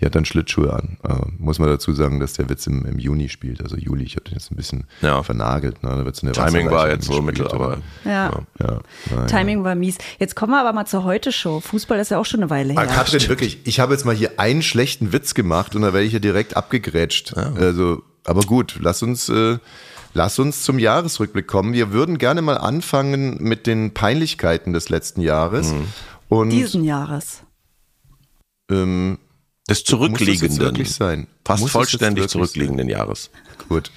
die 0.00 0.06
hat 0.06 0.14
dann 0.16 0.24
Schlittschuhe 0.24 0.72
an. 0.72 0.96
Äh, 1.08 1.14
muss 1.38 1.58
man 1.60 1.68
dazu 1.68 1.92
sagen, 1.92 2.18
dass 2.18 2.32
der 2.32 2.48
Witz 2.48 2.66
im, 2.66 2.84
im 2.84 2.98
Juni 2.98 3.28
spielt, 3.28 3.62
also 3.62 3.76
Juli. 3.76 4.04
Ich 4.04 4.16
habe 4.16 4.24
den 4.24 4.34
jetzt 4.34 4.50
ein 4.50 4.56
bisschen 4.56 4.84
Ja. 5.02 5.22
vernagelt. 5.22 5.82
Ne? 5.84 5.90
Da 5.90 6.04
wird 6.04 6.16
so 6.16 6.26
eine 6.26 6.32
Timing 6.32 6.70
war 6.70 6.88
jetzt 6.90 7.06
so 7.06 7.22
mittel, 7.22 7.46
aber 7.48 7.78
Ja. 8.04 8.42
Ja, 8.60 8.80
nein. 9.14 9.26
Timing 9.28 9.62
war 9.64 9.74
mies. 9.76 9.98
Jetzt 10.18 10.34
kommen 10.34 10.52
wir 10.52 10.60
aber 10.60 10.72
mal 10.72 10.86
zur 10.86 11.04
Heute-Show. 11.04 11.60
Fußball 11.60 11.98
ist 12.00 12.10
ja 12.10 12.18
auch 12.18 12.24
schon 12.26 12.40
eine 12.40 12.50
Weile 12.50 12.74
Ah, 12.76 12.82
her. 12.82 12.86
Katrin, 12.90 13.28
wirklich, 13.28 13.58
ich 13.64 13.78
habe 13.80 13.92
jetzt 13.92 14.04
mal 14.04 14.14
hier 14.16 14.38
einen 14.40 14.62
schlechten 14.62 15.12
Witz 15.12 15.34
gemacht 15.34 15.76
und 15.76 15.82
da 15.82 15.92
werde 15.92 16.06
ich 16.06 16.12
ja 16.12 16.18
direkt 16.18 16.56
abgegrätscht. 16.56 17.36
Also, 17.36 18.02
aber 18.24 18.40
gut, 18.42 18.76
lass 18.80 19.02
uns, 19.02 19.28
äh, 19.28 19.58
lass 20.14 20.38
uns 20.38 20.62
zum 20.62 20.78
Jahresrückblick 20.78 21.46
kommen. 21.46 21.74
Wir 21.74 21.92
würden 21.92 22.18
gerne 22.18 22.40
mal 22.40 22.56
anfangen 22.56 23.36
mit 23.42 23.66
den 23.66 23.92
Peinlichkeiten 23.92 24.72
des 24.72 24.88
letzten 24.88 25.20
Jahres. 25.20 25.74
Und 26.28 26.50
Diesen 26.50 26.84
Jahres. 26.84 27.42
ähm, 28.70 29.18
Des 29.68 29.80
muss 29.80 29.84
zurückliegenden, 29.84 30.58
wirklich 30.58 30.94
sein? 30.94 31.26
fast 31.44 31.60
Muss 31.60 31.72
das 31.72 31.72
vollständig 31.72 32.28
zurückliegenden 32.28 32.88
Jahres. 32.88 33.30
Gut. 33.68 33.90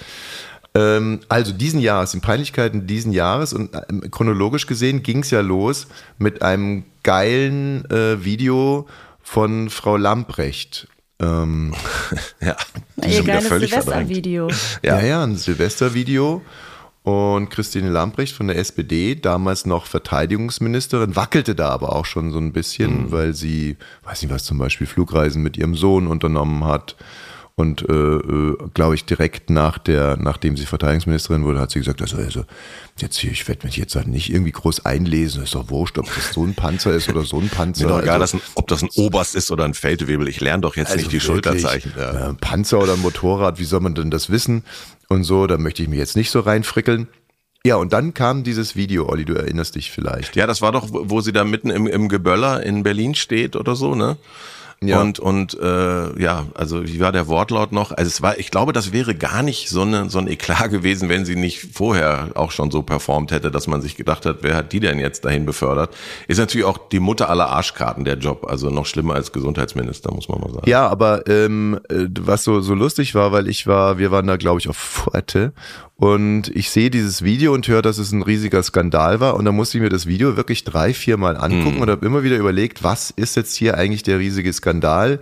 Ähm, 0.75 1.21
also 1.29 1.53
diesen 1.53 1.79
Jahres, 1.79 2.11
den 2.11 2.21
Peinlichkeiten 2.21 2.87
diesen 2.87 3.11
Jahres 3.11 3.53
und 3.53 3.71
ähm, 3.89 4.11
chronologisch 4.11 4.67
gesehen 4.67 5.01
ging 5.03 5.19
es 5.19 5.31
ja 5.31 5.41
los 5.41 5.87
mit 6.17 6.41
einem 6.41 6.83
geilen 7.03 7.89
äh, 7.89 8.23
Video 8.23 8.87
von 9.21 9.69
Frau 9.69 9.97
Lamprecht. 9.97 10.87
Ähm, 11.19 11.73
Ja, 12.41 12.55
die 12.97 13.15
Ihr 13.15 13.23
geiles. 13.23 13.47
Silvestervideo. 13.47 14.49
ja. 14.83 14.99
ja, 15.01 15.23
ein 15.23 15.35
Silvestervideo. 15.35 16.41
Und 17.03 17.49
Christine 17.49 17.89
Lamprecht 17.89 18.35
von 18.35 18.47
der 18.47 18.57
SPD, 18.57 19.15
damals 19.15 19.65
noch 19.65 19.85
Verteidigungsministerin, 19.85 21.15
wackelte 21.15 21.55
da 21.55 21.69
aber 21.69 21.95
auch 21.95 22.05
schon 22.05 22.33
so 22.33 22.37
ein 22.37 22.51
bisschen, 22.51 23.13
weil 23.13 23.33
sie, 23.33 23.77
weiß 24.03 24.21
nicht 24.23 24.31
was, 24.33 24.43
zum 24.43 24.57
Beispiel 24.57 24.87
Flugreisen 24.87 25.41
mit 25.41 25.55
ihrem 25.55 25.73
Sohn 25.75 26.07
unternommen 26.07 26.65
hat. 26.65 26.97
Und 27.59 27.89
äh, 27.89 27.93
äh, 27.93 28.55
glaube 28.75 28.93
ich, 28.93 29.05
direkt 29.05 29.49
nach 29.49 29.79
der, 29.79 30.15
nachdem 30.15 30.55
sie 30.57 30.67
Verteidigungsministerin 30.67 31.43
wurde, 31.43 31.59
hat 31.59 31.71
sie 31.71 31.79
gesagt, 31.79 32.03
also, 32.03 32.17
also 32.17 32.45
jetzt 32.97 33.17
hier, 33.17 33.31
ich 33.31 33.47
werde 33.47 33.65
mich 33.65 33.77
jetzt 33.77 33.95
halt 33.95 34.05
nicht 34.05 34.31
irgendwie 34.31 34.51
groß 34.51 34.85
einlesen, 34.85 35.41
ist 35.41 35.55
doch 35.55 35.71
wurscht, 35.71 35.97
ob 35.97 36.05
das 36.05 36.33
so 36.33 36.43
ein 36.43 36.53
Panzer 36.53 36.93
ist 36.93 37.09
oder 37.09 37.23
so 37.23 37.39
ein 37.39 37.49
Panzer. 37.49 37.87
Mir 37.87 37.93
doch 37.93 38.03
egal, 38.03 38.21
also, 38.21 38.37
ein, 38.37 38.41
ob 38.53 38.67
das 38.67 38.83
ein 38.83 38.89
Oberst 38.95 39.33
ist 39.33 39.49
oder 39.49 39.65
ein 39.65 39.73
Feldwebel. 39.73 40.27
Ich 40.27 40.39
lerne 40.39 40.61
doch 40.61 40.75
jetzt 40.75 40.95
nicht 40.95 41.11
die 41.11 41.15
also 41.15 41.33
Schulterzeichen. 41.33 41.93
Ja. 41.97 42.29
äh, 42.29 42.33
Panzer 42.35 42.79
oder 42.79 42.95
Motorrad, 42.95 43.57
wie 43.57 43.65
soll 43.65 43.79
man 43.79 43.95
denn 43.95 44.11
das 44.11 44.29
wissen? 44.29 44.63
Und 45.09 45.23
so, 45.23 45.47
da 45.47 45.57
möchte 45.57 45.81
ich 45.81 45.89
mich 45.89 45.97
jetzt 45.97 46.15
nicht 46.15 46.29
so 46.29 46.41
reinfrickeln. 46.41 47.07
Ja, 47.65 47.77
und 47.77 47.91
dann 47.91 48.13
kam 48.13 48.43
dieses 48.43 48.75
Video, 48.75 49.09
Olli, 49.09 49.25
du 49.25 49.33
erinnerst 49.33 49.73
dich 49.73 49.89
vielleicht. 49.89 50.35
Ja, 50.35 50.45
das 50.45 50.61
war 50.61 50.71
doch, 50.71 50.93
wo 50.93 51.09
wo 51.09 51.21
sie 51.21 51.33
da 51.33 51.43
mitten 51.43 51.71
im, 51.71 51.87
im 51.87 52.07
Geböller 52.07 52.61
in 52.61 52.83
Berlin 52.83 53.15
steht 53.15 53.55
oder 53.55 53.75
so, 53.75 53.95
ne? 53.95 54.17
Ja. 54.81 55.01
Und, 55.01 55.17
und 55.17 55.59
äh, 55.59 56.21
ja, 56.21 56.45
also 56.53 56.85
wie 56.85 56.99
war 56.99 57.11
der 57.11 57.27
Wortlaut 57.27 57.71
noch? 57.71 57.91
Also 57.91 58.07
es 58.07 58.21
war, 58.21 58.37
ich 58.37 58.51
glaube, 58.51 58.73
das 58.73 58.91
wäre 58.91 59.15
gar 59.15 59.41
nicht 59.41 59.69
so, 59.69 59.81
eine, 59.81 60.09
so 60.09 60.19
ein 60.19 60.27
Eklat 60.27 60.69
gewesen, 60.69 61.09
wenn 61.09 61.25
sie 61.25 61.35
nicht 61.35 61.69
vorher 61.73 62.29
auch 62.35 62.51
schon 62.51 62.69
so 62.69 62.83
performt 62.83 63.31
hätte, 63.31 63.49
dass 63.49 63.65
man 63.65 63.81
sich 63.81 63.95
gedacht 63.95 64.27
hat, 64.27 64.37
wer 64.41 64.55
hat 64.55 64.73
die 64.73 64.79
denn 64.79 64.99
jetzt 64.99 65.25
dahin 65.25 65.47
befördert? 65.47 65.95
Ist 66.27 66.37
natürlich 66.37 66.65
auch 66.65 66.77
die 66.89 66.99
Mutter 66.99 67.27
aller 67.29 67.49
Arschkarten, 67.49 68.05
der 68.05 68.17
Job. 68.17 68.45
Also 68.47 68.69
noch 68.69 68.85
schlimmer 68.85 69.15
als 69.15 69.31
Gesundheitsminister, 69.31 70.13
muss 70.13 70.29
man 70.29 70.41
mal 70.41 70.51
sagen. 70.51 70.69
Ja, 70.69 70.87
aber 70.87 71.27
ähm, 71.27 71.79
äh, 71.89 72.05
was 72.19 72.43
so, 72.43 72.61
so 72.61 72.75
lustig 72.75 73.15
war, 73.15 73.31
weil 73.31 73.47
ich 73.47 73.65
war, 73.65 73.97
wir 73.97 74.11
waren 74.11 74.27
da, 74.27 74.37
glaube 74.37 74.59
ich, 74.59 74.69
auf 74.69 74.77
Fuerte 74.77 75.53
und 75.97 76.49
ich 76.55 76.69
sehe 76.69 76.89
dieses 76.89 77.23
Video 77.23 77.53
und 77.53 77.67
höre, 77.67 77.81
dass 77.81 77.97
es 77.97 78.11
ein 78.11 78.21
riesiger 78.21 78.61
Skandal 78.63 79.19
war 79.19 79.35
und 79.35 79.45
dann 79.45 79.55
musste 79.55 79.77
ich 79.77 79.81
mir 79.81 79.89
das 79.89 80.05
Video 80.05 80.37
wirklich 80.37 80.63
drei, 80.63 80.93
vier 80.93 81.17
Mal 81.17 81.35
angucken 81.37 81.81
und 81.81 81.89
habe 81.89 82.05
immer 82.05 82.23
wieder 82.23 82.37
überlegt, 82.37 82.83
was 82.83 83.11
ist 83.11 83.35
jetzt 83.35 83.55
hier 83.55 83.77
eigentlich 83.77 84.03
der 84.03 84.19
riesige 84.19 84.53
Skandal? 84.53 85.19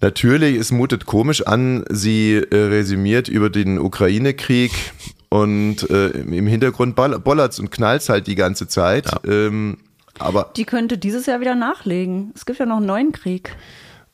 Natürlich, 0.00 0.56
es 0.56 0.72
mutet 0.72 1.06
komisch 1.06 1.46
an, 1.46 1.84
sie 1.88 2.34
äh, 2.34 2.56
resümiert 2.56 3.28
über 3.28 3.50
den 3.50 3.78
Ukraine-Krieg 3.78 4.72
und 5.28 5.88
äh, 5.90 6.08
im 6.08 6.46
Hintergrund 6.48 6.96
bollert's 6.96 7.60
und 7.60 7.70
knallt's 7.70 8.08
halt 8.08 8.26
die 8.26 8.34
ganze 8.34 8.66
Zeit. 8.66 9.06
Ähm, 9.26 9.78
aber, 10.18 10.50
Die 10.56 10.64
könnte 10.64 10.98
dieses 10.98 11.26
Jahr 11.26 11.40
wieder 11.40 11.54
nachlegen. 11.54 12.32
Es 12.34 12.44
gibt 12.46 12.58
ja 12.58 12.66
noch 12.66 12.78
einen 12.78 12.86
neuen 12.86 13.12
Krieg. 13.12 13.54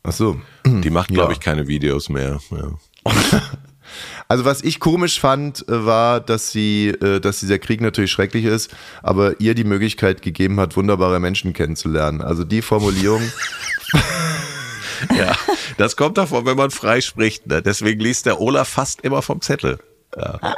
ach 0.02 0.12
so. 0.12 0.40
Die 0.66 0.90
macht, 0.90 1.08
glaube 1.08 1.32
Ja. 1.32 1.38
ich, 1.38 1.40
keine 1.40 1.66
Videos 1.68 2.08
mehr. 2.10 2.38
Ja. 2.50 3.12
Also 4.28 4.44
was 4.44 4.62
ich 4.62 4.78
komisch 4.78 5.20
fand, 5.20 5.66
äh, 5.68 5.86
war, 5.86 6.20
dass 6.20 6.52
sie, 6.52 6.88
äh, 6.88 7.18
dass 7.18 7.40
dieser 7.40 7.58
Krieg 7.58 7.80
natürlich 7.80 8.12
schrecklich 8.12 8.44
ist, 8.44 8.70
aber 9.02 9.40
ihr 9.40 9.54
die 9.54 9.64
Möglichkeit 9.64 10.22
gegeben 10.22 10.60
hat, 10.60 10.76
wunderbare 10.76 11.18
Menschen 11.18 11.54
kennenzulernen. 11.54 12.20
Also 12.20 12.44
die 12.44 12.62
Formulierung. 12.62 13.22
ja, 15.16 15.34
das 15.76 15.96
kommt 15.96 16.18
davon, 16.18 16.46
wenn 16.46 16.56
man 16.56 16.70
frei 16.70 17.00
spricht. 17.00 17.46
Ne? 17.46 17.62
Deswegen 17.62 18.00
liest 18.00 18.26
der 18.26 18.40
Olaf 18.40 18.68
fast 18.68 19.00
immer 19.02 19.22
vom 19.22 19.40
Zettel. 19.40 19.78
Ja. 20.16 20.38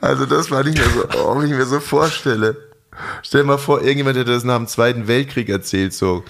Also 0.00 0.26
das 0.26 0.50
war 0.50 0.64
nicht 0.64 0.76
mehr 0.76 0.88
so, 0.90 1.04
oh, 1.20 1.38
wenn 1.38 1.48
ich 1.48 1.56
mir 1.56 1.64
so 1.64 1.78
vorstelle. 1.78 2.56
Stell 3.22 3.42
dir 3.42 3.46
mal 3.46 3.56
vor, 3.56 3.82
irgendjemand 3.82 4.16
hätte 4.16 4.32
das 4.32 4.42
nach 4.42 4.56
dem 4.56 4.66
Zweiten 4.66 5.06
Weltkrieg 5.06 5.48
erzählt, 5.48 5.94
so. 5.94 6.24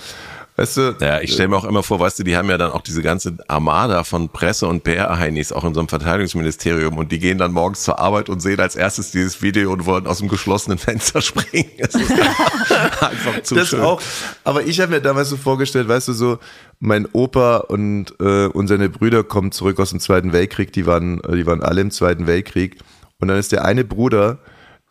Weißt 0.57 0.77
du? 0.77 0.97
Ja, 1.01 1.21
ich 1.21 1.33
stelle 1.33 1.49
mir 1.49 1.57
auch 1.57 1.65
immer 1.65 1.83
vor, 1.83 1.99
weißt 1.99 2.21
du, 2.21 2.23
die 2.23 2.37
haben 2.37 2.49
ja 2.49 2.57
dann 2.57 2.71
auch 2.71 2.83
diese 2.83 3.03
ganze 3.03 3.37
Armada 3.49 4.05
von 4.05 4.29
Presse- 4.29 4.69
und 4.69 4.85
PR-Heinis 4.85 5.51
auch 5.51 5.65
in 5.65 5.75
so 5.75 5.81
einem 5.81 5.89
Verteidigungsministerium 5.89 6.97
und 6.97 7.11
die 7.11 7.19
gehen 7.19 7.39
dann 7.39 7.51
morgens 7.51 7.83
zur 7.83 7.99
Arbeit 7.99 8.29
und 8.29 8.39
sehen 8.39 8.61
als 8.61 8.77
erstes 8.77 9.11
dieses 9.11 9.43
Video 9.43 9.73
und 9.73 9.85
wollen 9.85 10.07
aus 10.07 10.19
dem 10.19 10.29
geschlossenen 10.29 10.79
Fenster 10.79 11.21
springen. 11.23 11.71
Das 11.79 11.97
ist 11.97 12.13
einfach 12.13 13.43
zu 13.43 13.57
das 13.57 13.69
schön. 13.69 13.81
Auch, 13.81 14.01
aber 14.45 14.63
ich 14.63 14.81
habe 14.81 14.93
mir 14.93 15.01
damals 15.01 15.29
so 15.31 15.37
vorgestellt, 15.37 15.89
weißt 15.89 16.07
du, 16.07 16.13
so 16.13 16.39
mein 16.79 17.09
Opa 17.13 17.57
und, 17.57 18.15
äh, 18.21 18.47
und 18.47 18.69
seine 18.69 18.89
Brüder 18.89 19.25
kommen 19.25 19.51
zurück 19.51 19.81
aus 19.81 19.91
dem 19.91 19.99
Zweiten 19.99 20.33
Weltkrieg, 20.33 20.73
die 20.73 20.87
waren, 20.87 21.21
die 21.33 21.47
waren 21.47 21.65
alle 21.65 21.81
im 21.81 21.91
Zweiten 21.91 22.29
Weltkrieg 22.29 22.79
und 23.19 23.27
dann 23.27 23.39
ist 23.39 23.51
der 23.51 23.65
eine 23.65 23.83
Bruder, 23.83 24.39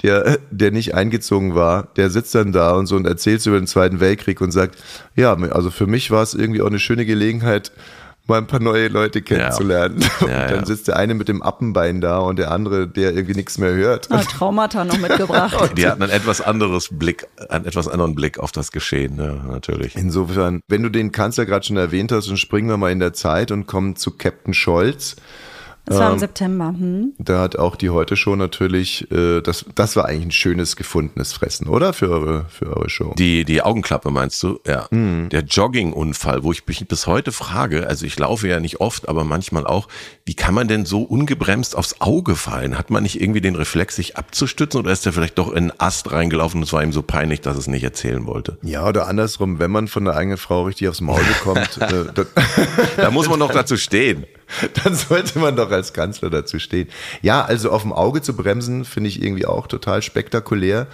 der, 0.03 0.37
der 0.51 0.71
nicht 0.71 0.93
eingezogen 0.93 1.55
war, 1.55 1.87
der 1.95 2.09
sitzt 2.09 2.35
dann 2.35 2.51
da 2.51 2.73
und 2.73 2.87
so 2.87 2.95
und 2.95 3.07
erzählt 3.07 3.45
über 3.45 3.57
den 3.57 3.67
Zweiten 3.67 3.99
Weltkrieg 3.99 4.41
und 4.41 4.51
sagt, 4.51 4.77
ja, 5.15 5.33
also 5.33 5.71
für 5.71 5.87
mich 5.87 6.11
war 6.11 6.21
es 6.21 6.33
irgendwie 6.33 6.61
auch 6.61 6.67
eine 6.67 6.79
schöne 6.79 7.05
Gelegenheit, 7.05 7.71
mal 8.27 8.37
ein 8.37 8.47
paar 8.47 8.61
neue 8.61 8.87
Leute 8.87 9.21
kennenzulernen. 9.21 9.99
Ja. 10.01 10.09
Und 10.19 10.29
ja, 10.29 10.47
dann 10.47 10.65
sitzt 10.65 10.87
der 10.87 10.97
eine 10.97 11.13
mit 11.13 11.27
dem 11.27 11.41
Appenbein 11.41 11.99
da 12.01 12.19
und 12.19 12.37
der 12.39 12.51
andere, 12.51 12.87
der 12.87 13.13
irgendwie 13.13 13.35
nichts 13.35 13.57
mehr 13.57 13.73
hört. 13.73 14.11
Ah, 14.11 14.23
Traumata 14.23 14.85
noch 14.85 14.97
mitgebracht. 14.97 15.71
Die 15.77 15.87
hatten 15.87 16.03
ein 16.03 16.09
etwas 16.09 16.41
anderes 16.41 16.89
Blick, 16.91 17.27
einen 17.49 17.65
etwas 17.65 17.87
anderen 17.87 18.15
Blick 18.15 18.39
auf 18.39 18.51
das 18.51 18.71
Geschehen, 18.71 19.17
ja, 19.17 19.33
natürlich. 19.33 19.95
Insofern, 19.95 20.61
wenn 20.67 20.83
du 20.83 20.89
den 20.89 21.11
Kanzler 21.11 21.45
gerade 21.45 21.65
schon 21.65 21.77
erwähnt 21.77 22.11
hast, 22.11 22.29
dann 22.29 22.37
springen 22.37 22.69
wir 22.69 22.77
mal 22.77 22.91
in 22.91 22.99
der 22.99 23.13
Zeit 23.13 23.51
und 23.51 23.67
kommen 23.67 23.95
zu 23.95 24.11
Captain 24.11 24.53
Scholz. 24.53 25.15
Das 25.85 25.97
war 25.97 26.07
im 26.07 26.13
ähm, 26.13 26.19
September. 26.19 26.67
Hm. 26.67 27.13
Da 27.17 27.41
hat 27.41 27.57
auch 27.57 27.75
die 27.75 27.89
Heute 27.89 28.15
Show 28.15 28.35
natürlich, 28.35 29.11
äh, 29.11 29.41
das, 29.41 29.65
das 29.75 29.95
war 29.95 30.05
eigentlich 30.05 30.27
ein 30.27 30.31
schönes 30.31 30.77
gefundenes 30.77 31.33
Fressen, 31.33 31.67
oder? 31.67 31.91
Für 31.91 32.09
eure, 32.09 32.45
für 32.49 32.67
eure 32.67 32.89
Show. 32.89 33.13
Die, 33.17 33.43
die 33.43 33.61
Augenklappe 33.61 34.09
meinst 34.09 34.41
du? 34.43 34.59
Ja. 34.65 34.89
Hm. 34.89 35.27
Der 35.29 35.41
Joggingunfall, 35.41 36.43
wo 36.43 36.53
ich 36.53 36.65
mich 36.67 36.87
bis 36.87 37.05
heute 37.05 37.33
frage, 37.33 37.87
also 37.87 38.05
ich 38.05 38.17
laufe 38.17 38.47
ja 38.47 38.61
nicht 38.61 38.79
oft, 38.79 39.09
aber 39.09 39.25
manchmal 39.25 39.67
auch, 39.67 39.89
wie 40.25 40.35
kann 40.35 40.53
man 40.53 40.69
denn 40.69 40.85
so 40.85 41.01
ungebremst 41.01 41.75
aufs 41.75 41.99
Auge 41.99 42.35
fallen? 42.35 42.77
Hat 42.77 42.89
man 42.89 43.03
nicht 43.03 43.21
irgendwie 43.21 43.41
den 43.41 43.55
Reflex, 43.55 43.97
sich 43.97 44.15
abzustützen 44.15 44.79
oder 44.79 44.91
ist 44.91 45.05
der 45.05 45.11
vielleicht 45.11 45.37
doch 45.37 45.51
in 45.51 45.63
einen 45.63 45.79
Ast 45.79 46.11
reingelaufen 46.11 46.59
und 46.59 46.63
es 46.63 46.73
war 46.73 46.81
ihm 46.81 46.93
so 46.93 47.01
peinlich, 47.01 47.41
dass 47.41 47.57
es 47.57 47.67
nicht 47.67 47.83
erzählen 47.83 48.25
wollte? 48.25 48.57
Ja, 48.61 48.87
oder 48.87 49.07
andersrum, 49.07 49.59
wenn 49.59 49.71
man 49.71 49.89
von 49.89 50.05
der 50.05 50.15
eigenen 50.15 50.37
Frau 50.37 50.63
richtig 50.63 50.87
aufs 50.87 51.01
Maul 51.01 51.21
bekommt. 51.23 51.77
äh, 51.81 52.25
da 52.95 53.11
muss 53.11 53.27
man 53.27 53.39
doch 53.39 53.51
dazu 53.51 53.75
stehen. 53.75 54.25
dann 54.83 54.95
sollte 54.95 55.39
man 55.39 55.55
doch 55.55 55.71
als 55.71 55.93
Kanzler 55.93 56.29
dazu 56.29 56.59
stehen. 56.59 56.89
Ja, 57.21 57.43
also 57.43 57.71
auf 57.71 57.81
dem 57.81 57.93
Auge 57.93 58.21
zu 58.21 58.35
bremsen, 58.35 58.85
finde 58.85 59.09
ich 59.09 59.21
irgendwie 59.21 59.45
auch 59.45 59.67
total 59.67 60.01
spektakulär. 60.01 60.87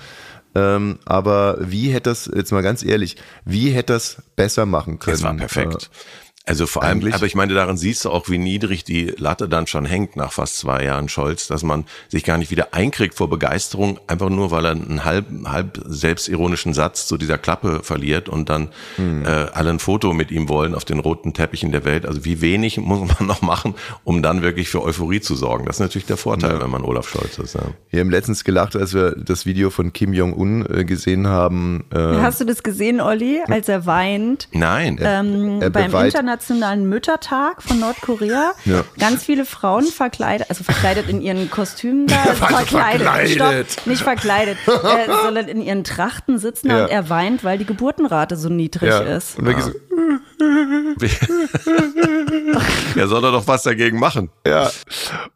Ähm, 0.56 0.98
aber 1.06 1.58
wie 1.60 1.92
hätte 1.92 2.10
das, 2.10 2.30
jetzt 2.34 2.52
mal 2.52 2.64
ganz 2.64 2.84
ehrlich, 2.84 3.18
wie 3.46 3.70
hätte 3.70 3.94
das 3.94 4.24
besser 4.36 4.66
machen 4.66 4.98
können? 4.98 5.16
Das 5.16 5.24
war 5.24 5.34
perfekt. 5.36 5.90
Äh, 5.92 6.29
also 6.46 6.66
vor 6.66 6.82
allem, 6.82 6.98
Eigentlich? 6.98 7.14
aber 7.14 7.26
ich 7.28 7.36
meine, 7.36 7.54
daran 7.54 7.78
siehst 7.78 8.06
du 8.06 8.10
auch, 8.10 8.28
wie 8.28 8.40
niedrig 8.40 8.84
die 8.84 9.14
Latte 9.18 9.48
dann 9.48 9.68
schon 9.68 9.86
hängt 9.86 10.16
nach 10.16 10.32
fast 10.32 10.58
zwei 10.58 10.84
Jahren 10.84 11.08
Scholz, 11.08 11.48
dass 11.48 11.62
man 11.62 11.86
sich 12.08 12.24
gar 12.24 12.40
nicht 12.40 12.50
wieder 12.50 12.74
einkriegt 12.74 13.14
vor 13.14 13.30
Begeisterung, 13.30 14.00
einfach 14.08 14.30
nur, 14.30 14.50
weil 14.50 14.66
er 14.66 14.72
einen 14.72 15.06
halb, 15.06 15.28
halb 15.46 15.80
selbstironischen 15.86 16.74
Satz 16.74 17.06
zu 17.06 17.18
dieser 17.18 17.38
Klappe 17.38 17.82
verliert 17.84 18.30
und 18.30 18.50
dann 18.50 18.70
hm. 18.96 19.26
äh, 19.26 19.28
alle 19.28 19.70
ein 19.70 19.80
Foto 19.80 20.12
mit 20.14 20.32
ihm 20.32 20.50
wollen 20.50 20.74
auf 20.74 20.86
den 20.86 21.00
roten 21.00 21.34
Teppichen 21.34 21.72
der 21.72 21.86
Welt. 21.86 22.08
Also 22.08 22.26
wie 22.26 22.42
wenig 22.42 22.78
muss 22.82 23.08
man 23.20 23.28
noch 23.28 23.44
machen, 23.44 23.76
um 24.04 24.24
dann 24.24 24.42
wirklich 24.42 24.70
für 24.70 24.82
Euphorie 24.82 25.22
zu 25.22 25.36
sorgen? 25.36 25.66
Das 25.66 25.76
ist 25.76 25.82
natürlich 25.82 26.08
der 26.08 26.18
Vorteil, 26.18 26.54
ja. 26.54 26.62
wenn 26.62 26.72
man 26.72 26.84
Olaf 26.84 27.10
Scholz 27.10 27.38
ist. 27.38 27.54
Ja. 27.56 27.62
Wir 27.92 28.00
haben 28.00 28.10
letztens 28.10 28.44
gelacht, 28.44 28.76
als 28.76 28.96
wir 28.96 29.12
das 29.12 29.46
Video 29.46 29.70
von 29.70 29.94
Kim 29.94 30.14
Jong-un 30.14 30.66
äh, 30.66 30.84
gesehen 30.84 31.28
haben. 31.28 31.86
Äh, 31.94 31.98
Hast 32.00 32.42
du 32.42 32.46
das 32.46 32.64
gesehen, 32.64 33.02
Olli, 33.02 33.42
als 33.48 33.70
er 33.70 33.86
weint? 33.86 34.48
Nein. 34.52 35.00
Ähm, 35.00 35.62
er 35.62 35.70
beim 35.70 35.94
Internet 35.94 36.29
internationalen 36.30 36.88
Müttertag 36.88 37.64
von 37.64 37.80
Nordkorea. 37.80 38.54
Ja. 38.66 38.84
Ganz 39.00 39.24
viele 39.24 39.46
Frauen 39.46 39.86
verkleidet, 39.86 40.50
also 40.50 40.64
verkleidet 40.64 41.10
in 41.10 41.22
ihren 41.22 41.50
Kostümen 41.50 42.06
da. 42.08 42.16
Also 42.30 42.46
verkleidet. 42.46 43.08
verkleidet. 43.08 43.72
Stopp, 43.72 43.88
nicht 43.88 44.02
verkleidet, 44.04 44.58
äh, 44.68 45.12
sondern 45.24 45.48
in 45.48 45.62
ihren 45.62 45.84
Trachten 45.84 46.38
sitzen 46.38 46.70
ja. 46.70 46.84
und 46.84 46.92
er 46.92 47.10
weint, 47.10 47.44
weil 47.44 47.58
die 47.58 47.66
Geburtenrate 47.66 48.36
so 48.36 48.50
niedrig 48.50 48.90
ja. 48.90 49.00
ist. 49.00 49.40
Und 49.40 49.46
dann 49.46 49.56
ah. 49.56 49.62
so, 49.62 49.72
er 52.96 53.08
soll 53.08 53.22
doch 53.22 53.48
was 53.48 53.64
dagegen 53.64 54.00
machen. 54.00 54.30
Ja. 54.46 54.72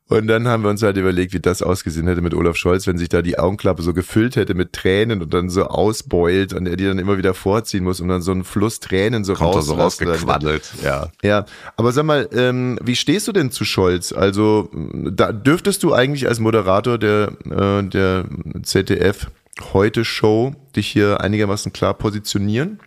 Und 0.07 0.27
dann 0.27 0.47
haben 0.47 0.63
wir 0.63 0.69
uns 0.69 0.81
halt 0.81 0.95
überlegt, 0.95 1.33
wie 1.33 1.39
das 1.39 1.61
ausgesehen 1.61 2.07
hätte 2.07 2.21
mit 2.21 2.33
Olaf 2.33 2.55
Scholz, 2.55 2.87
wenn 2.87 2.97
sich 2.97 3.09
da 3.09 3.21
die 3.21 3.37
Augenklappe 3.37 3.81
so 3.81 3.93
gefüllt 3.93 4.37
hätte 4.37 4.53
mit 4.53 4.71
Tränen 4.73 5.21
und 5.21 5.33
dann 5.33 5.49
so 5.49 5.65
ausbeult 5.65 6.53
und 6.53 6.67
er 6.67 6.77
die 6.77 6.85
dann 6.85 6.99
immer 6.99 7.17
wieder 7.17 7.33
vorziehen 7.33 7.83
muss 7.83 7.99
und 7.99 8.07
dann 8.07 8.21
so 8.21 8.31
ein 8.31 8.45
Fluss 8.45 8.79
Tränen 8.79 9.25
so 9.25 9.33
Kommt 9.33 9.55
raus. 9.55 9.65
so 9.65 9.73
rausgequaddelt, 9.73 10.71
ja. 10.83 11.09
Ja. 11.21 11.45
Aber 11.75 11.91
sag 11.91 12.05
mal, 12.05 12.29
ähm, 12.33 12.79
wie 12.81 12.95
stehst 12.95 13.27
du 13.27 13.33
denn 13.33 13.51
zu 13.51 13.65
Scholz? 13.65 14.13
Also, 14.13 14.69
da 14.73 15.31
dürftest 15.31 15.83
du 15.83 15.93
eigentlich 15.93 16.27
als 16.27 16.39
Moderator 16.39 16.97
der, 16.97 17.33
äh, 17.49 17.83
der 17.83 18.25
ZDF 18.63 19.27
Heute 19.73 20.03
Show 20.03 20.55
dich 20.75 20.87
hier 20.87 21.21
einigermaßen 21.21 21.71
klar 21.73 21.93
positionieren? 21.93 22.79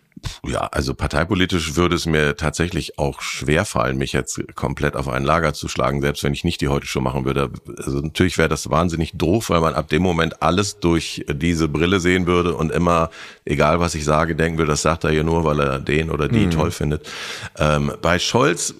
Ja, 0.46 0.60
also 0.72 0.94
parteipolitisch 0.94 1.76
würde 1.76 1.94
es 1.94 2.06
mir 2.06 2.36
tatsächlich 2.36 2.98
auch 2.98 3.20
schwer 3.20 3.64
fallen, 3.64 3.98
mich 3.98 4.12
jetzt 4.12 4.40
komplett 4.54 4.96
auf 4.96 5.08
ein 5.08 5.24
Lager 5.24 5.52
zu 5.52 5.68
schlagen, 5.68 6.00
selbst 6.00 6.24
wenn 6.24 6.32
ich 6.32 6.44
nicht 6.44 6.60
die 6.60 6.68
heute 6.68 6.86
schon 6.86 7.02
machen 7.02 7.24
würde. 7.24 7.50
Also 7.76 8.00
natürlich 8.00 8.38
wäre 8.38 8.48
das 8.48 8.70
wahnsinnig 8.70 9.12
doof, 9.12 9.50
weil 9.50 9.60
man 9.60 9.74
ab 9.74 9.88
dem 9.88 10.02
Moment 10.02 10.42
alles 10.42 10.78
durch 10.78 11.24
diese 11.30 11.68
Brille 11.68 12.00
sehen 12.00 12.26
würde 12.26 12.54
und 12.54 12.72
immer, 12.72 13.10
egal 13.44 13.80
was 13.80 13.94
ich 13.94 14.04
sage, 14.04 14.36
denken 14.36 14.58
will, 14.58 14.66
das 14.66 14.82
sagt 14.82 15.04
er 15.04 15.12
ja 15.12 15.22
nur, 15.22 15.44
weil 15.44 15.60
er 15.60 15.78
den 15.78 16.10
oder 16.10 16.28
die 16.28 16.46
mhm. 16.46 16.50
toll 16.50 16.70
findet. 16.70 17.08
Ähm, 17.58 17.92
bei 18.00 18.18
Scholz 18.18 18.74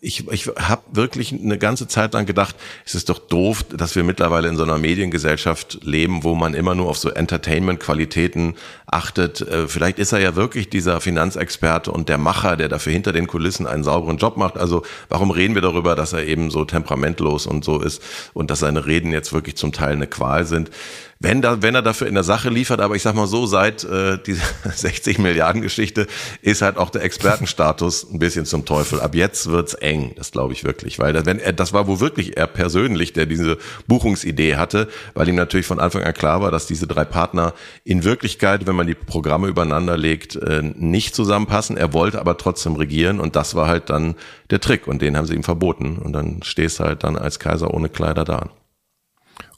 ich, 0.00 0.28
ich 0.28 0.46
habe 0.46 0.82
wirklich 0.92 1.32
eine 1.32 1.58
ganze 1.58 1.88
Zeit 1.88 2.14
lang 2.14 2.26
gedacht, 2.26 2.56
es 2.84 2.94
ist 2.94 3.08
doch 3.08 3.18
doof, 3.18 3.64
dass 3.64 3.94
wir 3.94 4.04
mittlerweile 4.04 4.48
in 4.48 4.56
so 4.56 4.62
einer 4.62 4.78
Mediengesellschaft 4.78 5.80
leben, 5.82 6.24
wo 6.24 6.34
man 6.34 6.54
immer 6.54 6.74
nur 6.74 6.88
auf 6.88 6.98
so 6.98 7.10
Entertainment-Qualitäten 7.10 8.54
achtet. 8.86 9.40
Äh, 9.42 9.68
vielleicht 9.68 9.98
ist 9.98 10.12
er 10.12 10.20
ja 10.20 10.36
wirklich 10.36 10.70
dieser 10.70 11.00
Finanzexperte 11.00 11.90
und 11.92 12.08
der 12.08 12.18
Macher, 12.18 12.56
der 12.56 12.68
dafür 12.68 12.92
hinter 12.92 13.12
den 13.12 13.26
Kulissen 13.26 13.66
einen 13.66 13.84
sauberen 13.84 14.16
Job 14.16 14.36
macht. 14.36 14.56
Also 14.56 14.82
warum 15.08 15.30
reden 15.30 15.54
wir 15.54 15.62
darüber, 15.62 15.96
dass 15.96 16.12
er 16.12 16.24
eben 16.24 16.50
so 16.50 16.64
temperamentlos 16.64 17.46
und 17.46 17.64
so 17.64 17.80
ist 17.80 18.02
und 18.32 18.50
dass 18.50 18.60
seine 18.60 18.86
Reden 18.86 19.12
jetzt 19.12 19.32
wirklich 19.32 19.56
zum 19.56 19.72
Teil 19.72 19.92
eine 19.92 20.06
Qual 20.06 20.46
sind? 20.46 20.70
Wenn, 21.18 21.40
da, 21.40 21.62
wenn 21.62 21.74
er 21.74 21.82
dafür 21.82 22.06
in 22.08 22.14
der 22.14 22.24
Sache 22.24 22.50
liefert, 22.50 22.80
aber 22.80 22.94
ich 22.94 23.02
sag 23.02 23.14
mal 23.14 23.26
so, 23.26 23.46
seit 23.46 23.84
äh, 23.84 24.18
diese 24.24 24.42
60 24.74 25.18
Milliarden 25.18 25.62
Geschichte 25.62 26.06
ist 26.42 26.62
halt 26.62 26.76
auch 26.76 26.90
der 26.90 27.02
Expertenstatus 27.02 28.06
ein 28.12 28.18
bisschen 28.18 28.44
zum 28.44 28.64
Teufel. 28.66 29.00
Ab 29.00 29.14
jetzt 29.14 29.46
wird's 29.46 29.74
eng, 29.74 30.12
das 30.16 30.30
glaube 30.30 30.52
ich 30.52 30.64
wirklich, 30.64 30.98
weil 30.98 31.24
wenn 31.24 31.38
er, 31.38 31.52
das 31.52 31.72
war 31.72 31.86
wohl 31.86 32.00
wirklich 32.00 32.36
er 32.36 32.46
persönlich, 32.46 33.14
der 33.14 33.26
diese 33.26 33.56
Buchungsidee 33.86 34.56
hatte, 34.56 34.88
weil 35.14 35.28
ihm 35.28 35.36
natürlich 35.36 35.66
von 35.66 35.80
Anfang 35.80 36.02
an 36.02 36.12
klar 36.12 36.42
war, 36.42 36.50
dass 36.50 36.66
diese 36.66 36.86
drei 36.86 37.04
Partner 37.04 37.54
in 37.84 38.04
Wirklichkeit, 38.04 38.66
wenn 38.66 38.76
man 38.76 38.86
die 38.86 38.94
Programme 38.94 39.48
übereinander 39.48 39.96
legt, 39.96 40.36
äh, 40.36 40.62
nicht 40.62 41.14
zusammenpassen. 41.14 41.78
Er 41.78 41.94
wollte 41.94 42.20
aber 42.20 42.36
trotzdem 42.36 42.76
regieren 42.76 43.20
und 43.20 43.36
das 43.36 43.54
war 43.54 43.68
halt 43.68 43.88
dann 43.88 44.16
der 44.50 44.60
Trick 44.60 44.86
und 44.86 45.00
den 45.00 45.16
haben 45.16 45.26
sie 45.26 45.34
ihm 45.34 45.44
verboten 45.44 45.96
und 45.96 46.12
dann 46.12 46.42
stehst 46.42 46.80
halt 46.80 47.04
dann 47.04 47.16
als 47.16 47.38
Kaiser 47.38 47.72
ohne 47.72 47.88
Kleider 47.88 48.24
da 48.24 48.50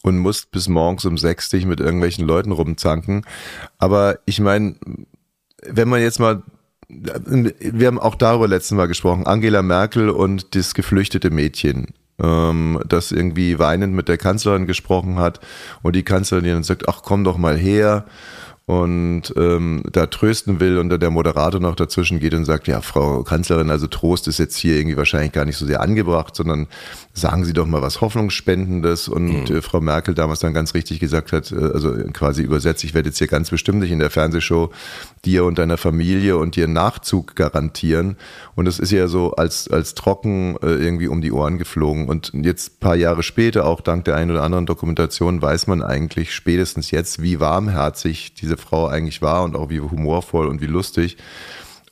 und 0.09 0.19
musst 0.19 0.51
bis 0.51 0.69
morgens 0.69 1.05
um 1.05 1.17
sechs 1.19 1.49
dich 1.51 1.67
mit 1.67 1.81
irgendwelchen 1.81 2.27
Leuten 2.27 2.53
rumzanken. 2.53 3.25
Aber 3.79 4.19
ich 4.27 4.41
meine, 4.41 4.77
wenn 5.67 5.89
man 5.89 6.01
jetzt 6.01 6.19
mal, 6.19 6.43
wir 6.89 7.87
haben 7.87 7.99
auch 7.99 8.15
darüber 8.15 8.49
letztes 8.49 8.77
Mal 8.77 8.89
gesprochen, 8.89 9.27
Angela 9.27 9.63
Merkel 9.63 10.11
und 10.11 10.55
das 10.55 10.75
geflüchtete 10.75 11.31
Mädchen 11.31 11.95
ähm, 12.21 12.81
das 12.89 13.13
irgendwie 13.13 13.59
weinend 13.59 13.95
mit 13.95 14.09
der 14.09 14.19
Kanzlerin 14.19 14.67
gesprochen 14.67 15.19
hat 15.19 15.41
und 15.83 15.95
die 15.95 16.03
Kanzlerin 16.03 16.47
dann 16.47 16.63
sagt, 16.65 16.89
ach 16.89 17.03
komm 17.03 17.25
doch 17.25 17.39
mal 17.39 17.57
her 17.57 18.05
und 18.69 19.33
ähm, 19.39 19.83
da 19.91 20.05
trösten 20.05 20.61
will 20.61 20.77
und 20.77 20.91
der 20.91 21.09
Moderator 21.09 21.59
noch 21.59 21.75
dazwischen 21.75 22.21
geht 22.21 22.35
und 22.35 22.45
sagt, 22.45 22.69
ja, 22.69 22.83
Frau 22.83 23.23
Kanzlerin, 23.23 23.71
also 23.71 23.87
Trost 23.87 24.29
ist 24.29 24.39
jetzt 24.39 24.59
hier 24.59 24.77
irgendwie 24.77 24.99
wahrscheinlich 24.99 25.33
gar 25.33 25.47
nicht 25.47 25.57
so 25.57 25.65
sehr 25.65 25.81
angebracht, 25.81 26.37
sondern 26.37 26.67
sagen 27.15 27.47
Sie 27.47 27.55
doch 27.55 27.65
mal 27.65 27.81
was 27.81 28.03
Hoffnungsspendendes. 28.03 29.09
Und 29.09 29.49
mhm. 29.49 29.57
äh, 29.57 29.63
Frau 29.63 29.81
Merkel 29.81 30.13
damals 30.13 30.41
dann 30.41 30.53
ganz 30.53 30.75
richtig 30.75 31.01
gesagt 31.01 31.33
hat, 31.33 31.51
äh, 31.51 31.55
also 31.55 31.95
quasi 32.13 32.43
übersetzt, 32.43 32.85
ich 32.85 32.93
werde 32.93 33.09
jetzt 33.09 33.17
hier 33.17 33.27
ganz 33.27 33.49
bestimmt 33.49 33.79
nicht 33.79 33.91
in 33.91 34.01
der 34.01 34.11
Fernsehshow 34.11 34.71
dir 35.25 35.47
und 35.47 35.59
deiner 35.59 35.79
Familie 35.79 36.37
und 36.37 36.55
dir 36.55 36.69
Nachzug 36.69 37.37
garantieren. 37.37 38.17
Und 38.55 38.67
das 38.67 38.79
ist 38.79 38.93
ja 38.93 39.09
so 39.09 39.33
als, 39.33 39.69
als 39.69 39.95
trocken 39.95 40.57
äh, 40.63 40.75
irgendwie 40.75 41.09
um 41.09 41.23
die 41.23 41.33
Ohren 41.33 41.57
geflogen. 41.57 42.07
Und 42.07 42.33
jetzt 42.35 42.81
paar 42.81 42.97
Jahre 42.97 43.23
später, 43.23 43.65
auch 43.65 43.81
dank 43.81 44.05
der 44.05 44.17
einen 44.17 44.33
oder 44.33 44.43
anderen 44.43 44.67
Dokumentation, 44.67 45.41
weiß 45.41 45.69
man 45.69 45.83
eigentlich 45.83 46.35
spätestens 46.35 46.91
jetzt, 46.91 47.23
wie 47.23 47.41
warmherzig 47.41 48.35
diese 48.35 48.58
Frau 48.59 48.87
eigentlich 48.87 49.23
war 49.23 49.45
und 49.45 49.57
auch 49.57 49.71
wie 49.71 49.81
humorvoll 49.81 50.47
und 50.47 50.61
wie 50.61 50.67
lustig. 50.67 51.17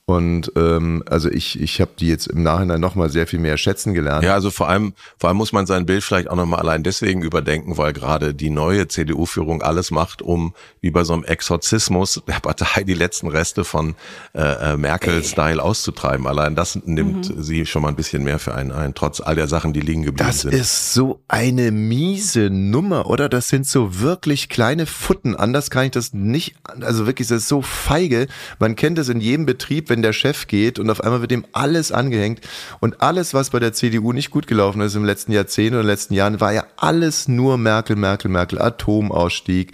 Und 0.09 0.53
ähm, 0.55 1.03
also 1.11 1.29
ich, 1.29 1.61
ich 1.61 1.81
habe 1.81 1.91
die 1.99 2.07
jetzt 2.07 2.29
im 2.29 2.45
Nachhinein 2.45 2.81
nochmal 2.81 3.11
sehr 3.11 3.27
viel 3.27 3.41
mehr 3.41 3.59
schätzen 3.59 3.93
gelernt. 3.93 4.25
Ja, 4.25 4.35
also 4.35 4.53
vor 4.53 4.69
allem, 4.69 4.93
vor 5.19 5.29
allem 5.29 5.37
muss 5.37 5.53
man 5.53 5.67
sein 5.67 5.85
Bild 5.85 6.05
vielleicht 6.05 6.31
auch 6.31 6.37
nochmal 6.37 6.61
allein 6.61 6.85
deswegen 6.85 7.23
überdenken, 7.23 7.77
weil 7.77 7.93
gerade 7.93 8.33
die 8.33 8.51
neue 8.51 8.87
CDU-Führung 8.87 9.63
alles 9.63 9.91
macht, 9.91 10.23
um 10.23 10.55
wie 10.81 10.93
bei 10.93 11.03
so 11.03 11.13
einem 11.13 11.25
Exorzismus 11.25 12.23
der 12.29 12.39
Partei 12.39 12.85
die 12.85 12.95
letzten 12.95 13.27
Reste 13.27 13.65
von 13.65 13.97
äh, 14.33 14.75
äh 14.75 14.77
Merkel-Style 14.77 15.61
auszutreiben. 15.61 16.29
Allein 16.29 16.55
das 16.55 16.77
nimmt 16.85 17.35
mhm. 17.35 17.43
sie 17.43 17.67
schon 17.67 17.83
mal 17.83 17.89
ein 17.89 17.97
bisschen 17.97 18.23
mehr 18.23 18.39
für 18.39 18.55
einen 18.55 18.71
ein, 18.71 18.95
trotz 18.95 19.21
all 19.21 19.35
der 19.35 19.49
Sachen, 19.49 19.73
die 19.73 19.81
liegen 19.81 20.05
geblieben 20.05 20.29
das 20.29 20.43
sind. 20.43 20.53
Das 20.55 20.61
ist 20.61 20.95
so 20.95 21.19
eine 21.27 21.73
miese 21.73 22.49
Nummer, 22.49 23.07
oder? 23.11 23.29
Das 23.29 23.49
sind 23.49 23.67
so 23.67 23.99
wirklich 23.99 24.51
kleine 24.51 24.87
Futten. 24.87 25.35
Anders 25.35 25.69
kann 25.69 25.87
ich 25.87 25.91
das 25.91 26.13
nicht, 26.13 26.55
also 26.81 27.07
wirklich, 27.07 27.27
das 27.27 27.39
ist 27.39 27.49
so 27.49 27.61
feige. 27.61 28.29
Man 28.61 28.77
kennt 28.77 29.01
es 29.01 29.09
in 29.09 29.21
jedem 29.21 29.47
Betrieb, 29.47 29.96
wenn 29.97 30.03
der 30.03 30.13
Chef 30.13 30.47
geht 30.47 30.79
und 30.79 30.91
auf 30.91 31.01
einmal 31.01 31.23
wird 31.23 31.33
ihm 31.33 31.47
alles 31.53 31.91
angehängt 31.91 32.41
und 32.81 33.01
alles, 33.01 33.33
was 33.33 33.49
bei 33.49 33.59
der 33.59 33.73
CDU 33.73 34.13
nicht 34.13 34.31
gut 34.31 34.47
gelaufen 34.47 34.83
ist 34.83 34.95
im 34.95 35.07
letzten 35.07 35.33
Jahrzehnt 35.33 35.71
oder 35.71 35.81
in 35.81 35.87
den 35.87 35.93
letzten 35.93 36.15
Jahren, 36.15 36.39
war 36.39 36.53
ja 36.53 36.65
alles 36.77 37.29
nur 37.29 37.57
Merkel, 37.57 37.97
Merkel, 37.97 38.31
Merkel, 38.31 38.61
Atomausstieg, 38.61 39.73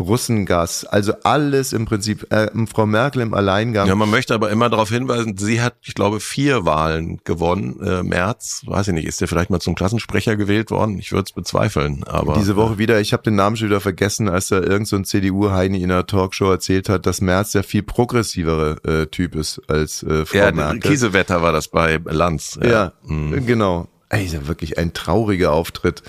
Russengas, 0.00 0.84
also 0.84 1.12
alles 1.22 1.72
im 1.72 1.84
Prinzip, 1.84 2.32
äh, 2.32 2.48
Frau 2.66 2.86
Merkel 2.86 3.22
im 3.22 3.34
Alleingang. 3.34 3.86
Ja, 3.86 3.94
man 3.94 4.10
möchte 4.10 4.34
aber 4.34 4.50
immer 4.50 4.68
darauf 4.68 4.88
hinweisen, 4.88 5.36
sie 5.36 5.60
hat, 5.60 5.74
ich 5.82 5.94
glaube, 5.94 6.20
vier 6.20 6.64
Wahlen 6.64 7.20
gewonnen, 7.24 7.80
äh, 7.82 8.02
März, 8.02 8.62
weiß 8.66 8.88
ich 8.88 8.94
nicht, 8.94 9.06
ist 9.06 9.20
der 9.20 9.28
vielleicht 9.28 9.50
mal 9.50 9.60
zum 9.60 9.74
Klassensprecher 9.74 10.36
gewählt 10.36 10.70
worden? 10.70 10.98
Ich 10.98 11.12
würde 11.12 11.24
es 11.24 11.32
bezweifeln, 11.32 12.04
aber. 12.04 12.34
Diese 12.34 12.56
Woche 12.56 12.78
wieder, 12.78 13.00
ich 13.00 13.12
habe 13.12 13.22
den 13.22 13.34
Namen 13.34 13.56
schon 13.56 13.68
wieder 13.68 13.80
vergessen, 13.80 14.28
als 14.28 14.48
da 14.48 14.60
irgend 14.60 14.88
so 14.88 14.96
ein 14.96 15.04
CDU-Heini 15.04 15.82
in 15.82 15.90
einer 15.90 16.06
Talkshow 16.06 16.50
erzählt 16.50 16.88
hat, 16.88 17.06
dass 17.06 17.20
Merz 17.20 17.52
der 17.52 17.62
viel 17.62 17.82
progressivere 17.82 18.76
äh, 18.84 19.06
Typ 19.06 19.34
ist 19.34 19.60
als 19.68 20.02
äh, 20.02 20.24
Frau 20.24 20.38
ja, 20.38 20.52
Merkel. 20.52 20.80
Kiesewetter 20.80 21.42
war 21.42 21.52
das 21.52 21.68
bei 21.68 22.00
Lanz. 22.04 22.58
Ja, 22.62 22.68
ja 22.68 22.92
mhm. 23.04 23.46
genau. 23.46 23.88
Ey, 24.08 24.24
ist 24.24 24.34
ja 24.34 24.48
wirklich 24.48 24.78
ein 24.78 24.92
trauriger 24.92 25.52
Auftritt 25.52 26.02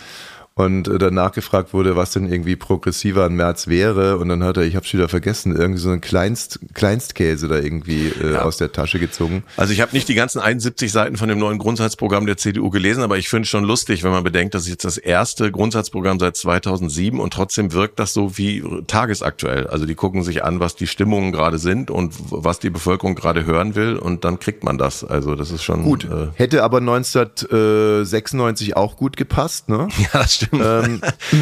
und 0.53 0.87
äh, 0.87 0.97
danach 0.97 1.31
gefragt 1.31 1.73
wurde, 1.73 1.95
was 1.95 2.11
denn 2.11 2.29
irgendwie 2.31 2.57
progressiver 2.57 3.23
an 3.23 3.33
März 3.35 3.67
wäre. 3.67 4.17
Und 4.17 4.27
dann 4.27 4.43
hat 4.43 4.57
er, 4.57 4.63
ich 4.63 4.75
habe 4.75 4.85
wieder 4.91 5.07
vergessen, 5.07 5.55
irgendwie 5.55 5.79
so 5.79 5.89
ein 5.91 6.01
Kleinst, 6.01 6.59
Kleinstkäse 6.73 7.47
da 7.47 7.55
irgendwie 7.57 8.09
äh, 8.09 8.33
ja. 8.33 8.41
aus 8.41 8.57
der 8.57 8.73
Tasche 8.73 8.99
gezogen. 8.99 9.43
Also 9.55 9.71
ich 9.71 9.79
habe 9.79 9.93
nicht 9.93 10.09
die 10.09 10.13
ganzen 10.13 10.39
71 10.39 10.91
Seiten 10.91 11.15
von 11.15 11.29
dem 11.29 11.39
neuen 11.39 11.57
Grundsatzprogramm 11.57 12.25
der 12.25 12.35
CDU 12.35 12.69
gelesen, 12.69 13.01
aber 13.01 13.17
ich 13.17 13.29
finde 13.29 13.43
es 13.43 13.49
schon 13.49 13.63
lustig, 13.63 14.03
wenn 14.03 14.11
man 14.11 14.25
bedenkt, 14.25 14.53
dass 14.53 14.63
es 14.63 14.69
jetzt 14.69 14.83
das 14.83 14.97
erste 14.97 15.51
Grundsatzprogramm 15.51 16.19
seit 16.19 16.35
2007 16.35 17.19
und 17.19 17.31
trotzdem 17.31 17.71
wirkt 17.71 17.97
das 17.99 18.11
so 18.13 18.37
wie 18.37 18.61
tagesaktuell. 18.87 19.67
Also 19.67 19.85
die 19.85 19.95
gucken 19.95 20.23
sich 20.23 20.43
an, 20.43 20.59
was 20.59 20.75
die 20.75 20.87
Stimmungen 20.87 21.31
gerade 21.31 21.59
sind 21.59 21.89
und 21.89 22.13
was 22.29 22.59
die 22.59 22.69
Bevölkerung 22.69 23.15
gerade 23.15 23.45
hören 23.45 23.75
will 23.75 23.95
und 23.95 24.25
dann 24.25 24.37
kriegt 24.39 24.65
man 24.65 24.77
das. 24.77 25.05
Also 25.05 25.35
das 25.35 25.51
ist 25.51 25.63
schon 25.63 25.83
gut. 25.83 26.03
Äh, 26.05 26.27
Hätte 26.35 26.63
aber 26.63 26.79
1996 26.79 28.75
auch 28.75 28.97
gut 28.97 29.15
gepasst, 29.15 29.69
ne? 29.69 29.87
Ja, 30.01 30.23
das 30.23 30.40
stimmt. 30.45 30.63
Ähm, 30.63 31.01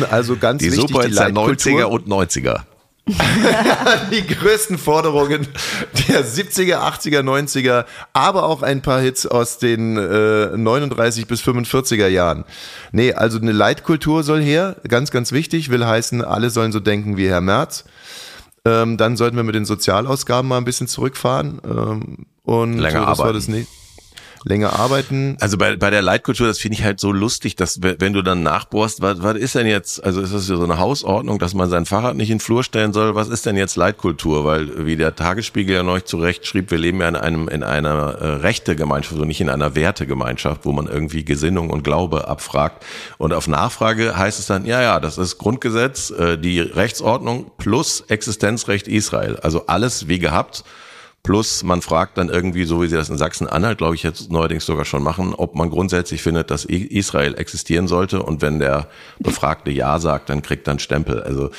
also 0.09 0.37
ganz 0.37 0.61
die 0.61 0.71
wichtig, 0.71 0.89
Super 0.89 1.07
die 1.07 1.15
90er 1.15 1.83
und 1.83 2.07
90er. 2.07 2.61
die 4.11 4.25
größten 4.27 4.77
Forderungen 4.77 5.47
der 6.07 6.25
70er, 6.25 6.77
80er, 6.77 7.21
90er, 7.21 7.85
aber 8.13 8.43
auch 8.43 8.61
ein 8.61 8.81
paar 8.81 9.01
Hits 9.01 9.25
aus 9.25 9.57
den 9.57 9.97
äh, 9.97 10.55
39 10.55 11.25
bis 11.27 11.41
45er 11.41 12.07
Jahren. 12.07 12.45
Nee, 12.91 13.13
also 13.13 13.39
eine 13.39 13.51
Leitkultur 13.51 14.23
soll 14.23 14.41
her, 14.41 14.75
ganz, 14.87 15.11
ganz 15.11 15.31
wichtig, 15.31 15.69
will 15.69 15.85
heißen, 15.85 16.23
alle 16.23 16.49
sollen 16.49 16.71
so 16.71 16.79
denken 16.79 17.17
wie 17.17 17.27
Herr 17.29 17.41
Merz. 17.41 17.85
Ähm, 18.65 18.97
dann 18.97 19.17
sollten 19.17 19.37
wir 19.37 19.43
mit 19.43 19.55
den 19.55 19.65
Sozialausgaben 19.65 20.47
mal 20.47 20.57
ein 20.57 20.65
bisschen 20.65 20.87
zurückfahren. 20.87 21.61
Ähm, 21.63 22.25
und 22.43 22.77
Länger 22.77 22.99
das 22.99 23.07
arbeiten. 23.07 23.23
war 23.23 23.33
das 23.33 23.47
nicht 23.47 23.67
länger 24.43 24.73
arbeiten. 24.79 25.37
Also 25.39 25.57
bei, 25.57 25.75
bei 25.75 25.89
der 25.89 26.01
Leitkultur, 26.01 26.47
das 26.47 26.59
finde 26.59 26.77
ich 26.77 26.83
halt 26.83 26.99
so 26.99 27.11
lustig, 27.11 27.55
dass 27.55 27.81
wenn 27.81 28.13
du 28.13 28.21
dann 28.21 28.43
nachbohrst, 28.43 29.01
was, 29.01 29.21
was 29.21 29.35
ist 29.37 29.55
denn 29.55 29.67
jetzt, 29.67 30.03
also 30.03 30.21
ist 30.21 30.33
das 30.33 30.45
so 30.45 30.63
eine 30.63 30.79
Hausordnung, 30.79 31.39
dass 31.39 31.53
man 31.53 31.69
sein 31.69 31.85
Fahrrad 31.85 32.15
nicht 32.15 32.29
in 32.29 32.37
den 32.37 32.41
Flur 32.41 32.63
stellen 32.63 32.93
soll? 32.93 33.15
Was 33.15 33.29
ist 33.29 33.45
denn 33.45 33.57
jetzt 33.57 33.75
Leitkultur? 33.75 34.45
Weil, 34.45 34.85
wie 34.85 34.95
der 34.95 35.15
Tagesspiegel 35.15 35.75
ja 35.75 35.83
neulich 35.83 36.05
zurecht 36.05 36.45
schrieb, 36.45 36.71
wir 36.71 36.77
leben 36.77 37.01
ja 37.01 37.09
in 37.09 37.15
einem, 37.15 37.47
in 37.47 37.63
einer 37.63 38.15
äh, 38.19 38.27
rechte 38.35 38.75
Gemeinschaft 38.75 39.19
und 39.19 39.27
nicht 39.27 39.41
in 39.41 39.49
einer 39.49 39.75
Wertegemeinschaft, 39.75 40.65
wo 40.65 40.71
man 40.71 40.87
irgendwie 40.87 41.25
Gesinnung 41.25 41.69
und 41.69 41.83
Glaube 41.83 42.27
abfragt. 42.27 42.85
Und 43.17 43.33
auf 43.33 43.47
Nachfrage 43.47 44.17
heißt 44.17 44.39
es 44.39 44.47
dann, 44.47 44.65
ja, 44.65 44.81
ja, 44.81 44.99
das 44.99 45.17
ist 45.17 45.37
Grundgesetz, 45.37 46.11
äh, 46.11 46.37
die 46.37 46.59
Rechtsordnung 46.59 47.51
plus 47.57 48.01
Existenzrecht 48.07 48.87
Israel. 48.87 49.37
Also 49.37 49.67
alles 49.67 50.07
wie 50.07 50.19
gehabt. 50.19 50.63
Plus 51.23 51.63
man 51.63 51.81
fragt 51.81 52.17
dann 52.17 52.29
irgendwie, 52.29 52.63
so 52.63 52.81
wie 52.81 52.87
sie 52.87 52.95
das 52.95 53.09
in 53.09 53.17
Sachsen-Anhalt, 53.17 53.77
glaube 53.77 53.95
ich, 53.95 54.03
jetzt 54.03 54.31
neuerdings 54.31 54.65
sogar 54.65 54.85
schon 54.85 55.03
machen, 55.03 55.33
ob 55.33 55.55
man 55.55 55.69
grundsätzlich 55.69 56.21
findet, 56.21 56.49
dass 56.49 56.65
Israel 56.65 57.35
existieren 57.35 57.87
sollte. 57.87 58.23
Und 58.23 58.41
wenn 58.41 58.59
der 58.59 58.87
Befragte 59.19 59.69
Ja 59.71 59.99
sagt, 59.99 60.29
dann 60.29 60.41
kriegt 60.41 60.67
dann 60.67 60.79
Stempel. 60.79 61.21
Also 61.21 61.51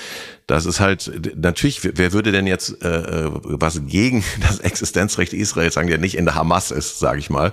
das 0.51 0.67
ist 0.67 0.81
halt, 0.81 1.37
natürlich, 1.37 1.81
wer 1.83 2.13
würde 2.13 2.33
denn 2.33 2.49
jetzt 2.49 2.83
äh, 2.83 2.89
äh, 2.89 3.31
was 3.45 3.87
gegen 3.87 4.25
das 4.41 4.59
Existenzrecht 4.59 5.33
Israels 5.33 5.75
sagen, 5.75 5.89
der 5.89 5.99
nicht 5.99 6.17
in 6.17 6.25
der 6.25 6.35
Hamas 6.35 6.73
ist, 6.73 6.99
sage 6.99 7.21
ich 7.21 7.31
mal. 7.31 7.53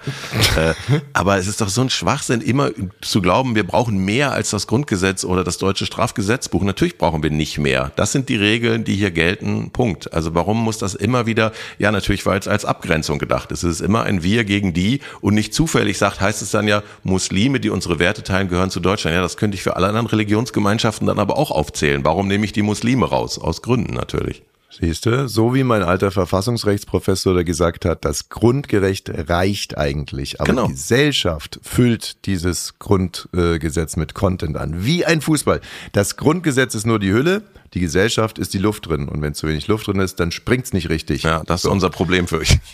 äh, 0.57 0.73
aber 1.13 1.37
es 1.37 1.47
ist 1.47 1.61
doch 1.61 1.69
so 1.69 1.81
ein 1.81 1.91
Schwachsinn, 1.91 2.41
immer 2.41 2.71
zu 3.01 3.21
glauben, 3.21 3.53
wir 3.53 3.65
brauchen 3.65 4.03
mehr 4.03 4.31
als 4.31 4.49
das 4.49 4.65
Grundgesetz 4.65 5.23
oder 5.23 5.43
das 5.43 5.59
deutsche 5.59 5.85
Strafgesetzbuch. 5.85 6.63
Natürlich 6.63 6.97
brauchen 6.97 7.21
wir 7.21 7.29
nicht 7.29 7.59
mehr. 7.59 7.91
Das 7.95 8.11
sind 8.11 8.29
die 8.29 8.35
Regeln, 8.35 8.83
die 8.83 8.95
hier 8.95 9.11
gelten. 9.11 9.69
Punkt. 9.69 10.11
Also 10.11 10.33
warum 10.33 10.63
muss 10.63 10.79
das 10.79 10.95
immer 10.95 11.27
wieder, 11.27 11.51
ja 11.77 11.91
natürlich, 11.91 12.25
weil 12.25 12.39
es 12.39 12.47
als 12.47 12.65
Abgrenzung 12.65 13.19
gedacht 13.19 13.51
ist. 13.51 13.63
Es 13.63 13.75
ist 13.75 13.81
immer 13.81 14.03
ein 14.03 14.23
Wir 14.23 14.43
gegen 14.43 14.73
die 14.73 15.01
und 15.21 15.35
nicht 15.35 15.53
zufällig 15.53 15.99
sagt, 15.99 16.19
heißt 16.19 16.41
es 16.41 16.49
dann 16.49 16.67
ja, 16.67 16.81
Muslime, 17.03 17.59
die 17.59 17.69
unsere 17.69 17.99
Werte 17.99 18.23
teilen, 18.23 18.49
gehören 18.49 18.71
zu 18.71 18.79
Deutschland. 18.79 19.13
Ja, 19.13 19.21
das 19.21 19.37
könnte 19.37 19.53
ich 19.53 19.61
für 19.61 19.75
alle 19.75 19.87
anderen 19.87 20.07
Religionsgemeinschaften 20.07 21.05
dann 21.05 21.19
aber 21.19 21.37
auch 21.37 21.51
aufzählen. 21.51 22.03
Warum 22.03 22.27
nehme 22.27 22.43
ich 22.43 22.53
die 22.53 22.63
Muslime 22.63 22.86
Muslime 22.87 23.09
raus, 23.09 23.37
aus 23.37 23.61
Gründen 23.61 23.93
natürlich. 23.93 24.43
Siehst 24.79 25.05
du, 25.05 25.27
so 25.27 25.53
wie 25.53 25.63
mein 25.63 25.83
alter 25.83 26.09
Verfassungsrechtsprofessor 26.09 27.33
da 27.33 27.43
gesagt 27.43 27.83
hat, 27.83 28.05
das 28.05 28.29
Grundgerecht 28.29 29.11
reicht 29.29 29.77
eigentlich, 29.77 30.39
aber 30.39 30.51
genau. 30.51 30.67
die 30.67 30.73
Gesellschaft 30.73 31.59
füllt 31.63 32.25
dieses 32.25 32.79
Grundgesetz 32.79 33.97
mit 33.97 34.13
Content 34.13 34.55
an, 34.55 34.85
wie 34.85 35.03
ein 35.03 35.19
Fußball. 35.19 35.59
Das 35.91 36.15
Grundgesetz 36.15 36.75
ist 36.75 36.85
nur 36.85 36.99
die 36.99 37.11
Hülle, 37.11 37.43
die 37.73 37.81
Gesellschaft 37.81 38.39
ist 38.39 38.53
die 38.53 38.59
Luft 38.59 38.87
drin 38.87 39.09
und 39.09 39.21
wenn 39.21 39.33
zu 39.33 39.47
wenig 39.47 39.67
Luft 39.67 39.87
drin 39.87 39.99
ist, 39.99 40.21
dann 40.21 40.31
springt's 40.31 40.71
nicht 40.71 40.87
richtig. 40.87 41.23
Ja, 41.23 41.43
das 41.45 41.63
so. 41.63 41.67
ist 41.67 41.73
unser 41.73 41.89
Problem 41.89 42.27
für 42.27 42.37
euch. 42.37 42.57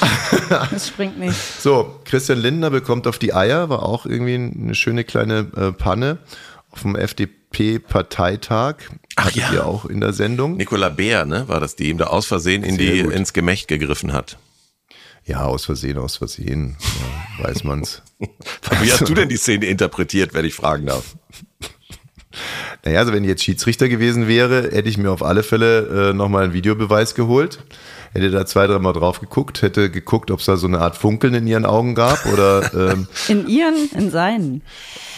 Es 0.72 0.88
springt 0.88 1.18
nicht. 1.18 1.36
So, 1.60 1.98
Christian 2.04 2.38
Lindner 2.38 2.70
bekommt 2.70 3.08
auf 3.08 3.18
die 3.18 3.34
Eier, 3.34 3.68
war 3.68 3.82
auch 3.82 4.06
irgendwie 4.06 4.34
eine 4.34 4.74
schöne 4.76 5.02
kleine 5.02 5.48
äh, 5.56 5.72
Panne 5.72 6.18
auf 6.70 6.82
dem 6.82 6.94
FDP 6.94 7.41
FDP-Parteitag. 7.52 8.76
Ach 9.16 9.30
ja. 9.32 9.52
Ihr 9.52 9.66
auch 9.66 9.84
in 9.84 10.00
der 10.00 10.12
Sendung. 10.12 10.56
Nicola 10.56 10.88
Beer, 10.88 11.24
ne, 11.24 11.48
war 11.48 11.60
das, 11.60 11.76
die 11.76 11.88
ihm 11.88 11.98
da 11.98 12.06
aus 12.06 12.26
Versehen 12.26 12.64
in 12.64 12.78
die, 12.78 13.00
ins 13.00 13.32
Gemächt 13.32 13.68
gegriffen 13.68 14.12
hat. 14.12 14.38
Ja, 15.24 15.44
aus 15.44 15.66
Versehen, 15.66 15.98
aus 15.98 16.16
Versehen, 16.16 16.76
ja, 17.38 17.44
weiß 17.44 17.64
man's. 17.64 18.02
Wie 18.18 18.90
hast 18.90 19.08
du 19.08 19.14
denn 19.14 19.28
die 19.28 19.36
Szene 19.36 19.66
interpretiert, 19.66 20.34
wenn 20.34 20.44
ich 20.44 20.54
fragen 20.54 20.86
darf? 20.86 21.16
Naja, 22.84 22.98
also 22.98 23.12
wenn 23.12 23.22
ich 23.22 23.28
jetzt 23.28 23.44
Schiedsrichter 23.44 23.88
gewesen 23.88 24.26
wäre, 24.26 24.70
hätte 24.72 24.88
ich 24.88 24.98
mir 24.98 25.12
auf 25.12 25.22
alle 25.22 25.42
Fälle 25.42 26.10
äh, 26.10 26.12
nochmal 26.14 26.44
einen 26.44 26.54
Videobeweis 26.54 27.14
geholt. 27.14 27.62
Hätte 28.14 28.30
da 28.30 28.44
zwei, 28.44 28.66
dreimal 28.66 28.92
drauf 28.92 29.20
geguckt, 29.20 29.62
hätte 29.62 29.90
geguckt, 29.90 30.30
ob 30.30 30.40
es 30.40 30.46
da 30.46 30.56
so 30.56 30.66
eine 30.66 30.80
Art 30.80 30.96
Funkeln 30.98 31.32
in 31.32 31.46
ihren 31.46 31.64
Augen 31.64 31.94
gab 31.94 32.26
oder 32.26 32.92
ähm, 32.92 33.06
in 33.28 33.48
ihren, 33.48 33.90
in 33.96 34.10
seinen. 34.10 34.62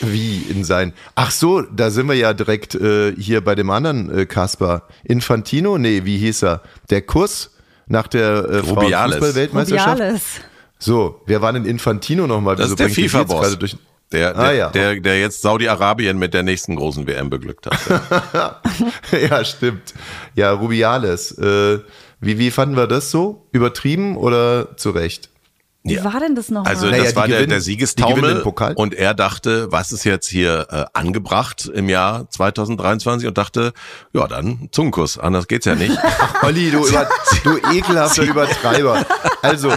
Wie 0.01 0.39
in 0.49 0.63
seinen? 0.65 0.93
Ach 1.17 1.33
so, 1.33 1.63
da 1.63 1.91
sind 1.91 2.07
wir 2.09 2.15
ja 2.15 2.33
direkt 2.35 2.77
äh, 2.77 3.13
hier 3.17 3.43
bei 3.43 3.57
dem 3.57 3.71
anderen 3.71 4.17
äh, 4.17 4.27
Kasper. 4.27 4.83
Infantino? 5.03 5.77
Nee, 5.77 6.03
wie 6.05 6.19
hieß 6.19 6.45
er? 6.45 6.63
Der 6.91 7.03
Kuss 7.03 7.51
nach 7.89 8.07
der 8.07 8.45
äh, 8.49 8.63
Fußball-Weltmeisterschaft? 8.63 10.01
Rubiales. 10.01 10.23
So, 10.79 11.21
wer 11.27 11.43
war 11.43 11.53
denn 11.53 11.65
Infantino 11.65 12.27
nochmal? 12.27 12.57
Das 12.57 12.71
ist 12.71 12.79
der 12.79 12.91
FIFA-Boss. 12.91 13.59
Der, 14.13 14.33
der, 14.35 14.39
Ah, 14.39 14.53
ja. 14.53 14.69
der, 14.71 15.01
der 15.01 15.19
jetzt 15.19 15.43
Saudi-Arabien 15.43 16.19
mit 16.19 16.35
der 16.35 16.43
nächsten 16.43 16.77
großen 16.77 17.07
WM 17.07 17.31
beglückt 17.31 17.67
hat. 17.67 18.61
ja, 19.31 19.45
stimmt. 19.45 19.95
Ja, 20.37 20.53
Rubiales. 20.53 21.33
Äh, 21.33 21.81
wie, 22.21 22.39
wie 22.39 22.51
fanden 22.51 22.77
wir 22.77 22.87
das 22.87 23.11
so? 23.11 23.47
Übertrieben 23.53 24.17
oder 24.17 24.77
zu 24.77 24.91
Recht? 24.91 25.31
Wie 25.87 26.03
war 26.03 26.19
denn 26.19 26.35
das 26.35 26.49
nochmal? 26.49 26.73
Also 26.73 26.87
Naja, 26.87 27.05
das 27.05 27.15
war 27.15 27.27
der, 27.29 27.37
gewinnen- 27.41 27.51
der 27.51 27.59
die 27.59 27.65
Siegestaumel 27.65 28.43
und 28.77 28.95
er 28.95 29.13
dachte, 29.13 29.71
was 29.71 29.93
ist 29.93 30.05
jetzt 30.05 30.27
hier 30.29 30.67
äh, 30.71 30.85
angebracht 30.95 31.71
im 31.75 31.91
Jahr 31.91 32.31
2023 32.31 33.29
und 33.29 33.37
dachte, 33.37 33.75
ja 34.15 34.27
dann 34.27 34.71
Zungenkuss, 34.73 35.19
anders 35.19 35.47
geht's 35.47 35.67
ja 35.67 35.75
nicht. 35.75 35.95
Olli, 36.43 36.71
du, 36.71 36.87
über, 36.87 37.07
du 37.45 37.59
ekelhafter 37.77 38.23
Übertreiber. 38.31 39.05
Also, 39.43 39.75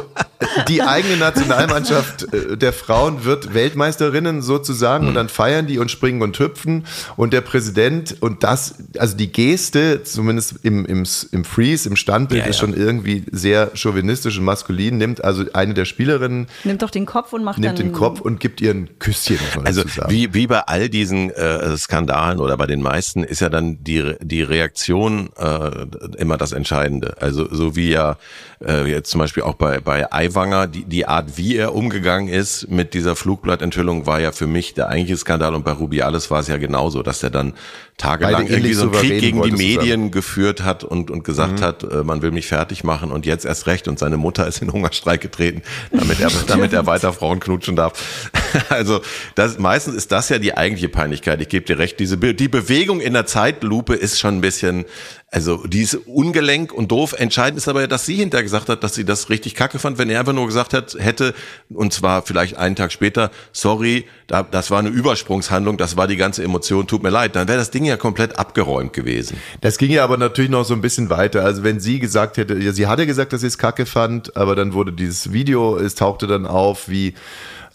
die 0.67 0.81
eigene 0.83 1.17
Nationalmannschaft 1.17 2.33
äh, 2.33 2.57
der 2.57 2.73
Frauen 2.73 3.23
wird 3.25 3.53
Weltmeisterinnen 3.53 4.41
sozusagen 4.41 5.07
und 5.07 5.15
dann 5.15 5.29
feiern 5.29 5.67
die 5.67 5.79
und 5.79 5.89
springen 5.89 6.21
und 6.21 6.37
hüpfen 6.39 6.85
und 7.15 7.33
der 7.33 7.41
Präsident 7.41 8.17
und 8.19 8.43
das, 8.43 8.75
also 8.97 9.17
die 9.17 9.31
Geste, 9.31 10.03
zumindest 10.03 10.55
im, 10.63 10.85
im, 10.85 11.05
im 11.31 11.43
Freeze, 11.43 11.89
im 11.89 11.95
Standbild, 11.95 12.43
Ja, 12.43 12.49
ist 12.49 12.61
ja. 12.61 12.67
schon 12.67 12.75
irgendwie 12.75 13.23
sehr 13.31 13.71
chauvinistisch 13.75 14.37
und 14.37 14.45
maskulin, 14.45 14.97
nimmt 14.97 15.23
also 15.23 15.45
eine 15.53 15.73
der 15.73 15.85
Spielerinnen, 15.85 16.47
Nimmt 16.63 16.81
doch 16.81 16.91
den 16.91 17.05
Kopf 17.05 17.33
und 17.33 17.43
macht 17.43 17.59
nimmt 17.59 17.79
dann 17.79 17.87
den 17.87 17.93
Kopf 17.93 18.21
und 18.21 18.39
gibt 18.39 18.61
ihr 18.61 18.71
ein 18.71 18.99
Küsschen, 18.99 19.39
Also 19.63 19.83
wie, 20.07 20.33
wie 20.33 20.47
bei 20.47 20.59
all 20.61 20.89
diesen 20.89 21.31
äh, 21.31 21.75
Skandalen 21.77 22.39
oder 22.39 22.57
bei 22.57 22.67
den 22.67 22.81
meisten 22.81 23.23
ist 23.23 23.41
ja 23.41 23.49
dann 23.49 23.83
die, 23.83 24.15
die 24.21 24.43
Reaktion 24.43 25.29
äh, 25.37 25.85
immer 26.17 26.37
das 26.37 26.51
Entscheidende. 26.51 27.15
Also 27.19 27.47
so 27.51 27.75
wie 27.75 27.89
ja 27.89 28.17
äh, 28.63 28.89
jetzt 28.89 29.09
zum 29.09 29.19
Beispiel 29.19 29.43
auch 29.43 29.55
bei, 29.55 29.79
bei 29.79 30.11
Aiwanger, 30.27 30.67
die, 30.67 30.83
die 30.85 31.05
Art, 31.05 31.37
wie 31.37 31.55
er 31.55 31.73
umgegangen 31.73 32.27
ist 32.27 32.69
mit 32.69 32.93
dieser 32.93 33.15
Flugblattenthüllung, 33.15 34.05
war 34.05 34.19
ja 34.19 34.31
für 34.31 34.47
mich 34.47 34.73
der 34.73 34.89
eigentliche 34.89 35.17
Skandal 35.17 35.55
und 35.55 35.63
bei 35.63 35.71
Rubiales 35.71 36.29
war 36.31 36.39
es 36.39 36.47
ja 36.47 36.57
genauso, 36.57 37.03
dass 37.03 37.23
er 37.23 37.29
dann 37.29 37.53
tagelang 37.97 38.47
irgendwie 38.47 38.73
so 38.73 38.83
einen 38.83 38.91
Krieg 38.91 39.19
gegen 39.19 39.41
die. 39.41 39.51
Medien 39.51 40.11
geführt 40.11 40.63
hat 40.63 40.83
und, 40.83 41.09
und 41.09 41.23
gesagt 41.23 41.61
hat, 41.61 41.83
äh, 41.83 42.03
man 42.03 42.21
will 42.21 42.31
mich 42.31 42.47
fertig 42.47 42.83
machen 42.83 43.11
und 43.11 43.25
jetzt 43.25 43.43
erst 43.43 43.65
recht 43.65 43.87
und 43.87 43.97
seine 43.97 44.17
Mutter 44.17 44.47
ist 44.47 44.61
in 44.61 44.71
Hungerstreik 44.71 45.19
getreten, 45.19 45.63
damit 45.91 46.19
er, 46.19 46.29
damit 46.47 46.73
er 46.73 46.85
weiter 46.85 47.11
Frauen 47.11 47.39
knutschen 47.39 47.75
darf. 47.75 48.29
Also 48.69 49.01
das, 49.35 49.57
meistens 49.57 49.95
ist 49.95 50.11
das 50.11 50.29
ja 50.29 50.39
die 50.39 50.55
eigentliche 50.55 50.89
Peinlichkeit. 50.89 51.41
Ich 51.41 51.49
gebe 51.49 51.65
dir 51.65 51.79
recht, 51.79 51.99
diese 51.99 52.17
Be 52.17 52.33
die 52.33 52.47
Bewegung 52.47 53.01
in 53.01 53.13
der 53.13 53.25
Zeitlupe 53.25 53.95
ist 53.95 54.19
schon 54.19 54.37
ein 54.37 54.41
bisschen, 54.41 54.85
also 55.31 55.65
die 55.65 55.81
ist 55.81 55.95
ungelenk 55.95 56.73
und 56.73 56.91
doof. 56.91 57.13
Entscheidend 57.17 57.57
ist 57.57 57.67
aber, 57.67 57.87
dass 57.87 58.05
sie 58.05 58.15
hinterher 58.15 58.43
gesagt 58.43 58.69
hat, 58.69 58.83
dass 58.83 58.95
sie 58.95 59.05
das 59.05 59.29
richtig 59.29 59.55
kacke 59.55 59.79
fand, 59.79 59.97
wenn 59.97 60.09
er 60.09 60.19
einfach 60.19 60.33
nur 60.33 60.45
gesagt 60.45 60.73
hat, 60.73 60.95
hätte, 60.99 61.33
und 61.69 61.93
zwar 61.93 62.21
vielleicht 62.21 62.57
einen 62.57 62.75
Tag 62.75 62.91
später, 62.91 63.31
sorry, 63.51 64.05
da, 64.27 64.43
das 64.43 64.71
war 64.71 64.79
eine 64.79 64.89
Übersprungshandlung, 64.89 65.77
das 65.77 65.97
war 65.97 66.07
die 66.07 66.17
ganze 66.17 66.43
Emotion, 66.43 66.87
tut 66.87 67.03
mir 67.03 67.09
leid, 67.09 67.35
dann 67.35 67.47
wäre 67.47 67.57
das 67.57 67.71
Ding 67.71 67.85
ja 67.85 67.97
komplett 67.97 68.37
abgeräumt 68.37 68.93
gewesen. 68.93 69.37
Das 69.61 69.77
ging 69.77 69.91
ja 69.91 70.03
aber 70.03 70.17
natürlich 70.17 70.51
noch 70.51 70.65
so 70.65 70.73
ein 70.73 70.81
bisschen 70.81 71.09
weiter. 71.09 71.43
Also 71.43 71.63
wenn 71.63 71.79
sie 71.79 71.99
gesagt 71.99 72.37
hätte, 72.37 72.55
ja, 72.55 72.71
sie 72.71 72.87
hatte 72.87 73.05
gesagt, 73.05 73.33
dass 73.33 73.41
sie 73.41 73.47
es 73.47 73.57
kacke 73.57 73.85
fand, 73.85 74.35
aber 74.35 74.55
dann 74.55 74.73
wurde 74.73 74.93
dieses 74.93 75.33
Video, 75.33 75.77
es 75.77 75.95
tauchte 75.95 76.27
dann 76.27 76.45
auf, 76.45 76.89
wie 76.89 77.13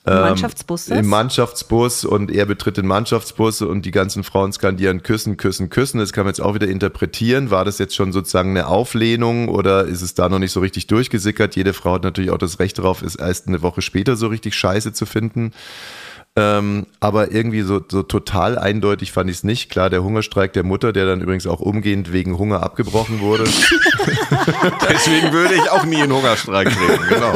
Im 0.05 0.15
Mannschaftsbus 0.15 0.87
das? 0.87 0.99
im 0.99 1.07
Mannschaftsbus 1.07 2.05
und 2.05 2.33
er 2.33 2.45
betritt 2.45 2.77
den 2.77 2.89
Mannschaftsbus 2.89 3.63
und 3.63 3.87
die 3.87 3.93
ganzen 3.93 4.25
Frauen 4.25 4.53
skandieren 4.53 5.05
küssen, 5.05 5.37
küssen, 5.37 5.71
küssen. 5.71 5.99
Das 5.99 6.13
kann 6.13 6.25
man 6.25 6.31
jetzt 6.31 6.41
auch 6.41 6.55
wieder 6.55 6.67
interpretieren. 6.67 7.53
War 7.53 7.65
das 7.65 7.79
jetzt 7.79 7.95
schon 7.95 8.11
sozusagen 8.11 8.51
eine 8.51 8.67
Auflehnung 8.67 9.49
oder 9.49 9.85
ist 9.85 10.03
es 10.03 10.15
da 10.15 10.29
noch 10.29 10.41
nicht 10.41 10.51
so 10.51 10.59
richtig 10.59 10.89
durchgesickert? 10.89 11.55
Jede 11.55 11.73
Frau 11.73 11.95
hat 11.95 12.03
natürlich 12.03 12.31
auch 12.33 12.39
das 12.39 12.59
Recht 12.59 12.79
darauf, 12.79 13.01
es 13.03 13.15
erst 13.15 13.47
eine 13.47 13.63
Woche 13.63 13.81
später 13.81 14.17
so 14.17 14.27
richtig 14.27 14.57
scheiße 14.57 14.93
zu 14.93 15.07
finden. 15.07 15.53
Ähm, 16.35 16.87
aber 16.99 17.33
irgendwie 17.33 17.61
so, 17.61 17.83
so 17.87 18.03
total 18.03 18.59
eindeutig 18.59 19.13
fand 19.13 19.29
ich 19.29 19.37
es 19.37 19.45
nicht. 19.45 19.69
Klar, 19.69 19.91
der 19.91 20.03
Hungerstreik 20.03 20.55
der 20.55 20.63
Mutter, 20.63 20.95
der 20.95 21.05
dann 21.05 21.21
übrigens 21.21 21.47
auch 21.47 21.61
umgehend 21.61 22.11
wegen 22.11 22.39
Hunger 22.39 22.63
abgebrochen 22.63 23.21
wurde. 23.21 23.45
Deswegen 24.89 25.31
würde 25.35 25.55
ich 25.55 25.71
auch 25.71 25.85
nie 25.85 26.01
in 26.01 26.11
Hungerstreik 26.11 26.71
treten, 26.71 27.05
genau. 27.07 27.35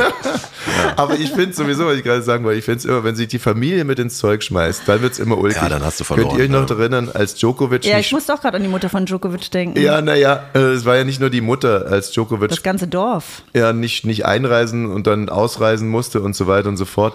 aber 0.96 1.18
ich 1.18 1.30
finde 1.30 1.54
sowieso, 1.54 1.84
was 1.84 1.96
ich 1.96 2.04
gerade 2.04 2.22
sagen 2.22 2.44
wollte, 2.44 2.58
ich 2.58 2.64
finde 2.64 2.78
es 2.78 2.84
immer, 2.86 3.04
wenn 3.04 3.16
sich 3.16 3.28
die 3.28 3.38
Familie 3.38 3.84
mit 3.84 3.98
ins 3.98 4.16
Zeug 4.16 4.42
schmeißt, 4.42 4.84
dann 4.86 5.02
wird 5.02 5.12
es 5.12 5.18
immer 5.18 5.36
ulkig. 5.36 5.60
Ja, 5.60 5.68
dann 5.68 5.84
hast 5.84 6.00
du 6.00 6.04
verloren, 6.04 6.28
Könnt 6.28 6.38
ihr 6.38 6.44
euch 6.44 6.50
noch 6.62 6.70
ja. 6.70 6.76
erinnern, 6.76 7.10
als 7.12 7.34
Djokovic 7.34 7.84
ja, 7.84 7.98
ich 7.98 8.12
musste 8.12 8.32
auch 8.32 8.40
gerade 8.40 8.56
an 8.56 8.62
die 8.62 8.70
Mutter 8.70 8.88
von 8.88 9.04
Djokovic 9.04 9.50
denken. 9.50 9.78
Ja, 9.78 10.00
naja, 10.00 10.44
äh, 10.54 10.58
es 10.58 10.86
war 10.86 10.96
ja 10.96 11.04
nicht 11.04 11.20
nur 11.20 11.28
die 11.28 11.42
Mutter, 11.42 11.84
als 11.90 12.12
Djokovic 12.12 12.48
Das 12.48 12.62
ganze 12.62 12.88
Dorf. 12.88 13.42
ja 13.52 13.74
nicht, 13.74 14.06
nicht 14.06 14.24
einreisen 14.24 14.86
und 14.86 15.06
dann 15.06 15.28
ausreisen 15.28 15.90
musste 15.90 16.22
und 16.22 16.34
so 16.34 16.46
weiter 16.46 16.70
und 16.70 16.78
so 16.78 16.86
fort. 16.86 17.12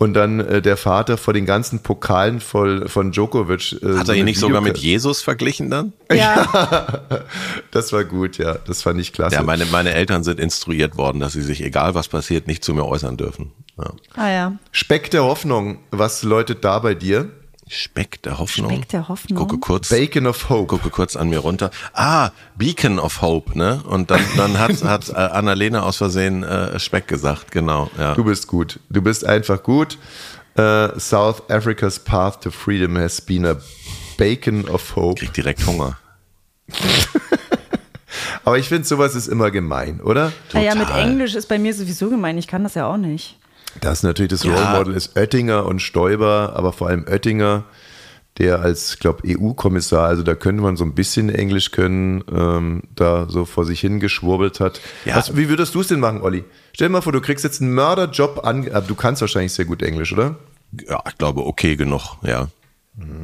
Und 0.00 0.14
dann 0.14 0.38
äh, 0.38 0.62
der 0.62 0.76
Vater 0.76 1.16
vor 1.16 1.34
den 1.34 1.44
ganzen 1.44 1.80
Pokalen 1.80 2.38
voll, 2.38 2.88
von 2.88 3.10
Djokovic. 3.10 3.82
Äh, 3.82 3.96
Hat 3.98 4.06
so 4.06 4.12
er 4.12 4.18
ihn 4.18 4.26
nicht 4.26 4.38
sogar 4.38 4.60
Video- 4.62 4.72
mit 4.72 4.78
Jesus 4.78 5.22
verglichen 5.22 5.70
dann? 5.70 5.92
Ja, 6.12 7.02
Das 7.72 7.92
war 7.92 8.04
gut, 8.04 8.38
ja. 8.38 8.54
Das 8.66 8.82
fand 8.82 9.00
ich 9.00 9.12
klasse. 9.12 9.34
Ja, 9.34 9.42
meine, 9.42 9.66
meine 9.66 9.92
Eltern 9.92 10.22
sind 10.22 10.38
instruiert 10.38 10.96
worden, 10.96 11.18
dass 11.18 11.32
sie 11.32 11.42
sich, 11.42 11.64
egal 11.64 11.96
was 11.96 12.06
passiert, 12.06 12.46
nicht 12.46 12.62
zu 12.62 12.74
mir 12.74 12.84
äußern 12.86 13.16
dürfen. 13.16 13.50
Ja. 13.76 13.90
ah 14.14 14.30
ja. 14.30 14.52
Speck 14.70 15.10
der 15.10 15.24
Hoffnung, 15.24 15.78
was 15.90 16.22
läutet 16.22 16.64
da 16.64 16.78
bei 16.78 16.94
dir? 16.94 17.30
Speck 17.68 18.22
der 18.22 18.38
Hoffnung. 18.38 18.70
Speck 18.70 18.88
der 18.88 19.08
Hoffnung. 19.08 19.38
Gucke 19.38 19.58
kurz, 19.58 19.88
Bacon 19.88 20.26
of 20.26 20.48
Hope. 20.48 20.66
gucke 20.66 20.90
kurz 20.90 21.16
an 21.16 21.28
mir 21.28 21.38
runter. 21.38 21.70
Ah, 21.92 22.30
Beacon 22.56 22.98
of 22.98 23.22
Hope, 23.22 23.56
ne? 23.56 23.82
Und 23.84 24.10
dann, 24.10 24.22
dann 24.36 24.58
hat, 24.58 24.82
hat 24.84 25.08
äh, 25.10 25.14
Annalena 25.14 25.82
aus 25.82 25.96
Versehen 25.98 26.42
äh, 26.42 26.78
Speck 26.78 27.08
gesagt, 27.08 27.50
genau. 27.50 27.90
Ja. 27.98 28.14
Du 28.14 28.24
bist 28.24 28.46
gut. 28.46 28.80
Du 28.90 29.02
bist 29.02 29.24
einfach 29.24 29.62
gut. 29.62 29.98
Äh, 30.56 30.98
South 30.98 31.48
Africa's 31.50 31.98
path 31.98 32.42
to 32.42 32.50
freedom 32.50 32.96
has 32.96 33.20
been 33.20 33.46
a 33.46 33.56
Bacon 34.16 34.68
of 34.68 34.96
Hope. 34.96 35.20
Krieg 35.20 35.32
direkt 35.32 35.66
Hunger. 35.66 35.96
Aber 38.44 38.58
ich 38.58 38.68
finde, 38.68 38.86
sowas 38.86 39.14
ist 39.14 39.28
immer 39.28 39.50
gemein, 39.50 40.00
oder? 40.00 40.32
Ah 40.54 40.60
ja, 40.60 40.74
mit 40.74 40.88
Total. 40.88 41.02
Englisch 41.02 41.34
ist 41.34 41.48
bei 41.48 41.58
mir 41.58 41.74
sowieso 41.74 42.08
gemein. 42.08 42.38
Ich 42.38 42.46
kann 42.46 42.62
das 42.62 42.74
ja 42.74 42.86
auch 42.86 42.96
nicht. 42.96 43.36
Das 43.80 43.98
ist 43.98 44.02
natürlich 44.02 44.30
das 44.30 44.44
Ja. 44.44 44.54
Role 44.54 44.78
Model 44.78 44.94
ist 44.94 45.16
Oettinger 45.16 45.66
und 45.66 45.80
Stoiber, 45.80 46.52
aber 46.56 46.72
vor 46.72 46.88
allem 46.88 47.04
Oettinger, 47.06 47.64
der 48.38 48.60
als, 48.60 48.98
glaube 48.98 49.22
EU-Kommissar, 49.26 50.06
also 50.06 50.22
da 50.22 50.34
könnte 50.34 50.62
man 50.62 50.76
so 50.76 50.84
ein 50.84 50.94
bisschen 50.94 51.28
Englisch 51.28 51.70
können, 51.70 52.24
ähm, 52.32 52.82
da 52.94 53.26
so 53.28 53.44
vor 53.44 53.64
sich 53.64 53.80
hingeschwurbelt 53.80 54.60
hat. 54.60 54.80
Ja. 55.04 55.16
Was, 55.16 55.36
wie 55.36 55.48
würdest 55.48 55.74
du 55.74 55.80
es 55.80 55.88
denn 55.88 56.00
machen, 56.00 56.22
Olli? 56.22 56.44
Stell 56.72 56.88
dir 56.88 56.92
mal 56.92 57.00
vor, 57.00 57.12
du 57.12 57.20
kriegst 57.20 57.44
jetzt 57.44 57.60
einen 57.60 57.74
Mörderjob 57.74 58.44
an, 58.44 58.68
aber 58.72 58.86
du 58.86 58.94
kannst 58.94 59.20
wahrscheinlich 59.20 59.52
sehr 59.52 59.64
gut 59.64 59.82
Englisch, 59.82 60.12
oder? 60.12 60.36
Ja, 60.88 61.02
ich 61.08 61.18
glaube, 61.18 61.46
okay 61.46 61.76
genug, 61.76 62.16
ja. 62.22 62.48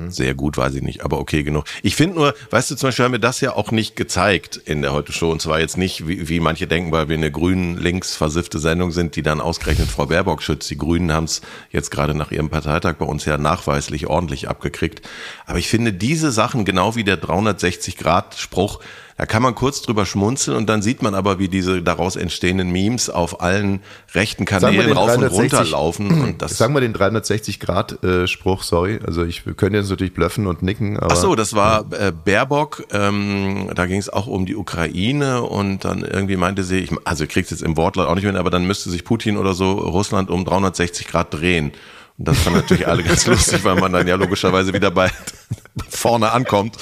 Sehr 0.09 0.35
gut, 0.35 0.57
weiß 0.57 0.75
ich 0.75 0.83
nicht, 0.83 1.05
aber 1.05 1.19
okay 1.19 1.43
genug. 1.43 1.65
Ich 1.83 1.97
finde 1.97 2.17
nur, 2.17 2.35
weißt 2.51 2.71
du, 2.71 2.77
zum 2.77 2.89
Beispiel 2.89 3.07
haben 3.07 3.13
wir 3.13 3.19
das 3.19 3.41
ja 3.41 3.55
auch 3.55 3.73
nicht 3.73 3.97
gezeigt 3.97 4.57
in 4.57 4.83
der 4.83 4.93
Heute 4.93 5.13
Show. 5.13 5.33
Und 5.33 5.43
zwar 5.43 5.59
jetzt 5.59 5.77
nicht, 5.77 6.07
wie, 6.07 6.29
wie 6.29 6.39
manche 6.39 6.69
denken, 6.69 6.93
weil 6.93 7.09
wir 7.09 7.17
eine 7.17 7.33
grünen 7.33 7.77
links 7.77 8.15
versiffte 8.15 8.61
Sendung 8.61 8.93
sind, 8.93 9.17
die 9.17 9.23
dann 9.23 9.41
ausgerechnet 9.41 9.89
Frau 9.89 10.07
Baerbock 10.07 10.43
schützt. 10.43 10.71
Die 10.71 10.79
Grünen 10.79 11.13
haben 11.13 11.25
es 11.25 11.41
jetzt 11.71 11.91
gerade 11.91 12.15
nach 12.15 12.31
ihrem 12.31 12.51
Parteitag 12.51 12.95
bei 12.95 13.05
uns 13.05 13.25
ja 13.25 13.37
nachweislich 13.37 14.07
ordentlich 14.07 14.49
abgekriegt. 14.49 15.03
Aber 15.47 15.59
ich 15.59 15.69
finde 15.69 15.93
diese 15.93 16.31
Sachen, 16.31 16.65
genau 16.65 16.95
wie 16.95 17.05
der 17.05 17.21
360-Grad-Spruch, 17.21 18.79
da 19.17 19.27
kann 19.27 19.43
man 19.43 19.55
kurz 19.55 19.81
drüber 19.83 20.07
schmunzeln 20.07 20.57
und 20.57 20.69
dann 20.69 20.83
sieht 20.83 21.03
man 21.03 21.15
aber, 21.15 21.39
wie 21.39 21.49
diese 21.49 21.83
daraus 21.83 22.17
entstehenden 22.17 22.71
Memes 22.71 23.11
auf 23.11 23.41
allen 23.41 23.81
rechten 24.13 24.45
Kanälen 24.45 24.93
rauf 24.93 25.15
und 25.15 25.23
360 25.23 25.39
runter 25.39 25.71
laufen. 25.71 26.23
Und 26.25 26.43
das 26.43 26.57
Sagen 26.59 26.75
wir 26.75 26.81
den 26.81 26.95
360-Grad-Spruch, 26.95 28.63
sorry. 28.63 28.99
Also 29.07 29.25
ich 29.25 29.43
können 29.57 29.75
jetzt 29.75 29.91
natürlich 29.91 30.15
blöffen 30.15 30.47
und 30.47 30.63
nicken, 30.63 30.99
aber 30.99 31.13
Ach 31.13 31.17
so, 31.17 31.35
das 31.35 31.55
war 31.55 31.85
äh, 31.93 32.13
Baerbock. 32.13 32.85
Ähm, 32.93 33.71
da 33.75 33.87
ging 33.87 33.99
es 33.99 34.09
auch 34.09 34.27
um 34.27 34.47
die 34.47 34.57
Ukraine 34.57 35.43
und 35.43 35.85
dann 35.85 36.03
irgendwie 36.03 36.37
meinte 36.37 36.65
sie, 36.65 36.79
ich, 36.79 36.91
also 37.05 37.25
ich 37.25 37.31
krieg's 37.31 37.51
jetzt 37.51 37.63
im 37.63 37.77
Wortlaut 37.77 38.09
auch 38.09 38.15
nicht 38.15 38.25
mehr, 38.25 38.35
aber 38.37 38.51
dann 38.51 38.67
müsste 38.67 38.91
sich 38.91 39.05
Putin 39.05 39.37
oder 39.37 39.55
so 39.55 39.73
Russland 39.73 40.31
um 40.31 40.45
360 40.45 41.07
Grad 41.07 41.35
drehen. 41.35 41.73
Und 42.17 42.29
das 42.29 42.39
fanden 42.39 42.61
natürlich 42.61 42.87
alle 42.87 43.03
ganz 43.03 43.27
lustig, 43.27 43.65
weil 43.65 43.75
man 43.75 43.93
dann 43.93 44.07
ja 44.07 44.15
logischerweise 44.15 44.73
wieder 44.73 44.93
bei 44.93 45.11
vorne 45.89 46.31
ankommt. 46.31 46.77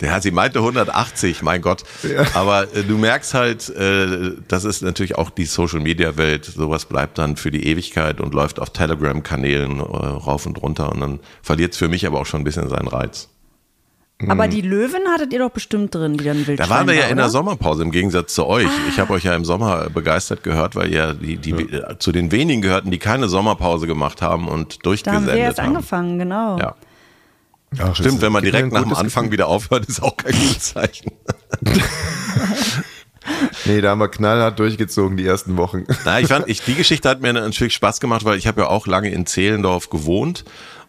Der, 0.00 0.20
sie 0.20 0.30
meinte 0.30 0.58
180, 0.58 1.40
mein 1.42 1.62
Gott. 1.62 1.84
Aber 2.34 2.74
äh, 2.74 2.84
du 2.84 2.98
merkst 2.98 3.32
halt, 3.32 3.70
äh, 3.70 4.32
das 4.48 4.64
ist 4.64 4.82
natürlich 4.82 5.16
auch 5.16 5.30
die 5.30 5.46
Social 5.46 5.80
Media 5.80 6.18
Welt. 6.18 6.44
Sowas 6.44 6.84
bleibt 6.84 7.16
dann 7.16 7.36
für 7.36 7.50
die 7.50 7.66
Ewigkeit 7.66 8.20
und 8.20 8.34
läuft 8.34 8.60
auf 8.60 8.70
Telegram-Kanälen 8.70 9.80
äh, 9.80 9.82
rauf 9.82 10.44
und 10.44 10.60
runter 10.60 10.92
und 10.92 11.00
dann 11.00 11.20
verliert 11.42 11.72
es 11.72 11.78
für 11.78 11.88
mich 11.88 12.06
aber 12.06 12.20
auch 12.20 12.26
schon 12.26 12.42
ein 12.42 12.44
bisschen 12.44 12.68
seinen 12.68 12.88
Reiz. 12.88 13.30
Aber 14.28 14.48
die 14.48 14.62
Löwen 14.62 15.02
hattet 15.12 15.32
ihr 15.34 15.40
doch 15.40 15.50
bestimmt 15.50 15.94
drin, 15.94 16.16
die 16.16 16.24
dann 16.24 16.46
wild 16.46 16.58
Da 16.58 16.70
waren 16.70 16.86
wir 16.86 16.94
ja 16.94 17.02
war, 17.02 17.10
in 17.10 17.16
der? 17.18 17.28
Sommerpause 17.28 17.82
im 17.82 17.90
Gegensatz 17.90 18.32
zu 18.34 18.46
euch. 18.46 18.68
Ich 18.88 18.98
habe 18.98 19.12
euch 19.12 19.24
ja 19.24 19.34
im 19.34 19.44
Sommer 19.44 19.90
begeistert 19.90 20.42
gehört, 20.42 20.74
weil 20.74 20.90
ihr 20.90 21.12
die, 21.12 21.36
die 21.36 21.50
äh, 21.50 21.98
zu 21.98 22.12
den 22.12 22.32
wenigen 22.32 22.62
gehörten, 22.62 22.90
die 22.90 22.98
keine 22.98 23.28
Sommerpause 23.28 23.86
gemacht 23.86 24.22
haben 24.22 24.48
und 24.48 24.48
Da 24.48 24.56
haben 24.56 24.66
wir 24.66 24.82
durchgesendet 24.82 25.36
jetzt 25.36 25.58
haben. 25.58 25.68
angefangen, 25.68 26.18
genau. 26.18 26.58
Ja. 26.58 26.74
Ach, 27.78 27.94
Stimmt, 27.94 28.22
wenn 28.22 28.32
man 28.32 28.42
direkt 28.42 28.72
nach 28.72 28.82
dem 28.82 28.94
Anfang 28.94 29.24
Gefühl. 29.24 29.32
wieder 29.32 29.48
aufhört, 29.48 29.86
ist 29.86 30.02
auch 30.02 30.16
kein 30.16 30.32
gutes 30.32 30.72
Zeichen. 30.72 31.12
nee, 33.66 33.80
da 33.80 33.90
haben 33.90 33.98
wir 33.98 34.08
knallhart 34.08 34.58
durchgezogen 34.58 35.16
die 35.16 35.26
ersten 35.26 35.56
Wochen. 35.58 35.84
Na, 36.04 36.20
ich 36.20 36.28
fand, 36.28 36.48
ich, 36.48 36.62
die 36.62 36.74
Geschichte 36.74 37.08
hat 37.08 37.20
mir 37.20 37.32
natürlich 37.32 37.74
Spaß 37.74 38.00
gemacht, 38.00 38.24
weil 38.24 38.38
ich 38.38 38.46
habe 38.46 38.62
ja 38.62 38.68
auch 38.68 38.86
lange 38.86 39.10
in 39.10 39.26
Zehlendorf 39.26 39.90
gewohnt 39.90 40.44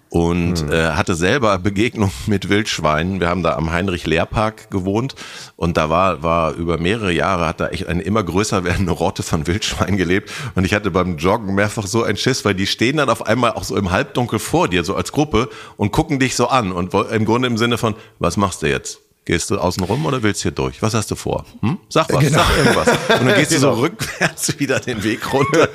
und 0.10 0.66
mhm. 0.66 0.72
äh, 0.72 0.92
hatte 0.92 1.16
selber 1.16 1.58
Begegnung 1.60 2.12
mit 2.28 2.50
Wildschweinen. 2.50 3.20
Wir 3.20 3.30
haben 3.30 3.44
da 3.44 3.56
am 3.56 3.72
Heinrich-Lehr-Park 3.72 4.70
gewohnt 4.70 5.16
und 5.56 5.78
da 5.78 5.90
war, 5.90 6.24
war 6.24 6.54
über 6.54 6.78
mehrere 6.78 7.12
Jahre 7.12 7.46
hat 7.46 7.60
da 7.60 7.68
echt 7.70 7.88
eine 7.88 8.02
immer 8.02 8.24
größer 8.24 8.64
werdende 8.64 8.92
Rotte 8.92 9.24
von 9.24 9.48
Wildschweinen 9.48 9.98
gelebt 9.98 10.32
und 10.56 10.66
ich 10.66 10.74
hatte 10.74 10.92
beim 10.92 11.18
Joggen 11.18 11.56
mehrfach 11.56 11.88
so 11.88 12.04
ein 12.04 12.18
Schiss, 12.18 12.46
weil 12.46 12.56
die 12.56 12.68
stehen 12.68 12.98
dann 12.98 13.10
auf 13.10 13.26
einmal 13.26 13.52
auch 13.52 13.64
so 13.64 13.76
im 13.76 13.92
Halbdunkel 13.92 14.40
vor 14.40 14.68
dir, 14.68 14.84
so 14.84 14.96
als 14.96 15.12
Gruppe 15.12 15.50
und 15.76 15.92
gucken 15.92 16.20
dich 16.20 16.36
so 16.36 16.48
an 16.48 16.72
und 16.72 16.94
im 16.94 17.26
Grunde 17.26 17.48
im 17.48 17.58
Sinne 17.58 17.78
von, 17.78 17.96
was 18.20 18.38
machst 18.38 18.62
du 18.62 18.68
jetzt? 18.68 19.00
Gehst 19.28 19.50
du 19.50 19.58
außen 19.58 19.84
rum 19.84 20.06
oder 20.06 20.24
willst 20.24 20.40
du 20.40 20.44
hier 20.44 20.52
durch? 20.54 20.82
Was 20.82 20.94
hast 20.94 21.12
du 21.12 21.16
vor? 21.16 21.44
Hm? 21.60 21.80
Sag 21.90 22.08
was, 22.14 22.22
genau. 22.22 22.38
sag 22.40 22.58
irgendwas. 22.58 22.88
Und 23.20 23.28
dann 23.28 23.36
gehst 23.36 23.52
du 23.52 23.60
so 23.60 23.72
genau. 23.72 23.82
rückwärts 23.82 24.58
wieder 24.60 24.80
den 24.80 25.04
Weg 25.04 25.34
runter. 25.34 25.68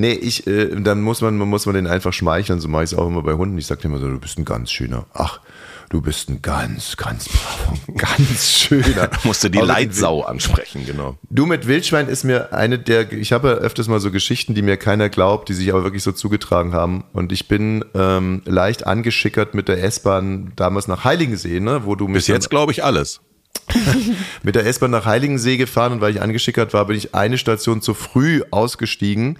Nee, 0.00 0.12
ich, 0.12 0.46
äh, 0.46 0.80
dann 0.80 1.02
muss 1.02 1.22
man, 1.22 1.36
muss 1.36 1.66
man 1.66 1.74
den 1.74 1.88
einfach 1.88 2.12
schmeicheln. 2.12 2.60
So 2.60 2.68
mache 2.68 2.84
ich 2.84 2.92
es 2.92 2.98
auch 2.98 3.08
immer 3.08 3.22
bei 3.22 3.32
Hunden. 3.32 3.58
Ich 3.58 3.66
sage 3.66 3.80
immer 3.82 3.98
so, 3.98 4.08
du 4.08 4.20
bist 4.20 4.38
ein 4.38 4.44
ganz 4.44 4.70
schöner. 4.70 5.06
Ach, 5.12 5.40
du 5.88 6.00
bist 6.00 6.30
ein 6.30 6.40
ganz, 6.40 6.96
ganz 6.96 7.28
ganz 7.96 8.48
schöner. 8.48 9.10
musst 9.24 9.42
du 9.42 9.48
die 9.48 9.58
Leitsau 9.58 10.22
ansprechen, 10.22 10.86
genau. 10.86 11.18
Du 11.30 11.46
mit 11.46 11.66
Wildschwein 11.66 12.06
ist 12.06 12.22
mir 12.22 12.52
eine 12.52 12.78
der, 12.78 13.12
ich 13.12 13.32
habe 13.32 13.48
ja 13.48 13.54
öfters 13.54 13.88
mal 13.88 13.98
so 13.98 14.12
Geschichten, 14.12 14.54
die 14.54 14.62
mir 14.62 14.76
keiner 14.76 15.08
glaubt, 15.08 15.48
die 15.48 15.54
sich 15.54 15.68
aber 15.72 15.82
wirklich 15.82 16.04
so 16.04 16.12
zugetragen 16.12 16.74
haben. 16.74 17.02
Und 17.12 17.32
ich 17.32 17.48
bin 17.48 17.84
ähm, 17.94 18.42
leicht 18.44 18.86
angeschickert 18.86 19.54
mit 19.54 19.66
der 19.66 19.82
S-Bahn 19.82 20.52
damals 20.54 20.86
nach 20.86 21.02
Heiligensee, 21.02 21.58
ne, 21.58 21.86
wo 21.86 21.96
du 21.96 22.06
Bis 22.06 22.28
jetzt 22.28 22.50
glaube 22.50 22.70
ich 22.70 22.84
alles. 22.84 23.20
mit 24.44 24.54
der 24.54 24.64
S-Bahn 24.64 24.92
nach 24.92 25.06
Heiligensee 25.06 25.56
gefahren 25.56 25.92
und 25.94 26.00
weil 26.00 26.12
ich 26.12 26.22
angeschickert 26.22 26.72
war, 26.72 26.86
bin 26.86 26.96
ich 26.96 27.14
eine 27.16 27.36
Station 27.36 27.82
zu 27.82 27.94
früh 27.94 28.42
ausgestiegen 28.50 29.38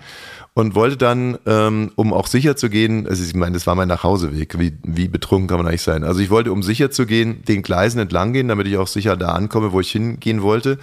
und 0.55 0.75
wollte 0.75 0.97
dann, 0.97 1.39
ähm, 1.47 1.93
um 1.95 2.13
auch 2.13 2.27
sicher 2.27 2.57
zu 2.57 2.69
gehen, 2.69 3.07
also 3.07 3.23
ich 3.23 3.35
meine, 3.35 3.55
das 3.55 3.67
war 3.67 3.75
mein 3.75 3.89
Nachhauseweg, 3.89 4.59
wie, 4.59 4.77
wie 4.83 5.09
betrunken 5.09 5.49
kann 5.49 5.59
man 5.59 5.69
eigentlich 5.69 5.83
sein. 5.83 6.05
Also 6.05 6.21
ich 6.21 6.31
wollte, 6.31 6.53
um 6.53 6.63
sicher 6.63 6.91
zu 6.91 7.07
gehen, 7.07 7.43
den 7.45 7.63
Gleisen 7.63 8.01
entlang 8.01 8.33
gehen, 8.33 8.49
damit 8.49 8.67
ich 8.67 8.77
auch 8.77 8.89
sicher 8.89 9.17
da 9.17 9.29
ankomme, 9.29 9.73
wo 9.73 9.81
ich 9.81 9.91
hingehen 9.93 10.43
wollte. 10.43 10.79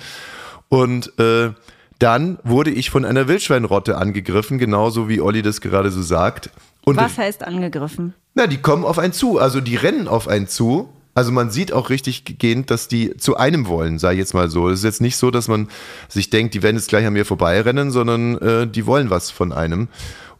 Und 0.70 1.18
äh, 1.20 1.51
dann 1.99 2.39
wurde 2.43 2.72
ich 2.72 2.89
von 2.89 3.05
einer 3.05 3.28
Wildschweinrotte 3.28 3.97
angegriffen, 3.97 4.57
genauso 4.57 5.09
wie 5.09 5.22
Olli 5.22 5.41
das 5.41 5.61
gerade 5.61 5.91
so 5.91 6.01
sagt. 6.01 6.49
Und 6.84 6.97
Was 6.97 7.18
heißt 7.18 7.43
angegriffen? 7.43 8.13
Na, 8.34 8.47
die 8.47 8.57
kommen 8.57 8.84
auf 8.84 8.99
einen 8.99 9.13
zu, 9.13 9.39
also 9.39 9.61
die 9.61 9.76
rennen 9.76 10.07
auf 10.07 10.28
einen 10.28 10.47
zu 10.47 10.89
also 11.16 11.32
man 11.32 11.49
sieht 11.49 11.72
auch 11.72 11.89
richtig 11.89 12.38
gehend, 12.38 12.70
dass 12.70 12.89
die 12.89 13.16
zu 13.16 13.38
einem 13.38 13.68
wollen, 13.68 13.99
sei 13.99 14.13
jetzt 14.13 14.34
mal 14.34 14.49
so. 14.49 14.70
Es 14.70 14.80
ist 14.80 14.86
jetzt 14.86 15.01
nicht 15.01 15.16
so, 15.16 15.32
dass 15.32 15.47
man 15.47 15.70
sich 16.09 16.30
denkt, 16.30 16.53
die 16.53 16.61
werden 16.61 16.76
jetzt 16.76 16.89
gleich 16.89 17.05
an 17.07 17.13
mir 17.13 17.26
vorbeirennen, 17.26 17.89
sondern 17.89 18.38
äh, 18.38 18.68
die 18.68 18.86
wollen 18.86 19.09
was 19.09 19.32
von 19.32 19.53
einem. 19.53 19.88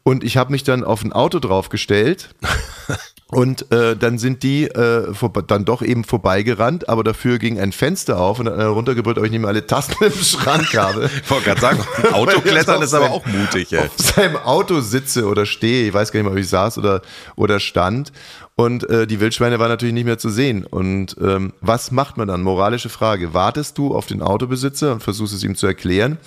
Und 0.04 0.24
ich 0.24 0.38
habe 0.38 0.52
mich 0.52 0.64
dann 0.64 0.84
auf 0.84 1.04
ein 1.04 1.14
Auto 1.14 1.40
draufgestellt 1.40 2.36
und 3.32 3.72
äh, 3.72 3.96
dann 3.96 4.20
sind 4.20 4.44
die 4.44 4.66
äh, 4.66 5.12
dann 5.48 5.66
doch 5.66 5.82
eben 5.82 6.04
vorbeigerannt, 6.04 6.88
aber 6.90 7.04
dafür 7.04 7.40
ging 7.40 7.60
ein 7.60 7.72
Fenster 7.72 8.20
auf 8.20 8.40
und 8.40 8.46
dann 8.46 8.62
runtergebrüllt, 8.62 9.18
ob 9.18 9.26
ich 9.26 9.32
nicht 9.32 9.40
mehr 9.40 9.50
alle 9.50 9.66
Tasten 9.66 10.04
im 10.04 10.12
Schrank 10.14 10.76
habe. 10.78 11.10
ich 11.24 11.30
wollte 11.30 11.46
gerade 11.46 11.62
sagen, 11.62 11.84
Autoklettern 12.12 12.84
ist 12.84 12.94
aber 12.94 13.10
auch 13.10 13.26
mutig. 13.26 13.74
Ey. 13.74 13.80
Auf 13.80 13.98
seinem 13.98 14.38
Auto 14.38 14.80
sitze 14.82 15.26
oder 15.26 15.48
stehe, 15.48 15.88
ich 15.88 15.94
weiß 15.94 16.12
gar 16.12 16.20
nicht 16.20 16.26
mehr, 16.26 16.34
ob 16.34 16.40
ich 16.40 16.50
saß 16.50 16.78
oder, 16.78 17.02
oder 17.36 17.60
stand 17.60 18.12
und 18.56 18.90
äh, 18.90 19.06
die 19.06 19.20
Wildschweine 19.20 19.60
waren 19.60 19.70
natürlich 19.70 19.94
nicht 19.94 20.06
mehr 20.06 20.18
zu 20.18 20.30
sehen. 20.30 20.66
Und 20.66 21.18
ähm, 21.22 21.54
was 21.62 21.92
macht 21.92 22.18
man 22.18 22.28
dann? 22.28 22.42
Moralische 22.42 22.90
Frage. 22.90 23.34
Wartest 23.34 23.78
du 23.78 23.94
auf 23.94 24.06
den 24.06 24.22
Autobesitzer 24.22 24.94
und 24.94 25.04
versuchst 25.04 25.34
es 25.34 25.44
ihm 25.44 25.56
zu 25.56 25.68
erklären? 25.68 26.18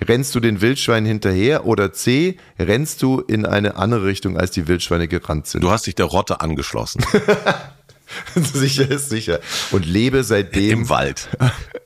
Rennst 0.00 0.34
du 0.34 0.40
den 0.40 0.60
Wildschweinen 0.60 1.06
hinterher? 1.06 1.66
Oder 1.66 1.92
C, 1.92 2.36
rennst 2.58 3.02
du 3.02 3.20
in 3.20 3.46
eine 3.46 3.76
andere 3.76 4.04
Richtung, 4.04 4.36
als 4.36 4.50
die 4.50 4.68
Wildschweine 4.68 5.08
gerannt 5.08 5.46
sind? 5.46 5.62
Du 5.62 5.70
hast 5.70 5.86
dich 5.86 5.94
der 5.94 6.06
Rotte 6.06 6.40
angeschlossen. 6.40 7.04
sicher 8.34 8.90
ist 8.90 9.10
sicher. 9.10 9.40
Und 9.70 9.86
lebe 9.86 10.24
seitdem. 10.24 10.80
Im 10.80 10.88
Wald. 10.88 11.28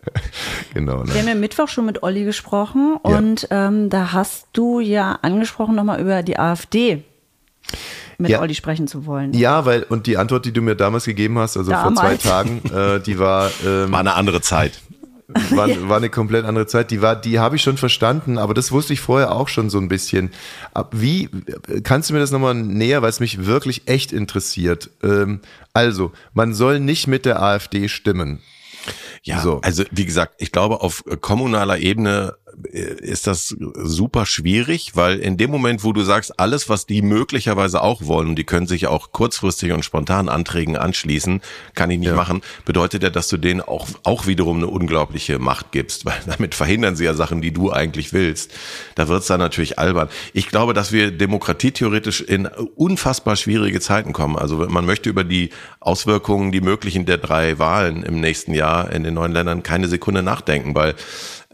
genau. 0.74 1.02
Ne? 1.02 1.14
Wir 1.14 1.20
haben 1.20 1.28
ja 1.28 1.34
Mittwoch 1.34 1.68
schon 1.68 1.86
mit 1.86 2.02
Olli 2.02 2.24
gesprochen 2.24 2.96
ja. 3.04 3.16
und 3.16 3.48
ähm, 3.50 3.90
da 3.90 4.12
hast 4.12 4.46
du 4.52 4.80
ja 4.80 5.18
angesprochen 5.22 5.74
nochmal 5.74 6.00
über 6.00 6.22
die 6.22 6.38
AfD 6.38 7.04
mit 8.18 8.30
ja. 8.30 8.40
Olli 8.40 8.54
sprechen 8.54 8.86
zu 8.86 9.06
wollen. 9.06 9.32
Ja, 9.34 9.66
weil, 9.66 9.82
und 9.82 10.06
die 10.06 10.16
Antwort, 10.16 10.46
die 10.46 10.52
du 10.52 10.62
mir 10.62 10.74
damals 10.74 11.04
gegeben 11.04 11.38
hast, 11.38 11.56
also 11.56 11.70
damals. 11.70 12.00
vor 12.00 12.08
zwei 12.08 12.16
Tagen, 12.16 12.62
äh, 12.74 13.00
die 13.00 13.18
war. 13.18 13.50
Ähm, 13.66 13.90
war 13.90 14.00
eine 14.00 14.14
andere 14.14 14.40
Zeit. 14.40 14.80
War, 15.28 15.68
war 15.88 15.96
eine 15.96 16.08
komplett 16.08 16.44
andere 16.44 16.66
Zeit. 16.66 16.90
Die 16.90 17.02
war, 17.02 17.16
die 17.16 17.40
habe 17.40 17.56
ich 17.56 17.62
schon 17.62 17.76
verstanden, 17.76 18.38
aber 18.38 18.54
das 18.54 18.70
wusste 18.70 18.92
ich 18.92 19.00
vorher 19.00 19.32
auch 19.32 19.48
schon 19.48 19.70
so 19.70 19.78
ein 19.78 19.88
bisschen. 19.88 20.30
Wie 20.92 21.28
kannst 21.82 22.10
du 22.10 22.14
mir 22.14 22.20
das 22.20 22.30
nochmal 22.30 22.54
näher, 22.54 23.02
weil 23.02 23.10
es 23.10 23.20
mich 23.20 23.44
wirklich 23.44 23.88
echt 23.88 24.12
interessiert? 24.12 24.90
Ähm, 25.02 25.40
also, 25.72 26.12
man 26.32 26.54
soll 26.54 26.78
nicht 26.78 27.08
mit 27.08 27.24
der 27.24 27.42
AfD 27.42 27.88
stimmen. 27.88 28.40
Ja, 29.24 29.40
so. 29.40 29.60
also 29.62 29.82
wie 29.90 30.06
gesagt, 30.06 30.34
ich 30.38 30.52
glaube, 30.52 30.80
auf 30.80 31.02
kommunaler 31.20 31.78
Ebene 31.78 32.36
ist 32.62 33.26
das 33.26 33.48
super 33.48 34.24
schwierig, 34.24 34.92
weil 34.94 35.18
in 35.18 35.36
dem 35.36 35.50
Moment, 35.50 35.84
wo 35.84 35.92
du 35.92 36.02
sagst, 36.02 36.40
alles, 36.40 36.68
was 36.68 36.86
die 36.86 37.02
möglicherweise 37.02 37.82
auch 37.82 38.06
wollen, 38.06 38.28
und 38.28 38.36
die 38.36 38.44
können 38.44 38.66
sich 38.66 38.86
auch 38.86 39.12
kurzfristig 39.12 39.72
und 39.72 39.84
spontan 39.84 40.28
Anträgen 40.28 40.76
anschließen, 40.76 41.42
kann 41.74 41.90
ich 41.90 41.98
nicht 41.98 42.08
ja. 42.08 42.14
machen, 42.14 42.40
bedeutet 42.64 43.02
ja, 43.02 43.10
dass 43.10 43.28
du 43.28 43.36
denen 43.36 43.60
auch, 43.60 43.86
auch 44.04 44.26
wiederum 44.26 44.56
eine 44.58 44.68
unglaubliche 44.68 45.38
Macht 45.38 45.72
gibst, 45.72 46.06
weil 46.06 46.18
damit 46.26 46.54
verhindern 46.54 46.96
sie 46.96 47.04
ja 47.04 47.14
Sachen, 47.14 47.42
die 47.42 47.52
du 47.52 47.72
eigentlich 47.72 48.12
willst. 48.12 48.52
Da 48.94 49.08
wird's 49.08 49.26
dann 49.26 49.40
natürlich 49.40 49.78
albern. 49.78 50.08
Ich 50.32 50.48
glaube, 50.48 50.72
dass 50.72 50.92
wir 50.92 51.10
demokratietheoretisch 51.10 52.22
in 52.22 52.46
unfassbar 52.46 53.36
schwierige 53.36 53.80
Zeiten 53.80 54.12
kommen. 54.12 54.36
Also 54.36 54.56
man 54.68 54.86
möchte 54.86 55.10
über 55.10 55.24
die 55.24 55.50
Auswirkungen, 55.80 56.52
die 56.52 56.60
möglichen 56.60 57.04
der 57.04 57.18
drei 57.18 57.58
Wahlen 57.58 58.02
im 58.02 58.20
nächsten 58.20 58.54
Jahr 58.54 58.90
in 58.90 59.04
den 59.04 59.14
neuen 59.14 59.32
Ländern 59.32 59.62
keine 59.62 59.88
Sekunde 59.88 60.22
nachdenken, 60.22 60.74
weil 60.74 60.94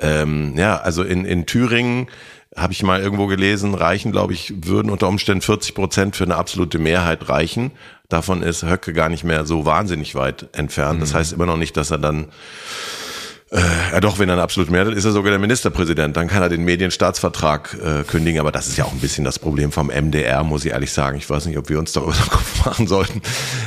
ähm, 0.03 0.55
ja, 0.57 0.79
also 0.79 1.03
in, 1.03 1.25
in 1.25 1.47
Thüringen 1.47 2.09
habe 2.57 2.73
ich 2.73 2.83
mal 2.83 3.01
irgendwo 3.01 3.27
gelesen, 3.27 3.75
reichen, 3.75 4.13
glaube 4.13 4.35
ich, 4.35 4.53
würden 4.67 4.91
unter 4.91 5.09
Umständen 5.09 5.41
40 5.41 5.75
Prozent 5.75 6.17
für 6.17 6.25
eine 6.25 6.37
absolute 6.37 6.79
Mehrheit 6.79 7.29
reichen. 7.29 7.71
Davon 8.09 8.43
ist 8.43 8.63
Höcke 8.63 8.93
gar 8.93 9.09
nicht 9.09 9.25
mehr 9.25 9.47
so 9.47 9.65
wahnsinnig 9.65 10.15
weit 10.15 10.51
entfernt. 10.53 11.01
Das 11.01 11.13
mhm. 11.13 11.19
heißt 11.19 11.33
immer 11.33 11.47
noch 11.47 11.57
nicht, 11.57 11.77
dass 11.79 11.91
er 11.91 11.99
dann 11.99 12.27
äh, 13.53 13.93
ja 13.93 14.01
doch, 14.01 14.19
wenn 14.19 14.31
er 14.31 14.35
eine 14.35 14.43
absolute 14.43 14.73
Mehrheit 14.73 14.95
ist 14.95 15.05
er 15.05 15.13
sogar 15.13 15.31
der 15.31 15.39
Ministerpräsident. 15.39 16.17
Dann 16.17 16.27
kann 16.27 16.43
er 16.43 16.49
den 16.49 16.65
Medienstaatsvertrag 16.65 17.75
äh, 17.75 18.05
kündigen. 18.05 18.41
Aber 18.41 18.51
das 18.51 18.67
ist 18.67 18.79
ja 18.79 18.85
auch 18.85 18.93
ein 18.93 19.01
bisschen 19.01 19.25
das 19.25 19.39
Problem 19.39 19.73
vom 19.73 19.89
MDR, 19.89 20.43
muss 20.43 20.65
ich 20.65 20.73
ehrlich 20.73 20.91
sagen. 20.91 21.19
Ich 21.19 21.29
weiß 21.29 21.45
nicht, 21.45 21.59
ob 21.59 21.69
wir 21.69 21.79
uns 21.79 21.93
darüber 21.93 22.15
Kopf 22.31 22.65
machen 22.65 22.87
sollten. 22.87 23.21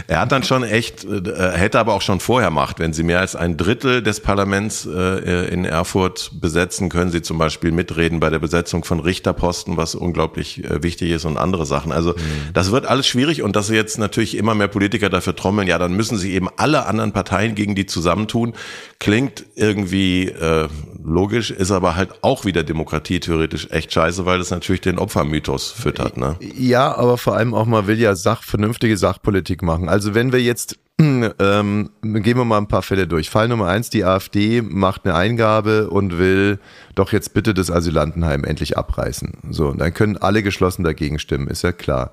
Er 0.08 0.22
hat 0.22 0.32
dann 0.32 0.42
schon 0.42 0.64
echt, 0.64 1.06
äh, 1.06 1.52
hätte 1.54 1.80
aber 1.80 1.94
auch 1.94 2.02
schon 2.02 2.20
vorher 2.20 2.50
Macht. 2.50 2.80
Wenn 2.80 2.94
Sie 2.94 3.04
mehr 3.04 3.20
als 3.20 3.36
ein 3.36 3.58
Drittel 3.58 4.02
des 4.02 4.22
Parlaments 4.22 4.88
äh, 4.88 5.54
in 5.54 5.66
Erfurt 5.66 6.32
besetzen, 6.34 6.90
können 6.90 7.12
Sie 7.12 7.22
zum 7.22 7.38
Beispiel 7.38 7.72
mitreden 7.72 8.20
bei 8.20 8.32
der 8.32 8.40
Besetzung 8.40 8.84
von 8.84 9.00
Richterposten, 9.00 9.78
was 9.78 9.94
unglaublich 9.94 10.64
äh, 10.64 10.82
wichtig 10.82 11.12
ist 11.12 11.26
und 11.26 11.38
andere 11.38 11.68
Sachen. 11.68 11.92
Also 11.92 12.14
mhm. 12.14 12.54
das 12.54 12.72
wird 12.72 12.88
alles 12.88 13.06
schwierig 13.06 13.44
und 13.44 13.56
dass 13.56 13.70
jetzt 13.70 14.00
natürlich 14.00 14.36
immer 14.36 14.56
mehr 14.56 14.68
Politiker 14.68 15.12
dafür 15.12 15.36
trommeln, 15.36 15.68
ja, 15.68 15.78
dann 15.78 15.94
müssen 15.94 16.18
sie 16.18 16.34
eben 16.34 16.50
alle 16.58 16.88
anderen 16.88 17.12
Parteien 17.12 17.54
gegen 17.54 17.76
die 17.76 17.86
zusammentun, 17.86 18.54
klingt 19.00 19.46
irgendwie 19.56 19.75
irgendwie 19.76 20.30
äh, 20.30 20.68
logisch, 21.04 21.52
ist 21.52 21.72
aber 21.72 21.96
halt 21.96 22.12
auch 22.22 22.46
wieder 22.46 22.64
Demokratie 22.64 23.20
theoretisch 23.20 23.68
echt 23.72 23.92
scheiße, 23.92 24.26
weil 24.26 24.40
das 24.40 24.52
natürlich 24.52 24.82
den 24.82 24.98
Opfermythos 24.98 25.72
füttert. 25.72 26.18
Ne? 26.18 26.38
Ja, 26.58 26.96
aber 26.96 27.18
vor 27.18 27.36
allem 27.36 27.54
auch 27.54 27.66
mal 27.66 27.88
will 27.88 28.00
ja 28.00 28.16
Sach, 28.16 28.44
vernünftige 28.44 28.96
Sachpolitik 28.98 29.62
machen. 29.62 29.90
Also 29.90 30.16
wenn 30.16 30.32
wir 30.32 30.42
jetzt 30.42 30.80
ähm, 31.00 31.90
gehen 32.02 32.38
wir 32.38 32.46
mal 32.46 32.58
ein 32.58 32.70
paar 32.70 32.82
Fälle 32.82 33.06
durch. 33.06 33.30
Fall 33.30 33.50
Nummer 33.50 33.68
eins, 33.68 33.90
die 33.90 34.06
AfD 34.06 34.62
macht 34.62 35.06
eine 35.06 35.14
Eingabe 35.14 35.90
und 35.90 36.18
will 36.18 36.58
doch 36.96 37.12
jetzt 37.12 37.34
bitte 37.34 37.54
das 37.54 37.70
Asylantenheim 37.70 38.46
endlich 38.46 38.78
abreißen. 38.78 39.34
So, 39.50 39.68
und 39.68 39.80
dann 39.80 39.94
können 39.94 40.16
alle 40.16 40.42
geschlossen 40.42 40.86
dagegen 40.86 41.20
stimmen, 41.20 41.48
ist 41.48 41.64
ja 41.64 41.74
klar. 41.74 42.12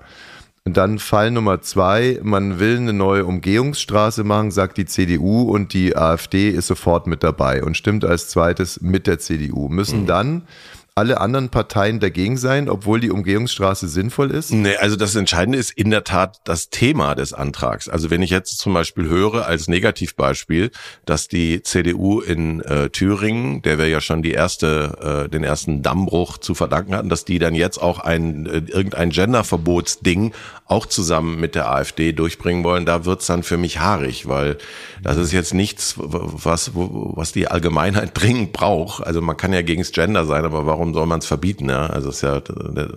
Dann 0.65 1.01
Fall 1.01 1.33
Nummer 1.33 1.61
zwei, 1.61 2.21
man 2.23 2.61
will 2.61 2.77
eine 2.77 2.93
neue 2.93 3.27
Umgehungsstraße 3.27 4.23
machen, 4.23 4.53
sagt 4.53 4.79
die 4.79 4.85
CDU 4.85 5.43
und 5.43 5.73
die 5.75 5.97
AfD 5.97 6.51
ist 6.51 6.69
sofort 6.69 7.09
mit 7.09 7.25
dabei 7.25 7.65
und 7.65 7.77
stimmt 7.77 8.05
als 8.05 8.29
zweites 8.29 8.81
mit 8.81 9.09
der 9.09 9.19
CDU. 9.19 9.69
Müssen 9.69 10.03
mhm. 10.03 10.07
dann 10.07 10.43
alle 10.95 11.21
anderen 11.23 11.49
Parteien 11.49 12.01
dagegen 12.01 12.37
sein, 12.37 12.69
obwohl 12.69 13.01
die 13.01 13.11
Umgehungsstraße 13.11 13.89
sinnvoll 13.89 14.31
ist? 14.31 14.53
Nee, 14.53 14.77
also 14.77 14.97
das 14.97 15.15
Entscheidende 15.15 15.59
ist 15.59 15.71
in 15.71 15.91
der 15.91 16.05
Tat 16.05 16.41
das 16.45 16.69
Thema 16.69 17.15
des 17.15 17.33
Antrags. 17.33 17.89
Also 17.89 18.11
wenn 18.11 18.21
ich 18.21 18.29
jetzt 18.29 18.59
zum 18.59 18.75
Beispiel 18.75 19.09
höre 19.09 19.47
als 19.47 19.69
Negativbeispiel, 19.69 20.71
dass 21.07 21.29
die 21.29 21.63
CDU 21.63 22.21
in 22.21 22.61
äh, 22.61 22.91
Thüringen, 22.91 23.63
der 23.63 23.79
wir 23.79 23.89
ja 23.89 24.03
schon 24.03 24.23
die 24.23 24.33
erste, 24.33 25.25
äh, 25.25 25.29
den 25.31 25.45
ersten 25.45 25.83
Dammbruch 25.83 26.37
zu 26.37 26.55
verdanken 26.55 26.95
hatten, 26.95 27.09
dass 27.09 27.25
die 27.25 27.39
dann 27.39 27.55
jetzt 27.55 27.81
auch 27.81 27.99
ein 27.99 28.45
äh, 28.45 28.59
irgendein 28.59 29.11
Genderverbotsding 29.11 30.33
auch 30.67 30.87
zusammen 30.87 31.39
mit 31.39 31.55
der 31.55 31.71
AfD 31.71 32.13
durchbringen 32.13 32.65
wollen, 32.65 32.87
da 32.87 33.05
wird's 33.05 33.27
dann 33.27 33.43
für 33.43 33.59
mich 33.59 33.81
haarig, 33.81 34.27
weil 34.27 34.59
das 35.03 35.17
ist 35.17 35.33
jetzt 35.33 35.53
nichts, 35.53 35.95
was, 35.97 36.73
was 36.75 37.33
die 37.33 37.49
Allgemeinheit 37.49 38.11
dringend 38.15 38.53
braucht. 38.53 39.07
Also 39.07 39.21
man 39.21 39.37
kann 39.37 39.53
ja 39.53 39.63
gegens 39.63 39.93
Gender 39.93 40.25
sein, 40.25 40.45
aber 40.45 40.67
warum 40.67 40.82
soll 40.93 41.07
man 41.07 41.21
es 41.21 41.27
verbieten? 41.27 41.69
Ja? 41.69 41.87
Also 41.87 42.11
es 42.11 42.17
ist 42.17 42.23
ja 42.23 42.43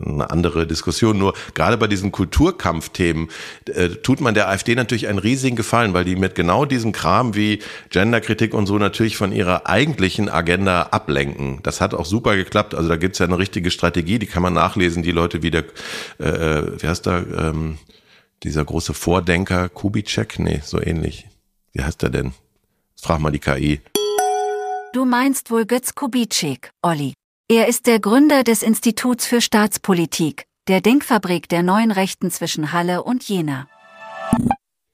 eine 0.05 0.29
andere 0.29 0.67
Diskussion. 0.67 1.17
Nur 1.17 1.33
gerade 1.53 1.77
bei 1.77 1.87
diesen 1.87 2.11
Kulturkampfthemen 2.11 3.29
äh, 3.67 3.89
tut 3.89 4.21
man 4.21 4.33
der 4.33 4.49
AfD 4.49 4.75
natürlich 4.75 5.07
einen 5.07 5.19
riesigen 5.19 5.55
Gefallen, 5.55 5.93
weil 5.93 6.05
die 6.05 6.15
mit 6.15 6.35
genau 6.35 6.65
diesem 6.65 6.91
Kram 6.91 7.35
wie 7.35 7.59
Genderkritik 7.89 8.53
und 8.53 8.65
so 8.65 8.77
natürlich 8.77 9.17
von 9.17 9.31
ihrer 9.31 9.67
eigentlichen 9.67 10.29
Agenda 10.29 10.83
ablenken. 10.91 11.59
Das 11.63 11.81
hat 11.81 11.93
auch 11.93 12.05
super 12.05 12.35
geklappt. 12.35 12.73
Also 12.73 12.89
da 12.89 12.97
gibt's 12.97 13.19
ja 13.19 13.25
eine 13.25 13.37
richtige 13.37 13.71
Strategie, 13.71 14.19
die 14.19 14.27
kann 14.27 14.43
man 14.43 14.53
nachlesen, 14.53 15.03
die 15.03 15.11
Leute 15.11 15.43
wie 15.43 15.51
der, 15.51 15.65
äh, 16.19 16.27
äh 16.27 16.81
wie 16.81 16.87
heißt 16.87 17.05
da, 17.05 17.19
ähm, 17.19 17.77
dieser 18.43 18.65
große 18.65 18.93
Vordenker, 18.93 19.69
Kubitschek? 19.69 20.39
Nee, 20.39 20.61
so 20.63 20.81
ähnlich. 20.81 21.27
Wie 21.73 21.83
heißt 21.83 22.01
der 22.01 22.09
denn? 22.09 22.33
Frag 23.01 23.19
mal 23.19 23.31
die 23.31 23.39
KI. 23.39 23.81
Du 24.93 25.03
meinst 25.03 25.51
wohl 25.51 25.65
Götz 25.65 25.93
Kubitschek, 25.93 26.71
Olli. 26.81 27.13
Er 27.47 27.67
ist 27.67 27.85
der 27.85 27.99
Gründer 27.99 28.43
des 28.43 28.63
Instituts 28.63 29.27
für 29.27 29.39
Staatspolitik, 29.39 30.47
der 30.67 30.81
Denkfabrik 30.81 31.47
der 31.47 31.61
neuen 31.61 31.91
Rechten 31.91 32.31
zwischen 32.31 32.73
Halle 32.73 33.03
und 33.03 33.29
Jena. 33.29 33.67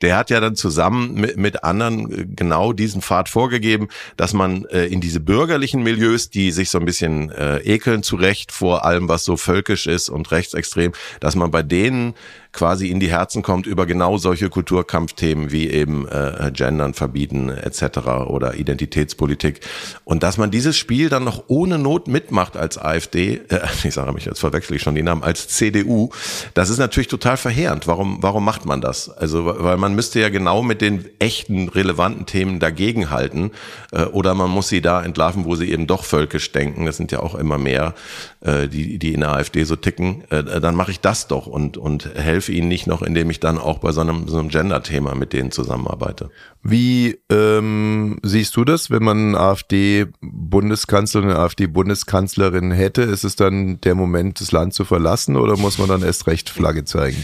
Der 0.02 0.18
hat 0.18 0.30
ja 0.32 0.42
dann 0.42 0.58
zusammen 0.58 1.14
mit, 1.14 1.38
mit 1.38 1.64
anderen 1.64 2.12
äh, 2.12 2.26
genau 2.26 2.74
diesen 2.74 3.02
Pfad 3.02 3.30
vorgegeben, 3.30 3.88
dass 4.18 4.34
man 4.34 4.66
äh, 4.66 4.88
in 4.88 5.00
diese 5.00 5.22
bürgerlichen 5.22 5.82
Milieus, 5.82 6.30
die 6.30 6.52
sich 6.52 6.70
so 6.70 6.78
ein 6.78 6.84
bisschen 6.84 7.32
äh, 7.32 7.60
ekeln 7.60 8.04
zurecht 8.04 8.52
vor 8.52 8.84
allem, 8.84 9.08
was 9.08 9.24
so 9.24 9.38
völkisch 9.38 9.88
ist 9.88 10.10
und 10.10 10.30
rechtsextrem, 10.32 10.92
dass 11.22 11.38
man 11.38 11.52
bei 11.52 11.64
denen 11.64 12.16
quasi 12.54 12.90
in 12.90 13.00
die 13.00 13.10
Herzen 13.10 13.44
kommt 13.44 13.66
über 13.66 13.86
genau 13.86 14.18
solche 14.18 14.50
Kulturkampfthemen 14.50 15.52
wie 15.52 15.70
eben 15.70 16.08
äh, 16.08 16.52
Gendern 16.54 16.94
verbieten 16.94 17.50
etc. 17.50 18.08
oder 18.28 18.56
Identitätspolitik. 18.56 19.62
Und 20.04 20.24
dass 20.24 20.38
man 20.38 20.52
dieses 20.52 20.78
Spiel 20.78 21.10
dann 21.10 21.24
noch 21.24 21.46
ohne 21.48 21.78
Not 21.78 22.08
mitmacht 22.08 22.58
als 22.58 22.78
AfD, 22.78 23.42
äh, 23.50 23.60
ich 23.84 23.94
sage 23.94 24.12
mich, 24.12 24.26
jetzt 24.26 24.40
verwechsel 24.40 24.76
ich 24.76 24.82
schon 24.82 24.96
die 24.96 25.04
Namen, 25.04 25.24
als 25.24 25.48
CDU, 25.48 26.10
das 26.54 26.70
ist 26.70 26.78
natürlich 26.78 27.08
total 27.08 27.38
verheerend. 27.38 27.88
Warum, 27.88 28.22
warum 28.22 28.44
macht 28.44 28.66
man 28.66 28.82
das? 28.82 29.10
Also, 29.10 29.46
weil 29.46 29.78
man 29.78 29.96
müsste 29.96 30.20
ja 30.20 30.30
genau 30.30 30.62
mit 30.62 30.82
den 30.82 31.06
echten, 31.20 31.70
relevanten 31.70 32.26
Themen 32.26 32.60
dagegenhalten 32.60 33.52
äh, 33.92 34.04
oder 34.04 34.34
man 34.34 34.50
muss 34.50 34.68
sie 34.68 34.82
da 34.82 35.02
entlarven, 35.02 35.46
wo 35.46 35.56
sie 35.56 35.72
eben 35.72 35.88
doch 35.88 36.04
völkisch 36.04 36.52
denken. 36.52 36.86
Das 36.86 36.98
sind 36.98 37.12
ja 37.12 37.20
auch 37.22 37.36
immer 37.36 37.58
mehr, 37.58 37.94
äh, 38.42 38.68
die, 38.68 39.00
die 39.00 39.14
in 39.14 39.22
der 39.22 39.32
AfD 39.34 39.64
so 39.64 39.78
ticken. 39.78 40.24
Äh, 40.30 40.60
dann 40.60 40.76
mache 40.76 40.92
ich 40.92 41.00
das 41.00 41.28
doch 41.28 41.48
und, 41.48 41.78
und 41.78 42.14
helfe 42.16 42.41
helfe 42.42 42.54
ihnen 42.54 42.70
nicht 42.70 42.88
noch, 42.88 43.04
indem 43.04 43.30
ich 43.30 43.40
dann 43.40 43.60
auch 43.60 43.78
bei 43.78 43.92
so 43.92 44.02
einem, 44.02 44.28
so 44.28 44.40
einem 44.40 44.50
Gender-Thema 44.50 45.14
mit 45.14 45.32
denen 45.32 45.52
zusammenarbeite. 45.52 46.32
Wie 46.64 47.20
ähm, 47.30 48.18
siehst 48.24 48.56
du 48.56 48.66
das, 48.66 48.90
wenn 48.90 49.04
man 49.04 49.36
AfD-Bundeskanzler, 49.36 51.22
eine 51.22 51.36
AfD-Bundeskanzlerin 51.36 52.72
hätte? 52.72 53.04
Ist 53.04 53.24
es 53.24 53.36
dann 53.36 53.80
der 53.82 53.94
Moment, 53.94 54.42
das 54.42 54.52
Land 54.52 54.74
zu 54.74 54.86
verlassen 54.86 55.36
oder 55.36 55.56
muss 55.56 55.78
man 55.78 55.88
dann 55.88 56.02
erst 56.02 56.26
recht 56.26 56.50
Flagge 56.50 56.84
zeigen? 56.84 57.24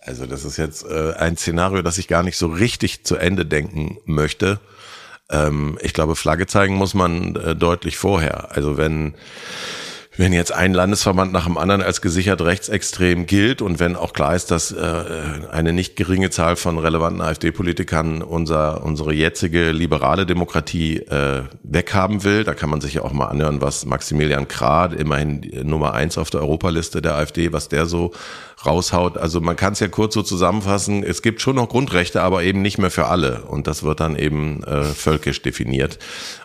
Also 0.00 0.24
das 0.24 0.46
ist 0.46 0.56
jetzt 0.56 0.86
äh, 0.86 1.12
ein 1.18 1.36
Szenario, 1.36 1.82
das 1.82 1.98
ich 1.98 2.08
gar 2.08 2.22
nicht 2.22 2.38
so 2.38 2.46
richtig 2.46 3.04
zu 3.04 3.16
Ende 3.16 3.44
denken 3.44 3.98
möchte. 4.06 4.60
Ähm, 5.30 5.78
ich 5.82 5.92
glaube, 5.92 6.16
Flagge 6.16 6.46
zeigen 6.46 6.76
muss 6.76 6.94
man 6.94 7.36
äh, 7.36 7.54
deutlich 7.54 7.98
vorher. 7.98 8.50
Also 8.52 8.78
wenn 8.78 9.14
wenn 10.16 10.32
jetzt 10.32 10.52
ein 10.52 10.74
Landesverband 10.74 11.32
nach 11.32 11.46
dem 11.46 11.58
anderen 11.58 11.82
als 11.82 12.00
gesichert 12.00 12.40
rechtsextrem 12.40 13.26
gilt 13.26 13.62
und 13.62 13.80
wenn 13.80 13.96
auch 13.96 14.12
klar 14.12 14.34
ist, 14.34 14.50
dass 14.50 14.70
äh, 14.70 15.04
eine 15.50 15.72
nicht 15.72 15.96
geringe 15.96 16.30
Zahl 16.30 16.56
von 16.56 16.78
relevanten 16.78 17.20
AfD-Politikern 17.20 18.22
unser, 18.22 18.84
unsere 18.84 19.12
jetzige 19.12 19.72
liberale 19.72 20.24
Demokratie 20.24 20.98
äh, 20.98 21.42
weghaben 21.62 22.22
will, 22.22 22.44
da 22.44 22.54
kann 22.54 22.70
man 22.70 22.80
sich 22.80 22.94
ja 22.94 23.02
auch 23.02 23.12
mal 23.12 23.26
anhören, 23.26 23.60
was 23.60 23.86
Maximilian 23.86 24.46
Krah, 24.46 24.86
immerhin 24.86 25.50
Nummer 25.64 25.94
eins 25.94 26.16
auf 26.16 26.30
der 26.30 26.42
Europaliste 26.42 27.02
der 27.02 27.16
AfD, 27.16 27.52
was 27.52 27.68
der 27.68 27.86
so 27.86 28.12
raushaut. 28.66 29.16
Also 29.18 29.40
man 29.40 29.56
kann 29.56 29.72
es 29.74 29.80
ja 29.80 29.88
kurz 29.88 30.14
so 30.14 30.22
zusammenfassen, 30.22 31.02
es 31.02 31.22
gibt 31.22 31.40
schon 31.40 31.56
noch 31.56 31.68
Grundrechte, 31.68 32.22
aber 32.22 32.42
eben 32.42 32.62
nicht 32.62 32.78
mehr 32.78 32.90
für 32.90 33.06
alle. 33.06 33.42
Und 33.42 33.66
das 33.66 33.82
wird 33.82 34.00
dann 34.00 34.16
eben 34.16 34.62
äh, 34.64 34.84
völkisch 34.84 35.42
definiert. 35.42 35.98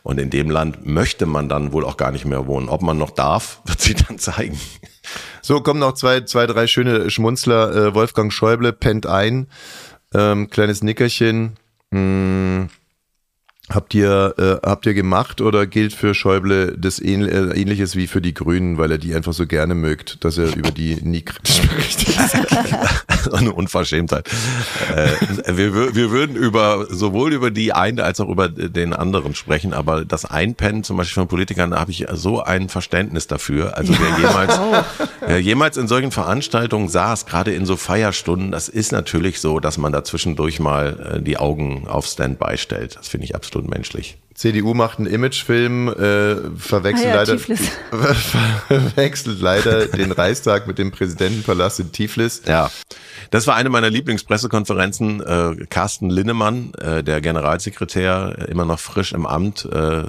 Und 0.03 0.19
in 0.19 0.29
dem 0.29 0.49
Land 0.49 0.85
möchte 0.85 1.25
man 1.25 1.49
dann 1.49 1.71
wohl 1.73 1.85
auch 1.85 1.97
gar 1.97 2.11
nicht 2.11 2.25
mehr 2.25 2.47
wohnen. 2.47 2.69
Ob 2.69 2.81
man 2.81 2.97
noch 2.97 3.11
darf, 3.11 3.61
wird 3.65 3.81
sich 3.81 3.95
dann 3.95 4.17
zeigen. 4.19 4.59
So, 5.41 5.61
kommen 5.61 5.79
noch 5.79 5.93
zwei, 5.93 6.21
zwei, 6.21 6.45
drei 6.45 6.67
schöne 6.67 7.09
Schmunzler. 7.09 7.75
Äh, 7.75 7.95
Wolfgang 7.95 8.31
Schäuble 8.31 8.73
pennt 8.73 9.05
ein. 9.05 9.47
Ähm, 10.13 10.49
kleines 10.49 10.83
Nickerchen. 10.83 11.57
Hm. 11.91 12.69
Habt 13.69 13.93
ihr, 13.93 14.33
äh, 14.37 14.67
habt 14.67 14.85
ihr 14.85 14.93
gemacht 14.93 15.41
oder 15.41 15.67
gilt 15.67 15.93
für 15.93 16.15
Schäuble 16.15 16.75
das 16.77 16.99
ähn, 16.99 17.21
äh, 17.21 17.53
ähnliches 17.59 17.95
wie 17.95 18.07
für 18.07 18.21
die 18.21 18.33
Grünen, 18.33 18.77
weil 18.77 18.91
er 18.91 18.97
die 18.97 19.13
einfach 19.13 19.33
so 19.33 19.45
gerne 19.45 19.75
mögt, 19.75 20.23
dass 20.23 20.37
er 20.37 20.55
über 20.55 20.71
die 20.71 20.95
nie 21.01 21.21
kritisch 21.21 21.61
berichtet? 21.61 22.17
Eine 23.39 23.53
Unverschämtheit. 23.53 24.29
Äh, 24.95 25.57
wir, 25.57 25.95
wir 25.95 26.11
würden 26.11 26.35
über 26.35 26.87
sowohl 26.89 27.33
über 27.33 27.51
die 27.51 27.73
eine 27.73 28.03
als 28.03 28.19
auch 28.19 28.29
über 28.29 28.49
den 28.49 28.93
anderen 28.93 29.35
sprechen, 29.35 29.73
aber 29.73 30.05
das 30.05 30.25
Einpennen 30.25 30.83
zum 30.83 30.97
Beispiel 30.97 31.21
von 31.21 31.27
Politikern, 31.27 31.71
da 31.71 31.79
habe 31.79 31.91
ich 31.91 32.05
so 32.13 32.41
ein 32.41 32.69
Verständnis 32.69 33.27
dafür. 33.27 33.77
Also 33.77 33.93
wer 33.99 34.19
jemals, 34.29 34.59
wer 35.25 35.41
jemals 35.41 35.77
in 35.77 35.87
solchen 35.87 36.11
Veranstaltungen 36.11 36.89
saß, 36.89 37.25
gerade 37.25 37.53
in 37.53 37.65
so 37.65 37.77
Feierstunden, 37.77 38.51
das 38.51 38.69
ist 38.69 38.91
natürlich 38.91 39.39
so, 39.39 39.59
dass 39.59 39.77
man 39.77 39.91
da 39.91 40.03
zwischendurch 40.03 40.59
mal 40.59 41.15
äh, 41.15 41.21
die 41.21 41.37
Augen 41.37 41.87
auf 41.87 42.05
Standby 42.05 42.57
stellt. 42.57 42.97
Das 42.97 43.07
finde 43.07 43.25
ich 43.25 43.35
absolut 43.35 43.69
menschlich. 43.69 44.17
CDU 44.39 44.73
macht 44.73 44.99
einen 44.99 45.07
Imagefilm, 45.07 45.89
äh, 45.89 46.57
verwechselt, 46.57 47.07
ah 47.07 47.09
ja, 47.09 47.15
leider, 47.15 47.39
verwechselt 48.69 49.41
leider 49.41 49.85
den 49.97 50.13
Reichstag 50.13 50.65
mit 50.65 50.77
dem 50.77 50.91
Präsidentenpalast 50.91 51.81
in 51.81 51.91
Tiflis. 51.91 52.43
Ja, 52.47 52.71
das 53.31 53.47
war 53.47 53.55
eine 53.55 53.67
meiner 53.67 53.89
Lieblingspressekonferenzen. 53.89 55.19
Äh, 55.19 55.65
Carsten 55.69 56.09
Linnemann, 56.09 56.71
äh, 56.75 57.03
der 57.03 57.19
Generalsekretär, 57.19 58.47
immer 58.47 58.63
noch 58.63 58.79
frisch 58.79 59.11
im 59.11 59.25
Amt, 59.25 59.65
äh, 59.65 60.03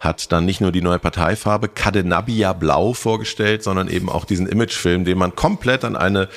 hat 0.00 0.32
dann 0.32 0.46
nicht 0.46 0.62
nur 0.62 0.72
die 0.72 0.80
neue 0.80 0.98
Parteifarbe 0.98 1.68
Cadenabia 1.68 2.54
Blau 2.54 2.94
vorgestellt, 2.94 3.62
sondern 3.62 3.88
eben 3.88 4.08
auch 4.08 4.24
diesen 4.24 4.46
Imagefilm, 4.46 5.04
den 5.04 5.18
man 5.18 5.36
komplett 5.36 5.84
an 5.84 5.96
eine 5.96 6.30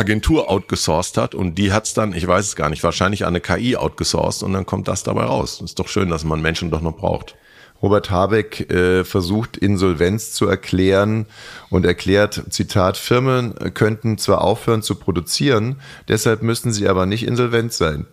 Agentur 0.00 0.50
outgesourced 0.50 1.18
hat 1.18 1.34
und 1.34 1.56
die 1.56 1.74
hat's 1.74 1.92
dann, 1.92 2.14
ich 2.14 2.26
weiß 2.26 2.46
es 2.46 2.56
gar 2.56 2.70
nicht, 2.70 2.82
wahrscheinlich 2.82 3.24
an 3.24 3.28
eine 3.28 3.40
KI 3.40 3.76
outgesourced 3.76 4.42
und 4.42 4.54
dann 4.54 4.64
kommt 4.64 4.88
das 4.88 5.02
dabei 5.02 5.24
raus. 5.24 5.60
Ist 5.62 5.78
doch 5.78 5.88
schön, 5.88 6.08
dass 6.08 6.24
man 6.24 6.40
Menschen 6.40 6.70
doch 6.70 6.80
noch 6.80 6.96
braucht. 6.96 7.36
Robert 7.82 8.10
Habeck 8.10 8.70
äh, 8.70 9.04
versucht 9.04 9.56
Insolvenz 9.56 10.32
zu 10.32 10.46
erklären 10.46 11.26
und 11.68 11.84
erklärt, 11.84 12.44
Zitat, 12.50 12.96
Firmen 12.96 13.54
könnten 13.74 14.16
zwar 14.16 14.42
aufhören 14.42 14.82
zu 14.82 14.94
produzieren, 14.94 15.76
deshalb 16.08 16.42
müssten 16.42 16.72
sie 16.72 16.88
aber 16.88 17.04
nicht 17.04 17.26
insolvent 17.26 17.72
sein. 17.72 18.06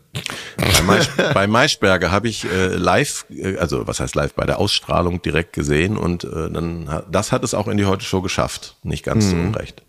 Bei, 0.58 0.82
Mais, 0.84 1.10
bei 1.34 1.48
Maischberger 1.48 2.12
habe 2.12 2.28
ich 2.28 2.46
äh, 2.46 2.76
live, 2.76 3.26
äh, 3.30 3.58
also 3.58 3.88
was 3.88 4.00
heißt 4.02 4.16
live, 4.16 4.34
bei 4.34 4.46
der 4.46 4.60
Ausstrahlung 4.60 5.22
direkt 5.22 5.54
gesehen 5.54 5.98
und 5.98 6.26
äh, 6.26 6.50
dann 6.50 7.04
das 7.10 7.32
hat 7.32 7.44
es 7.44 7.54
auch 7.54 7.68
in 7.68 7.78
die 7.78 7.86
Heute 7.86 8.04
Show 8.04 8.22
geschafft, 8.22 8.76
nicht 8.84 9.06
ganz 9.06 9.26
hm. 9.26 9.32
zu 9.32 9.38
Unrecht. 9.38 9.84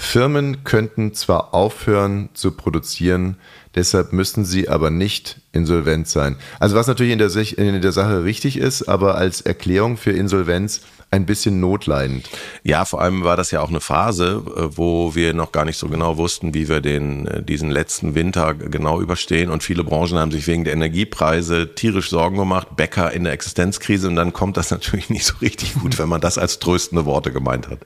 Firmen 0.00 0.64
könnten 0.64 1.12
zwar 1.12 1.54
aufhören 1.54 2.30
zu 2.32 2.52
produzieren, 2.52 3.36
deshalb 3.74 4.12
müssten 4.12 4.44
sie 4.46 4.68
aber 4.68 4.90
nicht 4.90 5.40
insolvent 5.52 6.08
sein. 6.08 6.36
Also 6.58 6.74
was 6.74 6.86
natürlich 6.86 7.12
in 7.12 7.18
der, 7.18 7.30
in 7.58 7.82
der 7.82 7.92
Sache 7.92 8.24
richtig 8.24 8.56
ist, 8.56 8.88
aber 8.88 9.16
als 9.16 9.42
Erklärung 9.42 9.98
für 9.98 10.10
Insolvenz 10.10 10.80
ein 11.12 11.26
bisschen 11.26 11.60
notleidend. 11.60 12.28
Ja, 12.62 12.84
vor 12.84 13.02
allem 13.02 13.24
war 13.24 13.36
das 13.36 13.50
ja 13.50 13.60
auch 13.60 13.68
eine 13.68 13.80
Phase, 13.80 14.42
äh, 14.56 14.76
wo 14.76 15.14
wir 15.14 15.34
noch 15.34 15.52
gar 15.52 15.64
nicht 15.64 15.76
so 15.76 15.88
genau 15.88 16.16
wussten, 16.16 16.54
wie 16.54 16.68
wir 16.68 16.80
den, 16.80 17.26
äh, 17.26 17.42
diesen 17.42 17.70
letzten 17.70 18.14
Winter 18.14 18.54
genau 18.54 19.00
überstehen. 19.00 19.50
Und 19.50 19.62
viele 19.62 19.84
Branchen 19.84 20.18
haben 20.18 20.30
sich 20.30 20.46
wegen 20.46 20.64
der 20.64 20.72
Energiepreise 20.72 21.74
tierisch 21.74 22.10
Sorgen 22.10 22.36
gemacht. 22.36 22.76
Bäcker 22.76 23.12
in 23.12 23.24
der 23.24 23.32
Existenzkrise. 23.32 24.08
Und 24.08 24.16
dann 24.16 24.32
kommt 24.32 24.56
das 24.56 24.70
natürlich 24.70 25.10
nicht 25.10 25.26
so 25.26 25.34
richtig 25.40 25.74
gut, 25.74 25.98
wenn 25.98 26.08
man 26.08 26.20
das 26.20 26.38
als 26.38 26.58
tröstende 26.58 27.04
Worte 27.04 27.32
gemeint 27.32 27.68
hat. 27.68 27.80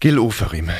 Gil 0.00 0.18
Oferim. 0.18 0.70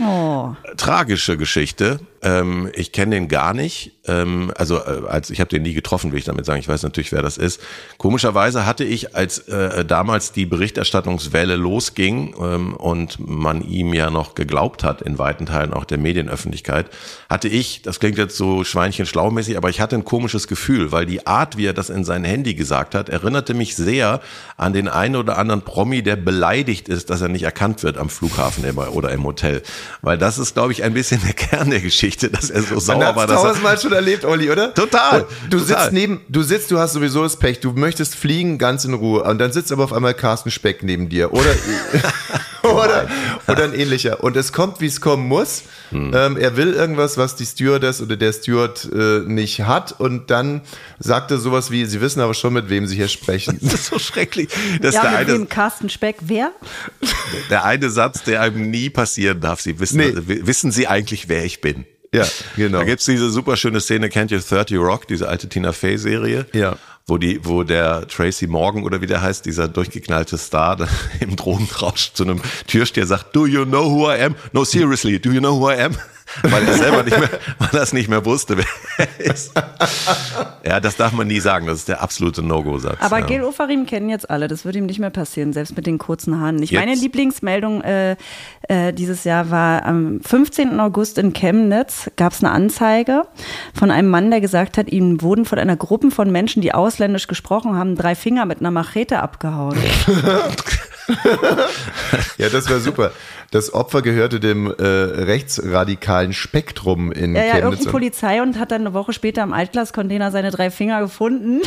Oh. 0.00 0.54
Tragische 0.76 1.36
Geschichte. 1.36 2.00
Ähm, 2.26 2.70
ich 2.74 2.90
kenne 2.90 3.14
den 3.14 3.28
gar 3.28 3.54
nicht. 3.54 3.92
Ähm, 4.08 4.52
also 4.56 4.78
äh, 4.78 5.02
als 5.08 5.30
ich 5.30 5.38
habe 5.38 5.48
den 5.48 5.62
nie 5.62 5.74
getroffen, 5.74 6.10
will 6.10 6.18
ich 6.18 6.24
damit 6.24 6.44
sagen. 6.44 6.58
Ich 6.58 6.66
weiß 6.66 6.82
natürlich, 6.82 7.12
wer 7.12 7.22
das 7.22 7.38
ist. 7.38 7.60
Komischerweise 7.98 8.66
hatte 8.66 8.82
ich, 8.82 9.14
als 9.14 9.38
äh, 9.48 9.84
damals 9.84 10.32
die 10.32 10.44
Berichterstattungswelle 10.44 11.54
losging 11.54 12.34
ähm, 12.40 12.74
und 12.74 13.18
man 13.20 13.62
ihm 13.62 13.94
ja 13.94 14.10
noch 14.10 14.34
geglaubt 14.34 14.82
hat 14.82 15.02
in 15.02 15.18
weiten 15.20 15.46
Teilen 15.46 15.72
auch 15.72 15.84
der 15.84 15.98
Medienöffentlichkeit, 15.98 16.90
hatte 17.30 17.46
ich, 17.46 17.82
das 17.82 18.00
klingt 18.00 18.18
jetzt 18.18 18.36
so 18.36 18.64
schweinchenschlaumäßig, 18.64 19.56
aber 19.56 19.70
ich 19.70 19.80
hatte 19.80 19.94
ein 19.94 20.04
komisches 20.04 20.48
Gefühl, 20.48 20.90
weil 20.90 21.06
die 21.06 21.28
Art, 21.28 21.56
wie 21.56 21.66
er 21.66 21.74
das 21.74 21.90
in 21.90 22.02
sein 22.02 22.24
Handy 22.24 22.54
gesagt 22.54 22.96
hat, 22.96 23.08
erinnerte 23.08 23.54
mich 23.54 23.76
sehr 23.76 24.20
an 24.56 24.72
den 24.72 24.88
einen 24.88 25.14
oder 25.14 25.38
anderen 25.38 25.62
Promi, 25.62 26.02
der 26.02 26.16
beleidigt 26.16 26.88
ist, 26.88 27.10
dass 27.10 27.20
er 27.20 27.28
nicht 27.28 27.44
erkannt 27.44 27.84
wird 27.84 27.98
am 27.98 28.08
Flughafen 28.08 28.64
oder 28.76 29.12
im 29.12 29.22
Hotel. 29.22 29.62
Weil 30.02 30.18
das 30.18 30.38
ist, 30.38 30.54
glaube 30.54 30.72
ich, 30.72 30.82
ein 30.82 30.92
bisschen 30.92 31.20
der 31.22 31.32
Kern 31.36 31.70
der 31.70 31.80
Geschichte, 31.80 32.15
dass 32.18 32.50
er 32.50 32.62
so 32.62 32.78
sauer 32.80 33.16
war. 33.16 33.26
Das 33.26 33.42
tausendmal 33.42 33.78
schon 33.78 33.92
erlebt, 33.92 34.24
Olli, 34.24 34.50
oder? 34.50 34.74
Total. 34.74 35.26
Du 35.50 35.58
total. 35.58 35.66
sitzt 35.66 35.92
neben, 35.92 36.20
du 36.28 36.42
sitzt, 36.42 36.70
du 36.70 36.78
hast 36.78 36.92
sowieso 36.92 37.22
das 37.22 37.36
Pech, 37.36 37.60
du 37.60 37.72
möchtest 37.72 38.14
fliegen 38.14 38.58
ganz 38.58 38.84
in 38.84 38.94
Ruhe 38.94 39.22
und 39.22 39.38
dann 39.38 39.52
sitzt 39.52 39.72
aber 39.72 39.84
auf 39.84 39.92
einmal 39.92 40.14
Carsten 40.14 40.50
Speck 40.50 40.82
neben 40.82 41.08
dir 41.08 41.32
oder 41.32 41.50
oder, 42.74 43.08
oder 43.46 43.64
ein 43.64 43.74
ähnlicher. 43.74 44.22
Und 44.22 44.36
es 44.36 44.52
kommt, 44.52 44.80
wie 44.80 44.86
es 44.86 45.00
kommen 45.00 45.26
muss. 45.26 45.62
Hm. 45.90 46.12
Ähm, 46.14 46.36
er 46.36 46.56
will 46.56 46.72
irgendwas, 46.72 47.16
was 47.16 47.36
die 47.36 47.46
Stewardess 47.46 48.00
oder 48.00 48.16
der 48.16 48.32
Steward 48.32 48.88
äh, 48.92 49.20
nicht 49.20 49.60
hat. 49.62 49.98
Und 49.98 50.30
dann 50.30 50.62
sagt 50.98 51.30
er 51.30 51.38
sowas 51.38 51.70
wie, 51.70 51.84
Sie 51.84 52.00
wissen 52.00 52.20
aber 52.20 52.34
schon, 52.34 52.52
mit 52.52 52.68
wem 52.68 52.86
Sie 52.86 52.96
hier 52.96 53.08
sprechen. 53.08 53.60
Das 53.66 53.74
ist 53.74 53.86
so 53.86 53.98
schrecklich. 53.98 54.48
Das 54.80 54.94
ja, 54.94 55.02
der 55.02 55.10
mit 55.10 55.20
eine, 55.20 55.32
dem 55.32 55.48
Carsten 55.48 55.88
Speck, 55.88 56.16
wer? 56.20 56.52
Der 57.50 57.64
eine 57.64 57.90
Satz, 57.90 58.22
der 58.22 58.40
einem 58.40 58.70
nie 58.70 58.90
passieren 58.90 59.40
darf. 59.40 59.60
Sie 59.60 59.78
wissen, 59.80 59.98
Nee. 59.98 60.12
wissen 60.16 60.70
Sie 60.70 60.86
eigentlich, 60.86 61.28
wer 61.28 61.44
ich 61.44 61.60
bin? 61.60 61.84
Ja, 62.16 62.26
genau. 62.56 62.78
Da 62.78 62.84
gibt's 62.84 63.04
diese 63.04 63.30
super 63.30 63.56
schöne 63.56 63.80
Szene, 63.80 64.08
kennt 64.08 64.30
ihr 64.30 64.40
30 64.40 64.78
Rock, 64.78 65.06
diese 65.06 65.28
alte 65.28 65.48
Tina 65.48 65.72
Fey 65.72 65.98
Serie? 65.98 66.46
Ja. 66.52 66.76
Wo 67.06 67.18
die, 67.18 67.44
wo 67.44 67.62
der 67.62 68.08
Tracy 68.08 68.48
Morgan 68.48 68.82
oder 68.82 69.00
wie 69.00 69.06
der 69.06 69.22
heißt, 69.22 69.46
dieser 69.46 69.68
durchgeknallte 69.68 70.38
Star 70.38 70.76
im 71.20 71.36
Drogenrausch 71.36 72.12
zu 72.14 72.24
einem 72.24 72.40
Türsteher 72.66 73.06
sagt, 73.06 73.36
do 73.36 73.46
you 73.46 73.64
know 73.64 73.88
who 73.88 74.10
I 74.10 74.20
am? 74.22 74.34
No, 74.52 74.64
seriously, 74.64 75.20
do 75.20 75.30
you 75.30 75.40
know 75.40 75.60
who 75.60 75.70
I 75.70 75.80
am? 75.82 75.96
Weil 76.42 76.66
er 76.66 76.74
selber 76.74 77.02
nicht 77.02 77.18
mehr, 77.18 77.28
weil 77.58 77.68
er 77.72 77.82
es 77.82 77.92
nicht 77.92 78.08
mehr 78.08 78.24
wusste, 78.24 78.56
wer 78.58 78.64
er 78.98 79.24
ist. 79.32 79.52
Ja, 80.64 80.80
das 80.80 80.96
darf 80.96 81.12
man 81.12 81.26
nie 81.26 81.40
sagen. 81.40 81.66
Das 81.66 81.78
ist 81.78 81.88
der 81.88 82.02
absolute 82.02 82.42
No-Go-Satz. 82.42 82.96
Aber 83.00 83.20
ja. 83.20 83.26
Gil 83.26 83.42
Ofarim 83.42 83.86
kennen 83.86 84.08
jetzt 84.08 84.28
alle. 84.28 84.48
Das 84.48 84.64
wird 84.64 84.76
ihm 84.76 84.86
nicht 84.86 84.98
mehr 84.98 85.10
passieren, 85.10 85.52
selbst 85.52 85.76
mit 85.76 85.86
den 85.86 85.98
kurzen 85.98 86.40
Haaren 86.40 86.56
nicht. 86.56 86.70
Jetzt- 86.72 86.84
Meine 86.84 86.94
Lieblingsmeldung 86.98 87.80
äh, 87.82 88.16
äh, 88.68 88.92
dieses 88.92 89.24
Jahr 89.24 89.50
war 89.50 89.84
am 89.84 90.20
15. 90.20 90.80
August 90.80 91.18
in 91.18 91.32
Chemnitz 91.32 92.10
gab 92.16 92.32
es 92.32 92.42
eine 92.42 92.52
Anzeige 92.52 93.22
von 93.74 93.90
einem 93.90 94.08
Mann, 94.10 94.30
der 94.30 94.40
gesagt 94.40 94.78
hat, 94.78 94.88
ihm 94.88 95.22
wurden 95.22 95.44
von 95.44 95.58
einer 95.58 95.76
Gruppe 95.76 96.10
von 96.10 96.30
Menschen, 96.30 96.60
die 96.62 96.74
ausländisch 96.74 97.26
gesprochen 97.28 97.76
haben, 97.76 97.94
drei 97.96 98.14
Finger 98.14 98.44
mit 98.46 98.60
einer 98.60 98.70
Machete 98.70 99.20
abgehauen. 99.20 99.76
Ja, 102.38 102.48
das 102.48 102.68
wäre 102.68 102.80
super. 102.80 103.12
Das 103.50 103.72
Opfer 103.72 104.02
gehörte 104.02 104.40
dem 104.40 104.66
äh, 104.66 104.82
rechtsradikalen 104.84 106.32
Spektrum 106.32 107.12
in 107.12 107.34
Ja, 107.34 107.42
ja, 107.42 107.46
Chemnitz. 107.46 107.62
irgendeine 107.64 107.90
Polizei 107.92 108.42
und 108.42 108.58
hat 108.58 108.70
dann 108.72 108.82
eine 108.82 108.92
Woche 108.94 109.12
später 109.12 109.42
im 109.42 109.52
Altglascontainer 109.52 110.30
seine 110.30 110.50
drei 110.50 110.70
Finger 110.70 111.00
gefunden, 111.00 111.62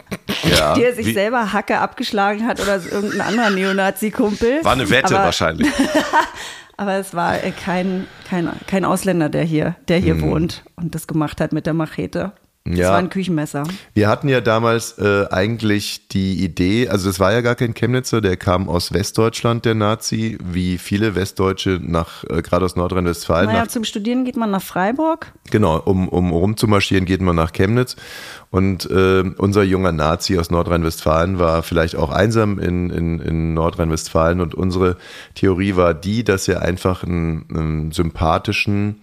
Ja, 0.58 0.74
die 0.74 0.84
er 0.84 0.94
sich 0.94 1.06
wie- 1.06 1.12
selber 1.14 1.52
Hacke 1.52 1.78
abgeschlagen 1.78 2.46
hat 2.46 2.60
oder 2.60 2.80
irgendein 2.90 3.20
anderer 3.22 3.50
Neonazi-Kumpel. 3.50 4.64
War 4.64 4.72
eine 4.72 4.88
Wette 4.90 5.14
Aber- 5.16 5.24
wahrscheinlich. 5.26 5.68
Aber 6.78 6.94
es 6.94 7.14
war 7.14 7.42
äh, 7.44 7.52
kein, 7.52 8.06
kein, 8.28 8.48
kein 8.66 8.84
Ausländer, 8.84 9.28
der 9.28 9.44
hier, 9.44 9.76
der 9.88 9.98
hier 9.98 10.20
wohnt 10.20 10.64
und 10.74 10.94
das 10.94 11.06
gemacht 11.06 11.40
hat 11.40 11.52
mit 11.52 11.66
der 11.66 11.74
Machete. 11.74 12.32
Das 12.64 12.78
Ja. 12.78 12.90
war 12.90 12.98
ein 12.98 13.10
Küchenmesser. 13.10 13.64
Wir 13.92 14.08
hatten 14.08 14.28
ja 14.28 14.40
damals 14.40 14.96
äh, 14.98 15.26
eigentlich 15.30 16.06
die 16.08 16.44
Idee, 16.44 16.88
also 16.88 17.08
das 17.08 17.18
war 17.18 17.32
ja 17.32 17.40
gar 17.40 17.56
kein 17.56 17.74
Chemnitzer, 17.74 18.20
der 18.20 18.36
kam 18.36 18.68
aus 18.68 18.92
Westdeutschland, 18.92 19.64
der 19.64 19.74
Nazi, 19.74 20.38
wie 20.44 20.78
viele 20.78 21.16
Westdeutsche 21.16 21.80
nach, 21.82 22.22
äh, 22.24 22.40
gerade 22.40 22.64
aus 22.64 22.76
Nordrhein-Westfalen, 22.76 23.48
Naja, 23.48 23.66
zum 23.66 23.82
Studieren 23.82 24.24
geht 24.24 24.36
man 24.36 24.52
nach 24.52 24.62
Freiburg. 24.62 25.32
Genau, 25.50 25.76
um, 25.80 26.08
um 26.08 26.30
rumzumarschieren 26.30 27.04
geht 27.04 27.20
man 27.20 27.34
nach 27.34 27.52
Chemnitz. 27.52 27.96
Und 28.50 28.88
äh, 28.90 29.24
unser 29.38 29.64
junger 29.64 29.92
Nazi 29.92 30.38
aus 30.38 30.50
Nordrhein-Westfalen 30.50 31.38
war 31.40 31.62
vielleicht 31.64 31.96
auch 31.96 32.10
einsam 32.10 32.58
in, 32.60 32.90
in, 32.90 33.18
in 33.18 33.54
Nordrhein-Westfalen. 33.54 34.40
Und 34.40 34.54
unsere 34.54 34.98
Theorie 35.34 35.74
war 35.74 35.94
die, 35.94 36.22
dass 36.22 36.46
er 36.46 36.62
einfach 36.62 37.02
einen, 37.02 37.46
einen 37.50 37.92
sympathischen, 37.92 39.00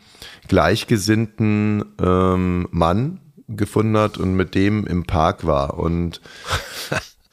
gleichgesinnten 0.47 1.83
ähm, 2.01 2.67
Mann 2.71 3.19
gefunden 3.55 3.97
hat 3.97 4.17
und 4.17 4.33
mit 4.33 4.55
dem 4.55 4.85
im 4.85 5.05
Park 5.05 5.45
war. 5.45 5.77
Und 5.77 6.21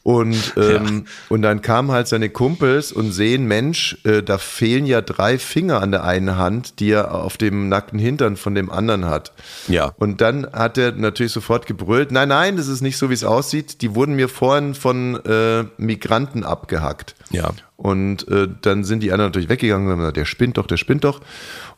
und, 0.06 0.54
ähm, 0.56 1.06
und 1.28 1.42
dann 1.42 1.62
kamen 1.62 1.90
halt 1.90 2.06
seine 2.06 2.30
Kumpels 2.30 2.92
und 2.92 3.10
sehen, 3.10 3.46
Mensch, 3.46 3.98
äh, 4.04 4.22
da 4.22 4.38
fehlen 4.38 4.86
ja 4.86 5.00
drei 5.00 5.36
Finger 5.36 5.82
an 5.82 5.90
der 5.90 6.04
einen 6.04 6.36
Hand, 6.36 6.78
die 6.78 6.92
er 6.92 7.12
auf 7.12 7.36
dem 7.36 7.68
nackten 7.68 7.98
Hintern 7.98 8.36
von 8.36 8.54
dem 8.54 8.70
anderen 8.70 9.06
hat. 9.06 9.32
Ja. 9.66 9.94
Und 9.98 10.20
dann 10.20 10.46
hat 10.52 10.78
er 10.78 10.92
natürlich 10.92 11.32
sofort 11.32 11.66
gebrüllt, 11.66 12.12
nein, 12.12 12.28
nein, 12.28 12.56
das 12.56 12.68
ist 12.68 12.82
nicht 12.82 12.98
so, 12.98 13.10
wie 13.10 13.14
es 13.14 13.24
aussieht. 13.24 13.82
Die 13.82 13.96
wurden 13.96 14.14
mir 14.14 14.28
vorhin 14.28 14.76
von 14.76 15.16
äh, 15.24 15.64
Migranten 15.76 16.44
abgehackt. 16.44 17.16
Ja. 17.30 17.50
Und 17.76 18.28
äh, 18.28 18.46
dann 18.62 18.84
sind 18.84 19.02
die 19.02 19.10
anderen 19.10 19.30
natürlich 19.30 19.48
weggegangen 19.48 19.88
und 19.88 19.92
haben 19.92 19.98
gesagt, 19.98 20.18
der 20.18 20.24
spinnt 20.24 20.56
doch, 20.56 20.68
der 20.68 20.76
spinnt 20.76 21.02
doch. 21.02 21.20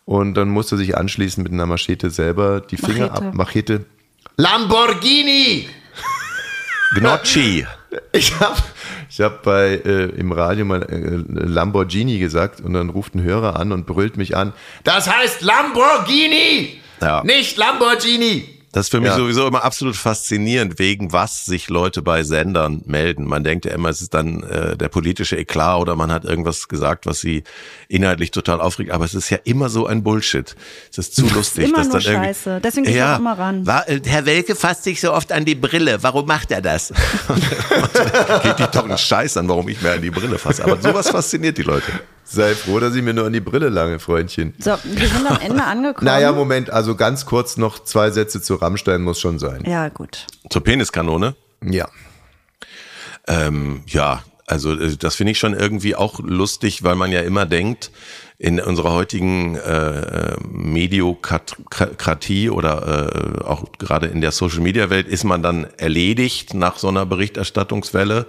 Und 0.05 0.34
dann 0.34 0.51
musste 0.51 0.74
er 0.74 0.78
sich 0.78 0.99
anschließend 0.99 1.45
mit 1.45 1.53
einer 1.55 1.64
Machete 1.64 2.11
selber 2.11 2.61
die 2.61 2.76
Finger 2.76 3.07
Machete. 3.07 3.26
ab. 3.26 3.34
Machete. 3.34 3.84
Lamborghini! 4.39 5.68
Gnocchi. 6.95 7.66
Ich 8.12 8.39
habe 8.39 8.57
ich 9.11 9.20
hab 9.20 9.43
bei 9.43 9.80
äh, 9.84 10.05
im 10.16 10.30
Radio 10.30 10.64
mal 10.64 10.82
äh, 10.84 11.45
Lamborghini 11.45 12.18
gesagt 12.20 12.61
und 12.61 12.74
dann 12.74 12.89
ruft 12.91 13.16
ein 13.16 13.22
Hörer 13.22 13.59
an 13.59 13.72
und 13.72 13.84
brüllt 13.86 14.16
mich 14.16 14.36
an. 14.36 14.53
Das 14.84 15.11
heißt 15.12 15.43
Lamborghini, 15.43 16.80
Ja. 17.01 17.24
nicht 17.24 17.57
Lamborghini. 17.57 18.57
Das 18.72 18.86
ist 18.86 18.90
für 18.90 19.00
mich 19.00 19.08
Ja. 19.10 19.16
sowieso 19.16 19.46
immer 19.46 19.64
absolut 19.64 19.96
faszinierend, 19.96 20.78
wegen 20.78 21.12
was 21.12 21.46
sich 21.46 21.70
Leute 21.70 22.02
bei 22.02 22.22
Sendern 22.22 22.82
melden. 22.84 23.24
Man 23.24 23.42
denkt 23.42 23.64
ja 23.64 23.72
immer, 23.72 23.88
es 23.88 24.02
ist 24.02 24.12
dann 24.12 24.42
äh, 24.42 24.76
der 24.76 24.88
politische 24.88 25.36
Eklat 25.36 25.80
oder 25.80 25.96
man 25.96 26.12
hat 26.12 26.24
irgendwas 26.24 26.68
gesagt, 26.68 27.06
was 27.06 27.20
sie 27.20 27.44
inhaltlich 27.88 28.30
total 28.30 28.60
aufregt. 28.60 28.90
Aber 28.90 29.06
es 29.06 29.14
ist 29.14 29.30
ja 29.30 29.38
immer 29.44 29.70
so 29.70 29.86
ein 29.86 30.02
Bullshit. 30.02 30.54
Es 30.90 30.98
ist 30.98 31.16
zu 31.16 31.26
lustig. 31.28 31.64
immer 31.64 31.78
dass 31.78 31.88
nur 31.88 32.00
dann 32.00 32.14
Scheiße. 32.14 32.60
Deswegen 32.62 32.84
geh 32.84 32.90
ich 32.90 32.96
ja, 32.98 33.14
auch 33.14 33.20
immer 33.20 33.38
ran. 33.38 33.66
War, 33.66 33.88
äh, 33.88 34.00
Herr 34.04 34.26
Welke 34.26 34.54
fasst 34.54 34.84
sich 34.84 35.00
so 35.00 35.14
oft 35.14 35.32
an 35.32 35.44
die 35.46 35.54
Brille. 35.54 36.02
Warum 36.02 36.26
macht 36.26 36.50
er 36.50 36.60
das? 36.60 36.88
Geht 38.42 38.58
dich 38.58 38.66
doch 38.66 38.84
einen 38.84 38.98
Scheiß 38.98 39.36
an, 39.38 39.48
warum 39.48 39.68
ich 39.68 39.80
mir 39.80 39.92
an 39.92 40.02
die 40.02 40.10
Brille 40.10 40.38
fasse. 40.38 40.64
Aber 40.64 40.80
sowas 40.80 41.08
fasziniert 41.08 41.56
die 41.58 41.62
Leute. 41.62 41.90
Sei 42.30 42.54
froh, 42.54 42.78
dass 42.78 42.94
ich 42.94 43.02
mir 43.02 43.14
nur 43.14 43.26
an 43.26 43.32
die 43.32 43.40
Brille 43.40 43.70
lange, 43.70 43.98
Freundchen. 43.98 44.54
So, 44.58 44.76
wir 44.84 45.08
sind 45.08 45.26
am 45.26 45.40
Ende 45.40 45.64
angekommen. 45.64 46.04
Naja, 46.04 46.32
Moment, 46.32 46.68
also 46.68 46.94
ganz 46.94 47.24
kurz 47.24 47.56
noch 47.56 47.82
zwei 47.82 48.10
Sätze 48.10 48.42
zu 48.42 48.56
Rammstein 48.56 49.00
muss 49.02 49.18
schon 49.18 49.38
sein. 49.38 49.64
Ja, 49.66 49.88
gut. 49.88 50.26
Zur 50.50 50.62
Peniskanone. 50.62 51.36
Ja. 51.64 51.88
Ähm, 53.26 53.82
ja, 53.86 54.22
also 54.46 54.74
äh, 54.74 54.96
das 54.96 55.14
finde 55.14 55.32
ich 55.32 55.38
schon 55.38 55.54
irgendwie 55.54 55.94
auch 55.94 56.20
lustig, 56.20 56.82
weil 56.82 56.96
man 56.96 57.12
ja 57.12 57.20
immer 57.20 57.46
denkt, 57.46 57.90
in 58.41 58.61
unserer 58.61 58.93
heutigen 58.93 59.57
äh, 59.57 60.36
Mediokratie 60.49 62.51
oder 62.51 63.43
äh, 63.43 63.45
auch 63.45 63.64
gerade 63.78 64.07
in 64.07 64.20
der 64.20 64.30
Social 64.30 64.61
Media 64.61 64.91
Welt 64.91 65.09
ist 65.09 65.24
man 65.24 65.43
dann 65.43 65.66
erledigt 65.76 66.55
nach 66.55 66.78
so 66.78 66.86
einer 66.86 67.05
Berichterstattungswelle. 67.05 68.26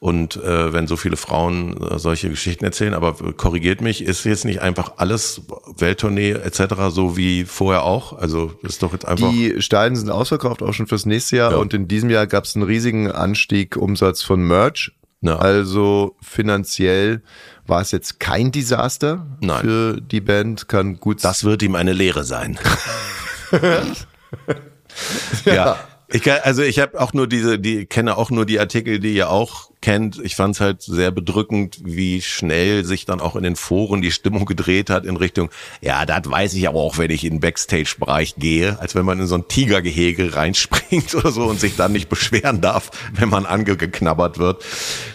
Und 0.00 0.36
äh, 0.36 0.72
wenn 0.74 0.86
so 0.86 0.96
viele 0.96 1.16
Frauen 1.16 1.82
äh, 1.82 1.98
solche 1.98 2.28
Geschichten 2.28 2.64
erzählen, 2.64 2.92
aber 2.92 3.14
korrigiert 3.32 3.80
mich, 3.80 4.04
ist 4.04 4.24
jetzt 4.24 4.44
nicht 4.44 4.60
einfach 4.60 4.92
alles 4.98 5.40
Welttournee 5.78 6.32
etc. 6.32 6.74
so 6.90 7.16
wie 7.16 7.44
vorher 7.44 7.84
auch? 7.84 8.12
Also 8.12 8.52
ist 8.62 8.82
doch 8.82 8.92
jetzt 8.92 9.08
einfach. 9.08 9.30
Die 9.30 9.62
Stadien 9.62 9.96
sind 9.96 10.10
ausverkauft, 10.10 10.62
auch 10.62 10.74
schon 10.74 10.86
fürs 10.86 11.06
nächste 11.06 11.38
Jahr. 11.38 11.52
Ja. 11.52 11.56
Und 11.56 11.72
in 11.72 11.88
diesem 11.88 12.10
Jahr 12.10 12.26
gab 12.26 12.44
es 12.44 12.54
einen 12.54 12.64
riesigen 12.64 13.10
Anstieg 13.10 13.76
Umsatz 13.76 14.22
von 14.22 14.42
Merch. 14.42 14.92
Ja. 15.20 15.36
Also 15.36 16.16
finanziell 16.20 17.22
war 17.66 17.80
es 17.80 17.90
jetzt 17.90 18.20
kein 18.20 18.52
Desaster 18.52 19.26
Nein. 19.40 19.60
für 19.60 20.00
die 20.00 20.20
Band. 20.20 20.68
Kann 20.68 21.00
gut 21.00 21.24
Das 21.24 21.44
wird 21.44 21.62
ihm 21.62 21.74
eine 21.74 21.92
Lehre 21.92 22.24
sein. 22.24 22.58
ja. 25.44 25.78
Ich 26.10 26.22
kann, 26.22 26.38
also 26.42 26.62
ich 26.62 26.78
habe 26.78 26.98
auch 26.98 27.12
nur 27.12 27.26
diese, 27.26 27.58
die 27.58 27.84
kenne 27.84 28.16
auch 28.16 28.30
nur 28.30 28.46
die 28.46 28.58
Artikel, 28.58 28.98
die 28.98 29.14
ihr 29.14 29.28
auch 29.28 29.70
kennt. 29.82 30.18
Ich 30.24 30.36
fand 30.36 30.54
es 30.54 30.60
halt 30.60 30.80
sehr 30.80 31.10
bedrückend, 31.10 31.80
wie 31.84 32.22
schnell 32.22 32.82
sich 32.86 33.04
dann 33.04 33.20
auch 33.20 33.36
in 33.36 33.42
den 33.42 33.56
Foren 33.56 34.00
die 34.00 34.10
Stimmung 34.10 34.46
gedreht 34.46 34.88
hat 34.88 35.04
in 35.04 35.16
Richtung, 35.16 35.50
ja, 35.82 36.06
das 36.06 36.22
weiß 36.24 36.54
ich 36.54 36.66
aber 36.66 36.78
auch, 36.78 36.96
wenn 36.96 37.10
ich 37.10 37.24
in 37.24 37.34
den 37.34 37.40
Backstage-Bereich 37.40 38.36
gehe, 38.36 38.80
als 38.80 38.94
wenn 38.94 39.04
man 39.04 39.20
in 39.20 39.26
so 39.26 39.34
ein 39.34 39.48
Tigergehege 39.48 40.34
reinspringt 40.34 41.14
oder 41.14 41.30
so 41.30 41.44
und 41.44 41.60
sich 41.60 41.76
dann 41.76 41.92
nicht 41.92 42.08
beschweren 42.08 42.62
darf, 42.62 42.90
wenn 43.12 43.28
man 43.28 43.44
angeknabbert 43.44 44.38
wird. 44.38 44.64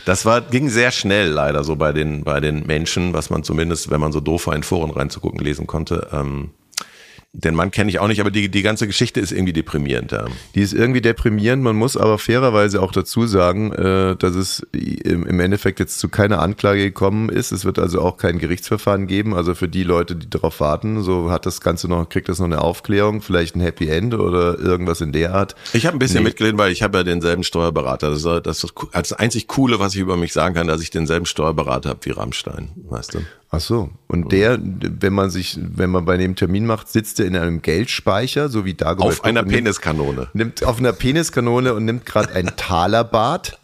Das 0.06 0.26
war, 0.26 0.42
ging 0.42 0.70
sehr 0.70 0.92
schnell 0.92 1.30
leider 1.30 1.64
so 1.64 1.76
bei 1.76 1.92
den, 1.92 2.24
bei 2.24 2.40
den 2.40 2.68
Menschen, 2.68 3.14
was 3.14 3.32
man 3.32 3.44
zumindest, 3.44 3.90
wenn 3.90 4.00
man 4.00 4.12
so 4.12 4.20
doof 4.20 4.46
war, 4.46 4.56
in 4.56 4.64
Foren 4.64 4.92
reinzugucken, 4.92 5.40
lesen 5.40 5.66
konnte. 5.66 6.10
Ähm, 6.14 6.52
den 7.36 7.56
Mann 7.56 7.72
kenne 7.72 7.90
ich 7.90 7.98
auch 7.98 8.08
nicht, 8.08 8.22
aber 8.22 8.30
die, 8.30 8.50
die 8.50 8.62
ganze 8.62 8.86
Geschichte 8.86 9.20
ist 9.20 9.32
irgendwie 9.32 9.54
deprimierend. 9.54 10.12
Ja. 10.12 10.26
Die 10.54 10.62
ist 10.62 10.72
irgendwie 10.72 11.02
deprimierend. 11.02 11.64
Man 11.64 11.76
muss 11.76 11.98
aber 11.98 12.20
fairerweise 12.20 12.80
auch 12.80 12.92
dazu 12.92 13.26
sagen, 13.26 13.72
äh, 13.72 14.16
dass 14.16 14.36
es 14.36 14.60
im 14.72 15.40
Endeffekt 15.40 15.80
jetzt 15.80 15.98
zu 15.98 16.10
keiner 16.10 16.40
Anklage 16.40 16.84
gekommen 16.84 17.30
ist. 17.30 17.52
Es 17.52 17.66
wird 17.66 17.80
also 17.80 18.02
auch 18.02 18.18
kein 18.18 18.38
Gerichtsverfahren 18.38 19.08
geben. 19.08 19.34
Also 19.34 19.56
für 19.56 19.68
die 19.68 19.82
Leute, 19.82 20.16
die 20.16 20.30
darauf 20.30 20.60
warten, 20.60 21.02
so 21.02 21.32
hat 21.32 21.48
das 21.48 21.60
Ganze 21.60 21.88
noch, 21.88 22.08
kriegt 22.08 22.30
das 22.30 22.38
noch 22.38 22.46
eine 22.46 22.62
Aufklärung, 22.62 23.24
vielleicht 23.24 23.56
ein 23.56 23.62
Happy 23.62 23.90
End 23.90 24.14
oder 24.14 24.60
irgendwas 24.60 25.02
in 25.02 25.12
der 25.12 25.34
Art. 25.34 25.56
Ich 25.74 25.88
habe 25.88 25.98
ein 25.98 26.00
bisschen 26.00 26.20
nee. 26.20 26.30
mitgelesen, 26.30 26.60
weil 26.60 26.72
ich 26.72 26.84
habe 26.84 27.00
ja 27.00 27.04
denselben 27.04 27.44
Steuerberater. 27.44 28.12
Das 28.12 28.24
ist 28.24 28.46
das, 28.46 28.68
das 28.92 29.14
einzig 29.14 29.48
Coole, 29.48 29.80
was 29.80 29.96
ich 29.96 30.02
über 30.02 30.18
mich 30.18 30.34
sagen 30.34 30.54
kann, 30.54 30.68
dass 30.68 30.84
ich 30.84 30.92
denselben 30.92 31.26
Steuerberater 31.26 31.90
habe 31.90 32.00
wie 32.04 32.12
Rammstein, 32.12 32.70
weißt 32.90 33.16
du. 33.16 33.20
Ach 33.56 33.60
so. 33.60 33.92
Und 34.08 34.32
der, 34.32 34.58
wenn 34.60 35.14
man 35.14 35.30
sich, 35.30 35.60
wenn 35.62 35.92
man 35.92 36.06
bei 36.06 36.18
dem 36.18 36.36
Termin 36.36 36.66
macht, 36.66 36.90
sitzt 36.90 37.20
er 37.20 37.28
in 37.28 37.38
einem 37.38 37.62
Geldspeicher, 37.62 38.50
so 38.50 38.66
wie 38.66 38.74
Dagobert. 38.74 39.20
Auf 39.20 39.24
einer 39.24 39.44
Peniskanone. 39.44 40.22
Nimmt, 40.34 40.34
nimmt 40.34 40.64
auf 40.64 40.80
einer 40.80 40.92
Peniskanone 40.92 41.76
und 41.76 41.86
nimmt 41.86 42.04
gerade 42.04 42.34
ein 42.34 42.52
Talerbad. 42.56 43.60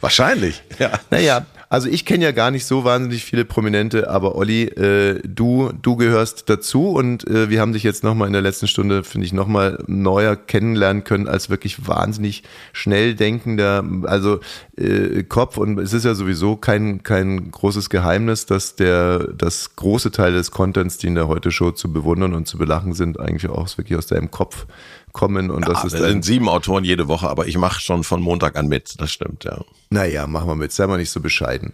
Wahrscheinlich. 0.00 0.62
Ja. 0.78 1.00
Naja, 1.10 1.46
also 1.72 1.88
ich 1.88 2.04
kenne 2.04 2.22
ja 2.22 2.32
gar 2.32 2.50
nicht 2.50 2.66
so 2.66 2.84
wahnsinnig 2.84 3.24
viele 3.24 3.46
Prominente, 3.46 4.10
aber 4.10 4.34
Olli, 4.34 4.64
äh, 4.64 5.22
du, 5.26 5.72
du 5.80 5.96
gehörst 5.96 6.50
dazu 6.50 6.90
und 6.90 7.26
äh, 7.26 7.48
wir 7.48 7.62
haben 7.62 7.72
dich 7.72 7.82
jetzt 7.82 8.04
nochmal 8.04 8.26
in 8.26 8.34
der 8.34 8.42
letzten 8.42 8.68
Stunde, 8.68 9.04
finde 9.04 9.26
ich, 9.26 9.32
nochmal 9.32 9.82
neuer 9.86 10.36
kennenlernen 10.36 11.02
können 11.02 11.28
als 11.28 11.48
wirklich 11.48 11.88
wahnsinnig 11.88 12.42
schnell 12.74 13.14
denkender, 13.14 13.82
also 14.02 14.40
äh, 14.76 15.22
Kopf. 15.22 15.56
Und 15.56 15.78
es 15.78 15.94
ist 15.94 16.04
ja 16.04 16.12
sowieso 16.12 16.56
kein, 16.56 17.04
kein 17.04 17.50
großes 17.50 17.88
Geheimnis, 17.88 18.44
dass 18.44 18.76
der, 18.76 19.28
das 19.28 19.74
große 19.74 20.10
Teil 20.10 20.34
des 20.34 20.50
Contents, 20.50 20.98
die 20.98 21.06
in 21.06 21.14
der 21.14 21.26
Heute-Show 21.26 21.70
zu 21.70 21.90
bewundern 21.90 22.34
und 22.34 22.46
zu 22.46 22.58
belachen 22.58 22.92
sind, 22.92 23.18
eigentlich 23.18 23.50
auch 23.50 23.78
wirklich 23.78 23.96
aus 23.96 24.08
deinem 24.08 24.30
Kopf 24.30 24.66
kommen 25.12 25.50
und 25.50 25.62
ja, 25.62 25.72
das 25.72 25.84
ist. 25.84 25.94
Es 25.94 26.00
sind 26.00 26.24
sieben 26.24 26.48
Autoren 26.48 26.84
jede 26.84 27.08
Woche, 27.08 27.28
aber 27.28 27.46
ich 27.46 27.56
mache 27.58 27.80
schon 27.80 28.04
von 28.04 28.20
Montag 28.20 28.56
an 28.56 28.68
mit. 28.68 29.00
Das 29.00 29.10
stimmt, 29.12 29.44
ja. 29.44 29.60
Naja, 29.90 30.26
machen 30.26 30.48
wir 30.48 30.54
mit. 30.54 30.72
Sei 30.72 30.86
mal 30.86 30.96
nicht 30.96 31.10
so 31.10 31.20
bescheiden. 31.20 31.72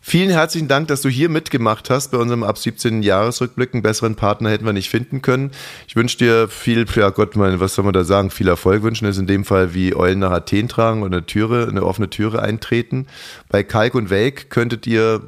Vielen 0.00 0.30
herzlichen 0.30 0.68
Dank, 0.68 0.88
dass 0.88 1.02
du 1.02 1.10
hier 1.10 1.28
mitgemacht 1.28 1.90
hast 1.90 2.12
bei 2.12 2.18
unserem 2.18 2.42
ab 2.42 2.56
17. 2.56 3.02
Jahresrückblick. 3.02 3.74
Einen 3.74 3.82
besseren 3.82 4.14
Partner 4.14 4.50
hätten 4.50 4.64
wir 4.64 4.72
nicht 4.72 4.88
finden 4.88 5.20
können. 5.20 5.50
Ich 5.86 5.94
wünsche 5.94 6.16
dir 6.16 6.48
viel, 6.48 6.86
ja 6.94 7.10
Gott, 7.10 7.36
meine, 7.36 7.60
was 7.60 7.74
soll 7.74 7.84
man 7.84 7.92
da 7.92 8.04
sagen? 8.04 8.30
Viel 8.30 8.48
Erfolg 8.48 8.82
wünschen 8.82 9.06
ist 9.06 9.18
in 9.18 9.26
dem 9.26 9.44
Fall 9.44 9.74
wie 9.74 9.94
Eulen 9.94 10.20
nach 10.20 10.30
Athen 10.30 10.68
tragen 10.68 11.02
und 11.02 11.12
eine 11.12 11.26
Türe, 11.26 11.68
eine 11.68 11.84
offene 11.84 12.08
Türe 12.08 12.40
eintreten. 12.40 13.06
Bei 13.50 13.62
Kalk 13.62 13.94
und 13.94 14.08
Welk 14.08 14.48
könntet 14.48 14.86
ihr 14.86 15.20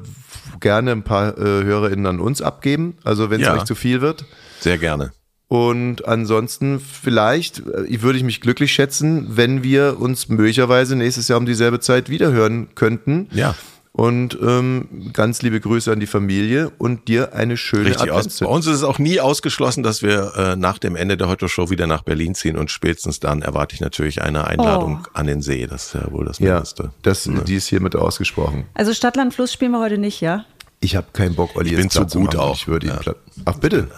gerne 0.59 0.91
ein 0.93 1.03
paar 1.03 1.37
äh, 1.37 1.63
HörerInnen 1.63 2.07
an 2.07 2.19
uns 2.19 2.41
abgeben. 2.41 2.97
Also 3.03 3.29
wenn 3.29 3.41
es 3.41 3.47
ja. 3.47 3.53
euch 3.55 3.65
zu 3.65 3.75
viel 3.75 4.01
wird. 4.01 4.25
Sehr 4.59 4.77
gerne. 4.77 5.11
Und 5.51 6.07
ansonsten 6.07 6.79
vielleicht 6.79 7.59
äh, 7.59 8.01
würde 8.01 8.17
ich 8.17 8.23
mich 8.23 8.39
glücklich 8.39 8.71
schätzen, 8.71 9.35
wenn 9.35 9.63
wir 9.63 9.99
uns 9.99 10.29
möglicherweise 10.29 10.95
nächstes 10.95 11.27
Jahr 11.27 11.37
um 11.39 11.45
dieselbe 11.45 11.81
Zeit 11.81 12.07
wiederhören 12.07 12.69
könnten. 12.73 13.27
Ja. 13.33 13.53
Und 13.91 14.37
ähm, 14.41 15.11
ganz 15.11 15.41
liebe 15.41 15.59
Grüße 15.59 15.91
an 15.91 15.99
die 15.99 16.07
Familie 16.07 16.71
und 16.77 17.09
dir 17.09 17.33
eine 17.33 17.57
schöne 17.57 17.87
Richtig 17.87 18.13
Adventszeit. 18.13 18.47
Bei 18.47 18.53
uns 18.53 18.65
ist 18.65 18.75
es 18.75 18.83
auch 18.85 18.97
nie 18.97 19.19
ausgeschlossen, 19.19 19.83
dass 19.83 20.01
wir 20.01 20.31
äh, 20.37 20.55
nach 20.55 20.77
dem 20.77 20.95
Ende 20.95 21.17
der 21.17 21.27
Heute 21.27 21.49
Show 21.49 21.69
wieder 21.69 21.85
nach 21.85 22.03
Berlin 22.03 22.33
ziehen 22.33 22.55
und 22.57 22.71
spätestens 22.71 23.19
dann 23.19 23.41
erwarte 23.41 23.75
ich 23.75 23.81
natürlich 23.81 24.21
eine 24.21 24.47
Einladung 24.47 25.01
oh. 25.05 25.09
an 25.11 25.27
den 25.27 25.41
See. 25.41 25.67
Das 25.67 25.87
ist 25.87 25.95
ja 25.95 26.09
wohl 26.13 26.23
das 26.23 26.39
Mindeste. 26.39 26.83
Ja, 26.83 26.89
das, 27.01 27.25
ja. 27.25 27.33
die 27.41 27.55
ist 27.55 27.67
hiermit 27.67 27.97
ausgesprochen. 27.97 28.67
Also 28.73 28.93
Stadtland 28.93 29.33
Fluss 29.33 29.51
spielen 29.51 29.71
wir 29.71 29.81
heute 29.81 29.97
nicht, 29.97 30.21
ja? 30.21 30.45
Ich 30.79 30.95
habe 30.95 31.07
keinen 31.11 31.35
Bock, 31.35 31.57
Olli. 31.57 31.71
Ich 31.71 31.75
bin 31.75 31.89
zu 31.89 32.05
gut 32.05 32.37
auch. 32.37 32.55
Ich 32.55 32.69
würde 32.69 32.87
ja. 32.87 33.01
Ach 33.43 33.55
bitte. 33.55 33.89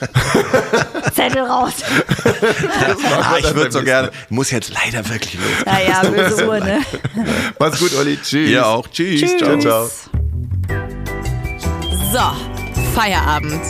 Zettel 1.14 1.42
raus. 1.42 1.74
ah, 3.22 3.36
ich 3.38 3.54
würde 3.54 3.72
so 3.72 3.82
gerne. 3.82 4.10
Muss 4.28 4.50
jetzt 4.50 4.72
leider 4.72 5.06
wirklich 5.08 5.34
los. 5.34 5.42
Ja, 5.66 5.80
ja, 5.80 6.02
böse 6.10 6.48
Uhr, 6.48 6.60
ne? 6.60 6.80
Mach's 7.58 7.78
gut, 7.78 7.94
Olli. 7.94 8.16
Tschüss. 8.16 8.50
Ja, 8.50 8.64
auch. 8.66 8.88
Tschüss. 8.88 9.20
Tschüss. 9.20 9.36
Ciao, 9.38 9.58
ciao. 9.58 9.90
So, 12.12 12.92
Feierabend. 12.94 13.62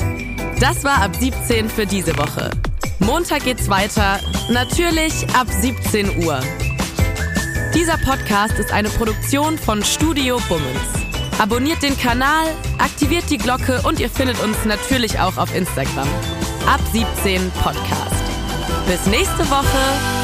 Das 0.60 0.84
war 0.84 1.02
ab 1.02 1.10
17 1.18 1.68
für 1.68 1.86
diese 1.86 2.16
Woche. 2.18 2.50
Montag 2.98 3.44
geht's 3.44 3.68
weiter, 3.68 4.20
natürlich 4.50 5.26
ab 5.34 5.46
17 5.48 6.22
Uhr. 6.24 6.40
Dieser 7.74 7.96
Podcast 7.98 8.58
ist 8.58 8.72
eine 8.72 8.90
Produktion 8.90 9.56
von 9.56 9.82
Studio 9.82 10.38
Bummens. 10.48 10.99
Abonniert 11.40 11.82
den 11.82 11.96
Kanal, 11.96 12.48
aktiviert 12.76 13.30
die 13.30 13.38
Glocke 13.38 13.80
und 13.84 13.98
ihr 13.98 14.10
findet 14.10 14.38
uns 14.44 14.66
natürlich 14.66 15.18
auch 15.20 15.38
auf 15.38 15.54
Instagram. 15.56 16.06
Ab 16.66 16.80
17 16.92 17.50
Podcast. 17.62 18.24
Bis 18.86 19.06
nächste 19.06 19.48
Woche. 19.48 20.19